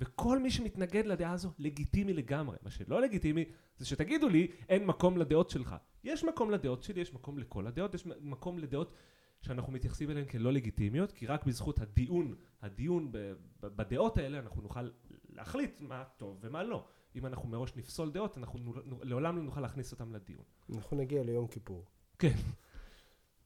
וכל 0.00 0.38
מי 0.38 0.50
שמתנגד 0.50 1.06
לדעה 1.06 1.32
הזו, 1.32 1.52
לגיטימי 1.58 2.12
לגמרי. 2.12 2.56
מה 2.62 2.70
שלא 2.70 3.00
לגיטימי, 3.00 3.44
זה 3.76 3.86
שתגידו 3.86 4.28
לי, 4.28 4.48
אין 4.68 4.86
מקום 4.86 5.18
לדעות 5.18 5.50
שלך. 5.50 5.76
יש 6.04 6.24
מקום 6.24 6.50
לדעות 6.50 6.82
שלי, 6.82 7.00
יש 7.00 7.14
מקום 7.14 7.38
לכל 7.38 7.66
הדעות, 7.66 7.94
יש 7.94 8.06
מקום 8.06 8.58
לדעות 8.58 8.92
שאנחנו 9.40 9.72
מתייחסים 9.72 10.10
אליהן 10.10 10.26
כלא 10.26 10.52
לגיטימיות, 10.52 11.12
כי 11.12 11.26
רק 11.26 11.46
בזכות 11.46 11.80
הדיון, 11.80 12.34
הדיון 12.62 13.12
ב, 13.12 13.18
ב, 13.60 13.66
בדעות 13.66 14.18
האלה, 14.18 14.38
אנחנו 14.38 14.62
נוכל 14.62 14.90
להחליט 15.28 15.80
מה 15.80 16.04
טוב 16.16 16.38
ומה 16.40 16.62
לא. 16.62 16.86
אם 17.14 17.26
אנחנו 17.26 17.48
מראש 17.48 17.76
נפסול 17.76 18.10
דעות, 18.10 18.38
אנחנו 18.38 18.58
נו, 18.58 18.74
לעולם 19.02 19.36
לא 19.36 19.42
נוכל 19.42 19.60
להכניס 19.60 19.92
אותן 19.92 20.08
לדיון. 20.08 20.44
אנחנו 20.74 20.96
נגיע 20.96 21.22
ליום 21.22 21.46
כיפור. 21.46 21.84
כן. 22.18 22.36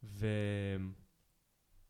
ו... 0.02 0.26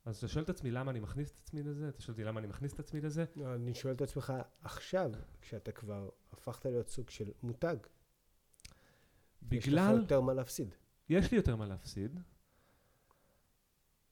אז 0.04 0.16
אתה 0.16 0.28
שואל 0.28 0.44
את 0.44 0.48
עצמי 0.48 0.70
למה 0.70 0.90
אני 0.90 1.00
מכניס 1.00 1.30
את 1.32 1.38
עצמי 1.38 1.62
לזה? 1.62 1.88
אתה 1.88 2.02
שואל 2.02 2.14
אותי 2.14 2.24
למה 2.24 2.40
אני 2.40 2.46
מכניס 2.46 2.72
את 2.74 2.78
עצמי 2.78 3.00
לזה? 3.00 3.24
לא, 3.36 3.54
אני 3.54 3.74
שואל 3.74 3.94
את 3.94 4.02
עצמך 4.02 4.32
עכשיו, 4.60 5.10
כשאתה 5.40 5.72
כבר 5.72 6.08
הפכת 6.32 6.66
להיות 6.66 6.88
סוג 6.88 7.10
של 7.10 7.30
מותג. 7.42 7.76
בגלל... 9.42 9.58
יש 9.58 9.94
לך 9.94 10.00
יותר 10.00 10.20
מה 10.20 10.34
להפסיד. 10.34 10.74
יש 11.08 11.30
לי 11.30 11.36
יותר 11.36 11.56
מה 11.56 11.66
להפסיד, 11.66 12.20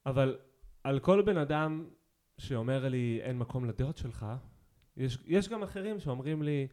אבל 0.05 0.39
על 0.83 0.99
כל 0.99 1.21
בן 1.21 1.37
אדם 1.37 1.89
שאומר 2.37 2.87
לי 2.87 3.19
אין 3.21 3.37
מקום 3.37 3.65
לדעות 3.65 3.97
שלך, 3.97 4.25
יש, 4.97 5.17
יש 5.25 5.49
גם 5.49 5.63
אחרים 5.63 5.99
שאומרים 5.99 6.43
לי 6.43 6.67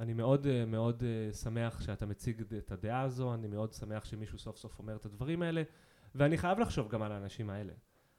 אני 0.00 0.14
מאוד 0.14 0.46
אה, 0.46 0.64
מאוד 0.64 1.02
אה, 1.02 1.32
שמח 1.32 1.80
שאתה 1.80 2.06
מציג 2.06 2.42
את 2.58 2.72
הדעה 2.72 3.02
הזו, 3.02 3.34
אני 3.34 3.46
מאוד 3.46 3.72
שמח 3.72 4.04
שמישהו 4.04 4.38
סוף 4.38 4.56
סוף 4.56 4.78
אומר 4.78 4.96
את 4.96 5.06
הדברים 5.06 5.42
האלה, 5.42 5.62
ואני 6.14 6.38
חייב 6.38 6.58
לחשוב 6.58 6.88
גם 6.88 7.02
על 7.02 7.12
האנשים 7.12 7.50
האלה. 7.50 7.72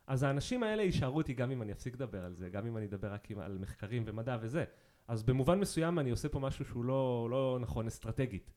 אז 0.07 0.23
האנשים 0.23 0.63
האלה 0.63 0.83
יישארו 0.83 1.19
איתי 1.19 1.33
גם 1.33 1.51
אם 1.51 1.61
אני 1.61 1.71
אפסיק 1.71 1.93
לדבר 1.93 2.25
על 2.25 2.33
זה, 2.33 2.49
גם 2.49 2.65
אם 2.65 2.77
אני 2.77 2.85
אדבר 2.85 3.13
רק 3.13 3.27
על 3.31 3.57
מחקרים 3.57 4.03
ומדע 4.05 4.37
וזה. 4.41 4.65
אז 5.07 5.23
במובן 5.23 5.59
מסוים 5.59 5.99
אני 5.99 6.09
עושה 6.09 6.29
פה 6.29 6.39
משהו 6.39 6.65
שהוא 6.65 6.85
לא, 6.85 7.27
לא 7.31 7.57
נכון 7.61 7.87
אסטרטגית. 7.87 8.51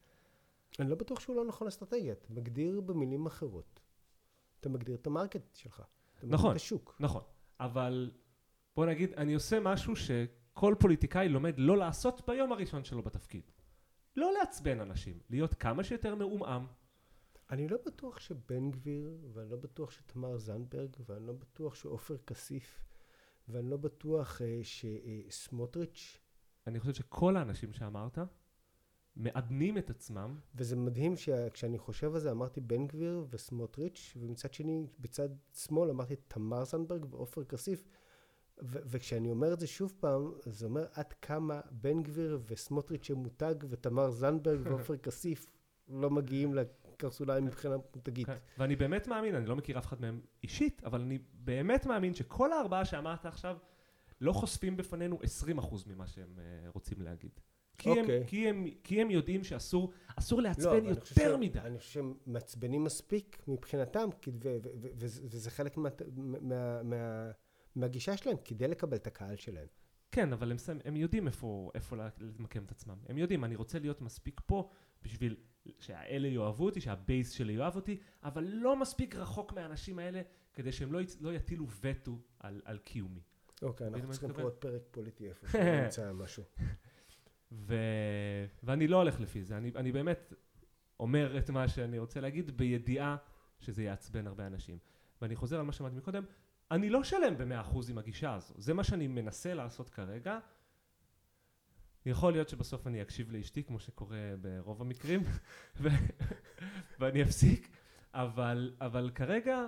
אני 0.78 0.90
לא 0.90 0.96
בטוח 0.96 1.20
שהוא 1.20 1.36
לא 1.36 1.44
נכון 1.44 1.66
אסטרטגית. 1.66 2.26
מגדיר 2.30 2.80
במילים 2.80 3.26
אחרות. 3.26 3.80
אתה 4.60 4.68
מגדיר 4.68 4.94
את 4.94 5.06
המרקט 5.06 5.54
שלך. 5.54 5.82
אתה 6.18 6.26
נכון, 6.26 6.50
את 6.50 6.56
השוק. 6.56 6.96
נכון. 7.00 7.22
אבל 7.60 8.10
בוא 8.76 8.86
נגיד, 8.86 9.12
אני 9.16 9.34
עושה 9.34 9.60
משהו 9.60 9.96
שכל 10.52 10.74
פוליטיקאי 10.78 11.28
לומד 11.28 11.54
לא 11.56 11.76
לעשות 11.76 12.22
ביום 12.26 12.52
הראשון 12.52 12.84
שלו 12.84 13.02
בתפקיד. 13.02 13.50
לא 14.16 14.32
לעצבן 14.38 14.80
אנשים, 14.80 15.18
להיות 15.30 15.54
כמה 15.54 15.84
שיותר 15.84 16.14
מעומעם. 16.14 16.66
אני 17.50 17.68
לא 17.68 17.78
בטוח 17.86 18.20
שבן 18.20 18.70
גביר, 18.70 19.16
ואני 19.32 19.50
לא 19.50 19.56
בטוח 19.56 19.90
שתמר 19.90 20.38
זנדברג, 20.38 20.96
ואני 21.06 21.26
לא 21.26 21.32
בטוח 21.32 21.74
שעופר 21.74 22.16
כסיף, 22.16 22.84
ואני 23.48 23.70
לא 23.70 23.76
בטוח 23.76 24.40
uh, 24.40 24.44
שסמוטריץ'. 24.62 26.18
אני 26.66 26.80
חושב 26.80 26.94
שכל 26.94 27.36
האנשים 27.36 27.72
שאמרת, 27.72 28.18
מעדנים 29.16 29.78
את 29.78 29.90
עצמם. 29.90 30.38
וזה 30.54 30.76
מדהים 30.76 31.16
שכשאני 31.16 31.78
חושב 31.78 32.14
על 32.14 32.20
זה 32.20 32.30
אמרתי 32.30 32.60
בן 32.60 32.86
גביר 32.86 33.26
וסמוטריץ', 33.30 34.16
ומצד 34.16 34.54
שני, 34.54 34.86
בצד 34.98 35.28
שמאל 35.54 35.90
אמרתי 35.90 36.16
תמר 36.16 36.64
זנדברג 36.64 37.14
ועופר 37.14 37.44
כסיף. 37.44 37.84
ו- 38.62 38.78
וכשאני 38.86 39.30
אומר 39.30 39.52
את 39.52 39.60
זה 39.60 39.66
שוב 39.66 39.92
פעם, 40.00 40.32
זה 40.46 40.66
אומר 40.66 40.86
עד 40.92 41.12
כמה 41.12 41.60
בן 41.70 42.02
גביר 42.02 42.40
וסמוטריץ' 42.46 43.10
הם 43.10 43.16
מותג, 43.16 43.54
ותמר 43.68 44.10
זנדברג 44.10 44.60
ועופר 44.64 44.96
כסיף 44.96 45.46
לא 45.88 46.10
מגיעים 46.10 46.54
לקרסוליים 46.54 47.44
מבחינה 47.44 47.76
מותגית. 47.76 48.26
כן. 48.26 48.36
ואני 48.58 48.76
באמת 48.76 49.08
מאמין, 49.08 49.34
אני 49.34 49.46
לא 49.46 49.56
מכיר 49.56 49.78
אף 49.78 49.86
אחד 49.86 50.00
מהם 50.00 50.20
אישית, 50.42 50.84
אבל 50.84 51.00
אני 51.00 51.18
באמת 51.32 51.86
מאמין 51.86 52.14
שכל 52.14 52.52
הארבעה 52.52 52.84
שאמרת 52.84 53.26
עכשיו 53.26 53.56
לא 54.20 54.32
חושפים 54.32 54.76
בפנינו 54.76 55.18
20% 55.58 55.58
ממה 55.86 56.06
שהם 56.06 56.34
uh, 56.36 56.70
רוצים 56.74 57.02
להגיד. 57.02 57.40
כי, 57.78 57.88
okay. 57.88 57.92
הם, 57.92 58.00
אוקיי. 58.00 58.24
כי, 58.26 58.48
הם, 58.48 58.66
כי 58.84 59.00
הם 59.00 59.10
יודעים 59.10 59.44
שאסור 59.44 59.92
אסור 60.16 60.42
לעצבן 60.42 60.84
לא, 60.84 60.90
יותר 60.90 61.36
מדי. 61.36 61.58
אני 61.58 61.78
חושב 61.78 61.90
שהם 61.90 62.14
מעצבנים 62.26 62.84
מספיק 62.84 63.42
מבחינתם, 63.48 64.08
וזה 64.96 65.50
חלק 65.50 65.76
מה, 65.76 65.88
מה, 66.16 66.82
מה, 66.82 67.30
מהגישה 67.76 68.16
שלהם, 68.16 68.36
כדי 68.44 68.68
לקבל 68.68 68.96
את 68.96 69.06
הקהל 69.06 69.36
שלהם. 69.36 69.66
כן, 70.12 70.32
אבל 70.32 70.50
הם, 70.50 70.56
הם 70.84 70.96
יודעים 70.96 71.26
איפה, 71.26 71.70
איפה 71.74 71.96
למקם 72.18 72.64
את 72.64 72.70
עצמם. 72.70 72.96
הם 73.08 73.18
יודעים, 73.18 73.44
אני 73.44 73.56
רוצה 73.56 73.78
להיות 73.78 74.00
מספיק 74.00 74.40
פה 74.46 74.70
בשביל 75.02 75.36
שהאלה 75.78 76.28
יאהבו 76.28 76.64
אותי, 76.64 76.80
שהבייס 76.80 77.30
שלי 77.30 77.52
יאהב 77.52 77.76
אותי, 77.76 77.98
אבל 78.22 78.44
לא 78.44 78.76
מספיק 78.76 79.16
רחוק 79.16 79.52
מהאנשים 79.52 79.98
האלה 79.98 80.22
כדי 80.54 80.72
שהם 80.72 80.92
לא, 80.92 81.00
לא 81.20 81.34
יטילו 81.34 81.66
וטו 81.80 82.18
על, 82.40 82.60
על 82.64 82.78
קיומי. 82.78 83.20
אוקיי, 83.62 83.86
אנחנו 83.86 84.10
צריכים 84.10 84.32
פה 84.32 84.42
עוד 84.42 84.52
פרק 84.52 84.82
פוליטי 84.90 85.28
איפה 85.28 85.46
שנמצא 85.52 86.12
משהו. 86.12 86.42
ו... 87.52 87.74
ואני 88.62 88.88
לא 88.88 88.96
הולך 88.96 89.20
לפי 89.20 89.44
זה, 89.44 89.56
אני, 89.56 89.70
אני 89.76 89.92
באמת 89.92 90.32
אומר 91.00 91.38
את 91.38 91.50
מה 91.50 91.68
שאני 91.68 91.98
רוצה 91.98 92.20
להגיד 92.20 92.56
בידיעה 92.56 93.16
שזה 93.60 93.82
יעצבן 93.82 94.26
הרבה 94.26 94.46
אנשים. 94.46 94.78
ואני 95.22 95.36
חוזר 95.36 95.58
על 95.58 95.64
מה 95.64 95.72
שאמרתי 95.72 95.96
מקודם, 95.96 96.24
אני 96.72 96.90
לא 96.90 97.04
שלם 97.04 97.38
במאה 97.38 97.60
אחוז 97.60 97.90
עם 97.90 97.98
הגישה 97.98 98.34
הזו, 98.34 98.54
זה 98.56 98.74
מה 98.74 98.84
שאני 98.84 99.06
מנסה 99.06 99.54
לעשות 99.54 99.90
כרגע. 99.90 100.38
יכול 102.06 102.32
להיות 102.32 102.48
שבסוף 102.48 102.86
אני 102.86 103.02
אקשיב 103.02 103.32
לאשתי 103.32 103.64
כמו 103.64 103.80
שקורה 103.80 104.34
ברוב 104.40 104.80
המקרים. 104.80 105.20
ואני 106.98 107.22
אפסיק, 107.22 107.68
אבל, 108.14 108.74
אבל 108.80 109.10
כרגע 109.14 109.66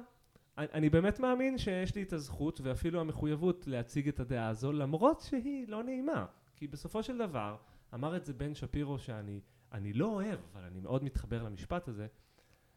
אני 0.59 0.91
באמת 0.91 1.21
מאמין 1.21 1.59
שיש 1.59 1.95
לי 1.95 2.03
את 2.03 2.13
הזכות 2.13 2.61
ואפילו 2.61 3.01
המחויבות 3.01 3.67
להציג 3.67 4.09
את 4.09 4.21
הדעה 4.21 4.49
הזו 4.49 4.73
למרות 4.73 5.21
שהיא 5.21 5.69
לא 5.69 5.83
נעימה 5.83 6.27
כי 6.57 6.67
בסופו 6.67 7.03
של 7.03 7.19
דבר 7.19 7.57
אמר 7.95 8.17
את 8.17 8.25
זה 8.25 8.33
בן 8.33 8.55
שפירו 8.55 8.99
שאני 8.99 9.41
אני 9.73 9.93
לא 9.93 10.07
אוהב, 10.07 10.39
אבל 10.53 10.63
אני 10.65 10.81
מאוד 10.81 11.05
מתחבר 11.05 11.43
למשפט 11.43 11.89
הזה, 11.89 12.07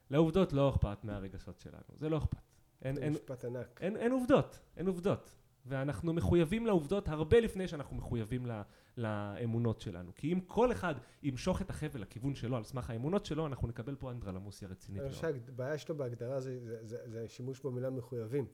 לעובדות 0.10 0.54
לא 0.54 0.70
אכפת 0.70 1.04
מהרגשות 1.04 1.60
שלנו, 1.60 1.84
זה 1.96 2.10
לא 2.10 2.18
אכפת. 2.18 2.47
אין, 2.82 2.98
אין, 2.98 3.14
משפט 3.14 3.46
ענק. 3.46 3.80
אין, 3.82 3.98
אין 3.98 4.12
עובדות, 4.12 4.60
אין 4.78 4.88
עובדות. 4.88 5.32
ואנחנו 5.66 6.14
מחויבים 6.14 6.66
לעובדות 6.66 7.08
הרבה 7.08 7.40
לפני 7.40 7.68
שאנחנו 7.68 7.96
מחויבים 7.96 8.46
ל, 8.46 8.62
לאמונות 8.98 9.82
שלנו. 9.82 10.12
כי 10.16 10.34
אם 10.34 10.40
כל 10.40 10.72
אחד 10.72 10.96
ימשוך 11.24 11.62
את 11.62 11.70
החבל 11.70 12.02
לכיוון 12.02 12.36
שלו 12.36 12.58
על 12.58 12.64
סמך 12.64 12.90
האמונות 12.90 13.26
שלו, 13.26 13.48
אנחנו 13.48 13.68
נקבל 13.68 13.96
פה 13.96 14.12
אנדרלמוסיה 14.12 14.68
רצינית. 14.68 15.02
אני 15.02 15.10
חושב 15.10 15.22
שהבעיה 15.22 15.78
שלו 15.78 15.98
בהגדרה 15.98 16.40
זה, 16.40 16.60
זה, 16.64 16.86
זה, 16.86 16.98
זה 17.10 17.28
שימוש 17.28 17.62
במילה 17.62 17.90
מחויבים. 17.90 18.46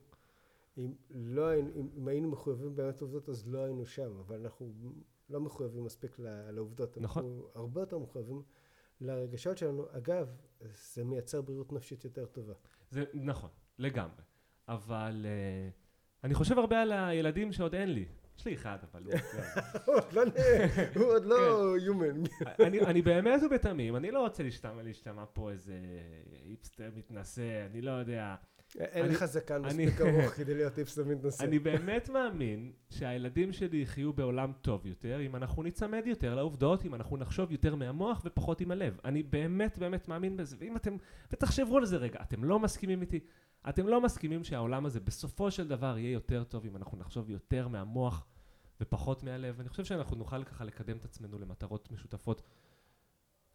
אם, 0.78 0.92
לא, 1.10 1.54
אם, 1.54 1.88
אם 1.96 2.08
היינו 2.08 2.28
מחויבים 2.28 2.76
באמת 2.76 3.00
עובדות, 3.00 3.28
אז 3.28 3.48
לא 3.48 3.64
היינו 3.64 3.86
שם, 3.86 4.18
אבל 4.18 4.40
אנחנו 4.40 4.72
לא 5.30 5.40
מחויבים 5.40 5.84
מספיק 5.84 6.16
לעובדות. 6.52 6.98
נכון. 6.98 7.24
אנחנו 7.24 7.48
הרבה 7.54 7.80
יותר 7.80 7.98
מחויבים 7.98 8.42
לרגשות 9.00 9.58
שלנו. 9.58 9.86
אגב, 9.90 10.28
זה 10.94 11.04
מייצר 11.04 11.42
בריאות 11.42 11.72
נפשית 11.72 12.04
יותר 12.04 12.26
טובה. 12.26 12.54
זה 12.90 13.04
נכון, 13.14 13.50
לגמרי. 13.78 14.22
אבל 14.68 15.26
uh, 15.26 16.24
אני 16.24 16.34
חושב 16.34 16.58
הרבה 16.58 16.82
על 16.82 16.92
הילדים 16.92 17.52
שעוד 17.52 17.74
אין 17.74 17.92
לי. 17.92 18.04
יש 18.38 18.46
לי 18.46 18.54
אחד, 18.54 18.78
אבל 18.92 19.02
הוא 20.96 21.04
עוד 21.04 21.24
לא 21.24 21.74
human. 21.76 22.44
אני 22.86 23.02
באמת 23.02 23.40
ובתמים, 23.46 23.96
אני 23.96 24.10
לא 24.10 24.20
רוצה 24.20 24.42
להשתמע 24.82 25.24
פה 25.32 25.50
איזה 25.50 25.80
היפסטר 26.44 26.90
מתנשא, 26.94 27.66
אני 27.70 27.80
לא 27.80 27.90
יודע. 27.90 28.34
אין 28.78 29.06
לך 29.06 29.24
זקן 29.24 29.62
מספיק 29.62 30.00
ארוך 30.00 30.30
כדי 30.30 30.54
להיות 30.54 30.78
היפסטר 30.78 31.04
מתנשא. 31.04 31.44
אני 31.44 31.58
באמת 31.58 32.08
מאמין 32.08 32.72
שהילדים 32.90 33.52
שלי 33.52 33.76
יחיו 33.76 34.12
בעולם 34.12 34.52
טוב 34.60 34.86
יותר, 34.86 35.20
אם 35.20 35.36
אנחנו 35.36 35.62
ניצמד 35.62 36.02
יותר 36.06 36.34
לעובדות, 36.34 36.84
אם 36.84 36.94
אנחנו 36.94 37.16
נחשוב 37.16 37.52
יותר 37.52 37.74
מהמוח 37.74 38.22
ופחות 38.24 38.60
עם 38.60 38.70
הלב. 38.70 38.98
אני 39.04 39.22
באמת 39.22 39.78
באמת 39.78 40.08
מאמין 40.08 40.36
בזה, 40.36 40.56
ואם 40.58 40.76
אתם, 40.76 40.96
ותחשבו 41.32 41.76
על 41.76 41.84
זה 41.84 41.96
רגע, 41.96 42.18
אתם 42.22 42.44
לא 42.44 42.58
מסכימים 42.58 43.00
איתי? 43.02 43.20
אתם 43.68 43.88
לא 43.88 44.00
מסכימים 44.00 44.44
שהעולם 44.44 44.86
הזה 44.86 45.00
בסופו 45.00 45.50
של 45.50 45.68
דבר 45.68 45.98
יהיה 45.98 46.12
יותר 46.12 46.44
טוב 46.44 46.64
אם 46.64 46.76
אנחנו 46.76 46.98
נחשוב 46.98 47.30
יותר 47.30 47.68
מהמוח 47.68 48.26
ופחות 48.80 49.22
מהלב? 49.22 49.60
אני 49.60 49.68
חושב 49.68 49.84
שאנחנו 49.84 50.16
נוכל 50.16 50.44
ככה 50.44 50.64
לקדם 50.64 50.96
את 50.96 51.04
עצמנו 51.04 51.38
למטרות 51.38 51.92
משותפות 51.92 52.42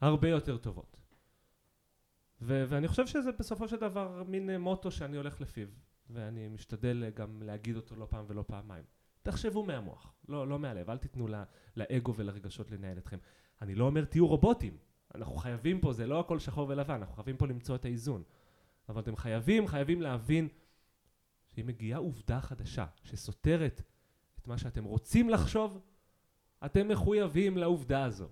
הרבה 0.01 0.29
יותר 0.29 0.57
טובות. 0.57 0.97
ו- 2.41 2.65
ואני 2.67 2.87
חושב 2.87 3.07
שזה 3.07 3.31
בסופו 3.31 3.67
של 3.67 3.77
דבר 3.77 4.23
מין 4.27 4.57
מוטו 4.57 4.91
שאני 4.91 5.17
הולך 5.17 5.41
לפיו, 5.41 5.67
ואני 6.09 6.47
משתדל 6.47 7.09
גם 7.09 7.41
להגיד 7.41 7.75
אותו 7.75 7.95
לא 7.95 8.07
פעם 8.09 8.25
ולא 8.27 8.43
פעמיים. 8.47 8.83
תחשבו 9.21 9.63
מהמוח, 9.63 10.13
לא, 10.27 10.47
לא 10.47 10.59
מהלב, 10.59 10.89
אל 10.89 10.97
תיתנו 10.97 11.27
לא, 11.27 11.37
לאגו 11.75 12.15
ולרגשות 12.15 12.71
לנהל 12.71 12.97
אתכם. 12.97 13.17
אני 13.61 13.75
לא 13.75 13.85
אומר 13.85 14.05
תהיו 14.05 14.27
רובוטים, 14.27 14.77
אנחנו 15.15 15.35
חייבים 15.35 15.81
פה, 15.81 15.93
זה 15.93 16.07
לא 16.07 16.19
הכל 16.19 16.39
שחור 16.39 16.69
ולבן, 16.69 16.93
אנחנו 16.93 17.15
חייבים 17.15 17.37
פה 17.37 17.47
למצוא 17.47 17.75
את 17.75 17.85
האיזון. 17.85 18.23
אבל 18.89 19.01
אתם 19.01 19.15
חייבים, 19.15 19.67
חייבים 19.67 20.01
להבין 20.01 20.47
שאם 21.55 21.67
מגיעה 21.67 21.99
עובדה 21.99 22.41
חדשה 22.41 22.85
שסותרת 23.03 23.81
את 24.39 24.47
מה 24.47 24.57
שאתם 24.57 24.83
רוצים 24.83 25.29
לחשוב, 25.29 25.79
אתם 26.65 26.87
מחויבים 26.87 27.57
לעובדה 27.57 28.03
הזו. 28.03 28.29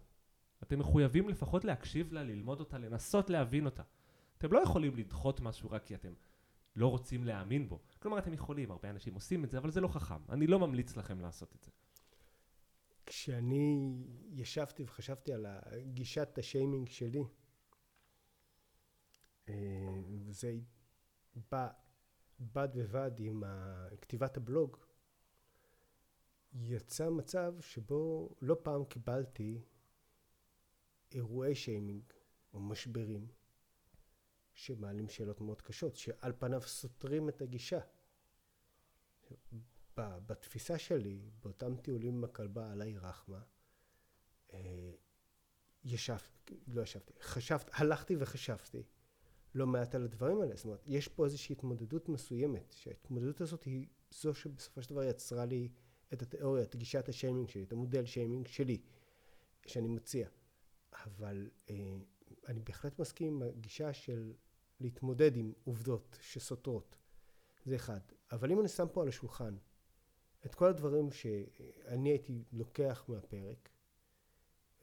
אתם 0.63 0.79
מחויבים 0.79 1.29
לפחות 1.29 1.65
להקשיב 1.65 2.13
לה, 2.13 2.23
ללמוד 2.23 2.59
אותה, 2.59 2.77
לנסות 2.77 3.29
להבין 3.29 3.65
אותה. 3.65 3.83
אתם 4.37 4.53
לא 4.53 4.59
יכולים 4.59 4.95
לדחות 4.95 5.39
משהו 5.39 5.71
רק 5.71 5.85
כי 5.85 5.95
אתם 5.95 6.13
לא 6.75 6.87
רוצים 6.87 7.23
להאמין 7.23 7.69
בו. 7.69 7.79
כלומר, 7.99 8.19
אתם 8.19 8.33
יכולים, 8.33 8.71
הרבה 8.71 8.89
אנשים 8.89 9.13
עושים 9.13 9.43
את 9.43 9.51
זה, 9.51 9.57
אבל 9.57 9.71
זה 9.71 9.81
לא 9.81 9.87
חכם. 9.87 10.21
אני 10.29 10.47
לא 10.47 10.59
ממליץ 10.59 10.97
לכם 10.97 11.21
לעשות 11.21 11.55
את 11.55 11.63
זה. 11.63 11.71
כשאני 13.05 14.03
ישבתי 14.29 14.83
וחשבתי 14.83 15.33
על 15.33 15.45
גישת 15.93 16.37
השיימינג 16.37 16.89
שלי, 16.89 17.23
אה, 19.49 19.55
זה 20.29 20.53
בא 21.51 21.69
בד 22.39 22.69
בבד 22.75 23.11
עם 23.17 23.43
כתיבת 24.01 24.37
הבלוג, 24.37 24.77
יצא 26.53 27.09
מצב 27.09 27.55
שבו 27.59 28.29
לא 28.41 28.57
פעם 28.63 28.85
קיבלתי 28.85 29.61
אירועי 31.11 31.55
שיימינג 31.55 32.03
או 32.53 32.59
משברים 32.59 33.27
שמעלים 34.57 35.09
שאלות 35.09 35.41
מאוד 35.41 35.61
קשות, 35.61 35.95
שעל 35.95 36.33
פניו 36.39 36.61
סותרים 36.61 37.29
את 37.29 37.41
הגישה. 37.41 37.79
בתפיסה 39.97 40.77
שלי, 40.77 41.29
באותם 41.43 41.75
טיולים 41.75 42.15
עם 42.15 42.23
הכלבה 42.23 42.71
עליי 42.71 42.97
רחמה, 42.97 43.41
אה, 44.53 44.91
ישבתי, 45.83 46.59
לא 46.67 46.81
ישבתי, 46.81 47.13
חשבתי, 47.21 47.71
הלכתי 47.73 48.15
וחשבתי 48.19 48.83
לא 49.55 49.67
מעט 49.67 49.95
על 49.95 50.03
הדברים 50.03 50.41
האלה. 50.41 50.55
זאת 50.55 50.65
אומרת, 50.65 50.83
יש 50.87 51.07
פה 51.07 51.25
איזושהי 51.25 51.53
התמודדות 51.53 52.09
מסוימת, 52.09 52.71
שההתמודדות 52.77 53.41
הזאת 53.41 53.63
היא 53.63 53.87
זו 54.11 54.33
שבסופו 54.33 54.81
של 54.81 54.89
דבר 54.89 55.03
יצרה 55.03 55.45
לי 55.45 55.69
את 56.13 56.21
התיאוריה, 56.21 56.63
את 56.63 56.75
גישת 56.75 57.09
השיימינג 57.09 57.49
שלי, 57.49 57.63
את 57.63 57.71
המודל 57.71 58.05
שיימינג 58.05 58.47
שלי, 58.47 58.81
שאני 59.65 59.87
מציע. 59.87 60.27
אבל 60.93 61.49
אה, 61.69 61.75
אני 62.47 62.59
בהחלט 62.59 62.99
מסכים 62.99 63.33
עם 63.33 63.49
הגישה 63.49 63.93
של 63.93 64.33
להתמודד 64.79 65.37
עם 65.37 65.53
עובדות 65.63 66.17
שסותרות. 66.21 66.95
זה 67.65 67.75
אחד. 67.75 67.99
אבל 68.31 68.51
אם 68.51 68.59
אני 68.59 68.67
שם 68.67 68.87
פה 68.91 69.01
על 69.01 69.07
השולחן 69.07 69.55
את 70.45 70.55
כל 70.55 70.69
הדברים 70.69 71.11
שאני 71.11 72.09
הייתי 72.09 72.43
לוקח 72.51 73.05
מהפרק, 73.07 73.69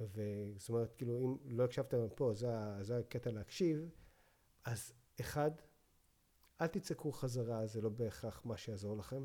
וזאת 0.01 0.68
אומרת, 0.68 0.92
כאילו, 0.92 1.18
אם 1.18 1.36
לא 1.45 1.64
הקשבתם 1.64 2.07
פה, 2.14 2.34
זה, 2.34 2.49
זה 2.82 2.99
הקטע 2.99 3.30
להקשיב, 3.30 3.90
אז 4.64 4.92
אחד, 5.20 5.51
אל 6.61 6.66
תצעקו 6.66 7.12
חזרה, 7.12 7.66
זה 7.66 7.80
לא 7.80 7.88
בהכרח 7.88 8.45
מה 8.45 8.57
שיעזור 8.57 8.97
לכם. 8.97 9.24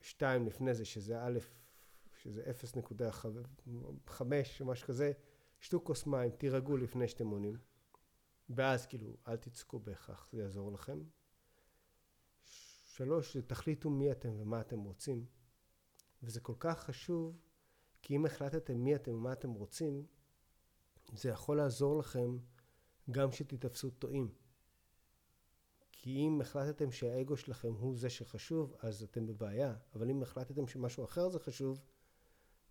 שתיים, 0.00 0.46
לפני 0.46 0.74
זה, 0.74 0.84
שזה 0.84 1.22
א', 1.22 1.38
שזה 2.22 2.42
0.5 4.08 4.22
או 4.60 4.66
משהו 4.66 4.86
כזה, 4.86 5.12
שתו 5.60 5.80
כוס 5.84 6.06
מים, 6.06 6.30
תירגעו 6.30 6.76
לפני 6.76 7.08
שאתם 7.08 7.26
עונים. 7.26 7.58
ואז 8.48 8.86
כאילו, 8.86 9.16
אל 9.28 9.36
תצעקו 9.36 9.78
בהכרח, 9.78 10.28
זה 10.32 10.38
יעזור 10.38 10.72
לכם. 10.72 10.98
שלוש, 12.84 13.36
זה 13.36 13.42
תחליטו 13.42 13.90
מי 13.90 14.12
אתם 14.12 14.32
ומה 14.40 14.60
אתם 14.60 14.78
רוצים. 14.78 15.26
וזה 16.22 16.40
כל 16.40 16.54
כך 16.58 16.84
חשוב, 16.84 17.38
כי 18.02 18.16
אם 18.16 18.26
החלטתם 18.26 18.74
מי 18.74 18.94
אתם 18.94 19.12
ומה 19.14 19.32
אתם 19.32 19.50
רוצים, 19.50 20.06
זה 21.12 21.28
יכול 21.28 21.56
לעזור 21.56 21.98
לכם 21.98 22.38
גם 23.10 23.32
שתתפסו 23.32 23.90
טועים. 23.90 24.34
כי 25.92 26.10
אם 26.10 26.40
החלטתם 26.40 26.92
שהאגו 26.92 27.36
שלכם 27.36 27.72
הוא 27.72 27.96
זה 27.96 28.10
שחשוב, 28.10 28.74
אז 28.78 29.02
אתם 29.02 29.26
בבעיה. 29.26 29.76
אבל 29.94 30.10
אם 30.10 30.22
החלטתם 30.22 30.66
שמשהו 30.66 31.04
אחר 31.04 31.28
זה 31.28 31.38
חשוב, 31.38 31.80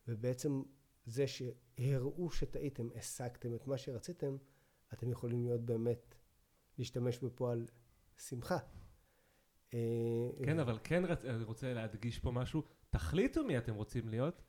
ובעצם 0.07 0.61
זה 1.05 1.25
שהראו 1.27 2.31
שטעיתם, 2.31 2.87
השגתם 2.95 3.55
את 3.55 3.67
מה 3.67 3.77
שרציתם, 3.77 4.37
אתם 4.93 5.11
יכולים 5.11 5.43
להיות 5.43 5.61
באמת, 5.61 6.15
להשתמש 6.77 7.19
בפועל 7.19 7.67
שמחה. 8.17 8.57
אה, 9.73 10.29
כן, 10.43 10.59
אבל 10.59 10.79
כן 10.83 11.05
רצ... 11.05 11.25
אני 11.25 11.43
רוצה 11.43 11.73
להדגיש 11.73 12.19
פה 12.19 12.31
משהו, 12.31 12.63
תחליטו 12.89 13.43
מי 13.43 13.57
אתם 13.57 13.73
רוצים 13.73 14.09
להיות, 14.09 14.41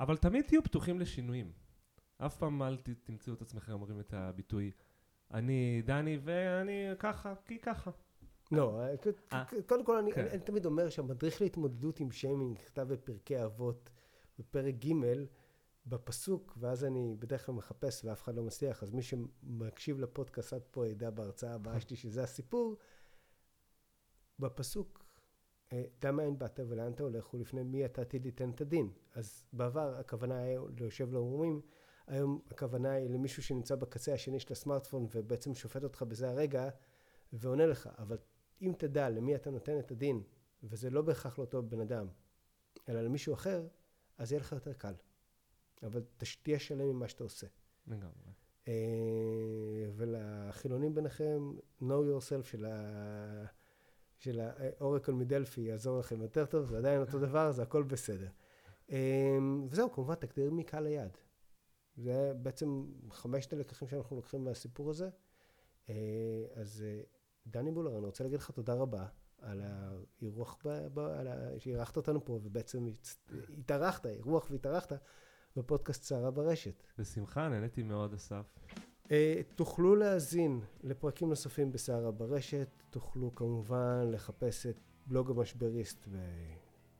אבל 0.00 0.16
תמיד 0.16 0.44
תהיו 0.44 0.62
פתוחים 0.62 1.00
לשינויים. 1.00 1.52
אף 2.18 2.36
פעם 2.36 2.62
אל 2.62 2.76
תמצאו 3.04 3.34
את 3.34 3.42
עצמכם 3.42 3.72
אומרים 3.72 4.00
את 4.00 4.14
הביטוי, 4.14 4.70
אני 5.34 5.82
דני 5.84 6.18
ואני 6.22 6.86
ככה, 6.98 7.34
כי 7.44 7.58
ככה. 7.58 7.90
לא, 8.52 8.80
אה, 9.32 9.44
קודם 9.66 9.84
כל 9.84 10.00
כן. 10.14 10.26
אני 10.26 10.38
תמיד 10.38 10.66
אומר 10.66 10.88
שהמדריך 10.88 11.42
להתמודדות 11.42 12.00
עם 12.00 12.10
שיימינג 12.10 12.58
נכתב 12.58 12.82
בפרקי 12.92 13.44
אבות, 13.44 13.90
בפרק 14.38 14.74
ג' 14.74 14.92
בפסוק, 15.86 16.56
ואז 16.60 16.84
אני 16.84 17.16
בדרך 17.18 17.46
כלל 17.46 17.54
מחפש 17.54 18.04
ואף 18.04 18.22
אחד 18.22 18.34
לא 18.34 18.42
מצליח, 18.42 18.82
אז 18.82 18.90
מי 18.90 19.02
שמקשיב 19.02 20.00
לפודקאסט 20.00 20.52
עד 20.52 20.62
פה 20.70 20.88
ידע 20.88 21.10
בהרצאה 21.10 21.54
הבאה 21.54 21.80
שלי 21.80 21.96
שזה 21.96 22.22
הסיפור. 22.22 22.76
בפסוק, 24.38 25.04
אה, 25.72 25.84
דע 26.00 26.10
מאין 26.10 26.38
באת 26.38 26.60
ולאן 26.68 26.92
אתה 26.92 27.02
הולך 27.02 27.34
ולפני 27.34 27.62
מי 27.62 27.84
אתה 27.84 28.02
עתיד 28.02 28.24
ליתן 28.24 28.50
את 28.50 28.60
הדין. 28.60 28.92
אז 29.12 29.42
בעבר 29.52 29.96
הכוונה 29.98 30.38
היה 30.38 30.60
ליושב 30.78 31.12
לאומרים, 31.12 31.60
היום 32.06 32.40
הכוונה 32.50 32.92
היא 32.92 33.10
למישהו 33.10 33.42
שנמצא 33.42 33.74
בקצה 33.74 34.14
השני 34.14 34.40
של 34.40 34.52
הסמארטפון 34.52 35.06
ובעצם 35.14 35.54
שופט 35.54 35.84
אותך 35.84 36.02
בזה 36.02 36.30
הרגע 36.30 36.68
ועונה 37.32 37.66
לך. 37.66 37.88
אבל 37.98 38.18
אם 38.62 38.72
תדע 38.78 39.10
למי 39.10 39.34
אתה 39.34 39.50
נותן 39.50 39.78
את 39.78 39.90
הדין, 39.90 40.22
וזה 40.62 40.90
לא 40.90 41.02
בהכרח 41.02 41.38
לאותו 41.38 41.62
בן 41.62 41.80
אדם, 41.80 42.06
אלא 42.88 43.00
למישהו 43.02 43.34
אחר, 43.34 43.66
אז 44.18 44.32
יהיה 44.32 44.40
לך 44.40 44.52
יותר 44.52 44.72
קל. 44.72 44.94
אבל 45.84 46.02
תהיה 46.42 46.58
שלם 46.58 46.88
עם 46.88 46.98
מה 46.98 47.08
שאתה 47.08 47.24
עושה. 47.24 47.46
לגמרי. 47.86 48.32
אה, 48.68 48.72
ולחילונים 49.96 50.94
ביניכם, 50.94 51.52
know 51.80 51.84
yourself 51.84 52.44
של 52.44 52.64
ה... 52.64 53.44
של 54.18 54.40
האורקל 54.40 55.12
מדלפי 55.12 55.60
יעזור 55.60 55.98
לכם 55.98 56.22
יותר 56.22 56.46
טוב, 56.46 56.66
זה 56.66 56.78
עדיין 56.78 57.00
אותו 57.00 57.18
דבר, 57.18 57.52
זה 57.52 57.62
הכל 57.62 57.82
בסדר. 57.82 58.28
אה, 58.90 59.38
וזהו, 59.70 59.92
כמובן, 59.92 60.14
תגדיר 60.14 60.50
מי 60.50 60.64
קהל 60.64 60.86
היעד. 60.86 61.18
זה 61.96 62.32
בעצם 62.42 62.86
חמשת 63.10 63.52
הלקחים 63.52 63.88
שאנחנו 63.88 64.16
לוקחים 64.16 64.44
מהסיפור 64.44 64.90
הזה. 64.90 65.08
אה, 65.88 65.94
אז 66.54 66.84
דני 67.46 67.70
בולר, 67.70 67.98
אני 67.98 68.06
רוצה 68.06 68.24
להגיד 68.24 68.38
לך 68.38 68.50
תודה 68.50 68.74
רבה 68.74 69.06
על 69.38 69.62
האירוח, 69.64 70.64
שאירחת 71.58 71.96
אותנו 71.96 72.24
פה, 72.24 72.32
ובעצם 72.32 72.86
התארחת, 73.58 74.06
אירוח 74.06 74.50
והתארחת. 74.50 74.92
בפודקאסט 75.56 76.02
סערה 76.02 76.30
ברשת. 76.30 76.82
בשמחה, 76.98 77.48
נהניתי 77.48 77.82
מאוד, 77.82 78.14
אסף. 78.14 78.44
Uh, 79.04 79.10
תוכלו 79.54 79.96
להאזין 79.96 80.60
לפרקים 80.82 81.28
נוספים 81.28 81.72
בסערה 81.72 82.10
ברשת, 82.10 82.68
תוכלו 82.90 83.34
כמובן 83.34 84.10
לחפש 84.12 84.66
את 84.66 84.76
בלוג 85.06 85.30
המשבריסט 85.30 86.08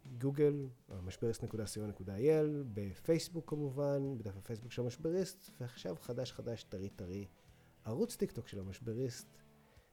בגוגל, 0.06 0.66
המשבריסט.co.il, 0.88 2.46
בפייסבוק 2.74 3.50
כמובן, 3.50 4.18
בדף 4.18 4.36
הפייסבוק 4.36 4.72
של 4.72 4.82
המשבריסט, 4.82 5.50
ועכשיו 5.60 5.96
חדש 6.00 6.32
חדש, 6.32 6.64
טרי 6.64 6.88
טרי, 6.88 7.26
ערוץ 7.84 8.16
טיק 8.16 8.32
טוק 8.32 8.48
של 8.48 8.60
המשבריסט. 8.60 9.28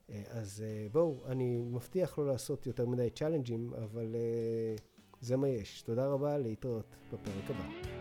אה, 0.10 0.14
אז 0.30 0.64
אה, 0.64 0.94
בואו, 0.94 1.26
אני 1.26 1.62
מבטיח 1.62 2.18
לא 2.18 2.28
לעשות 2.28 2.68
יותר 2.68 2.86
מדי 2.86 3.10
צ'אלנג'ים, 3.10 3.74
אבל 3.74 4.16
אה, 4.16 4.82
זה 5.22 5.38
מה 5.38 5.48
יש. 5.48 5.82
תודה 5.82 6.08
רבה, 6.08 6.38
להתראות 6.38 6.96
בפרק 7.14 7.50
הבא. 7.50 8.01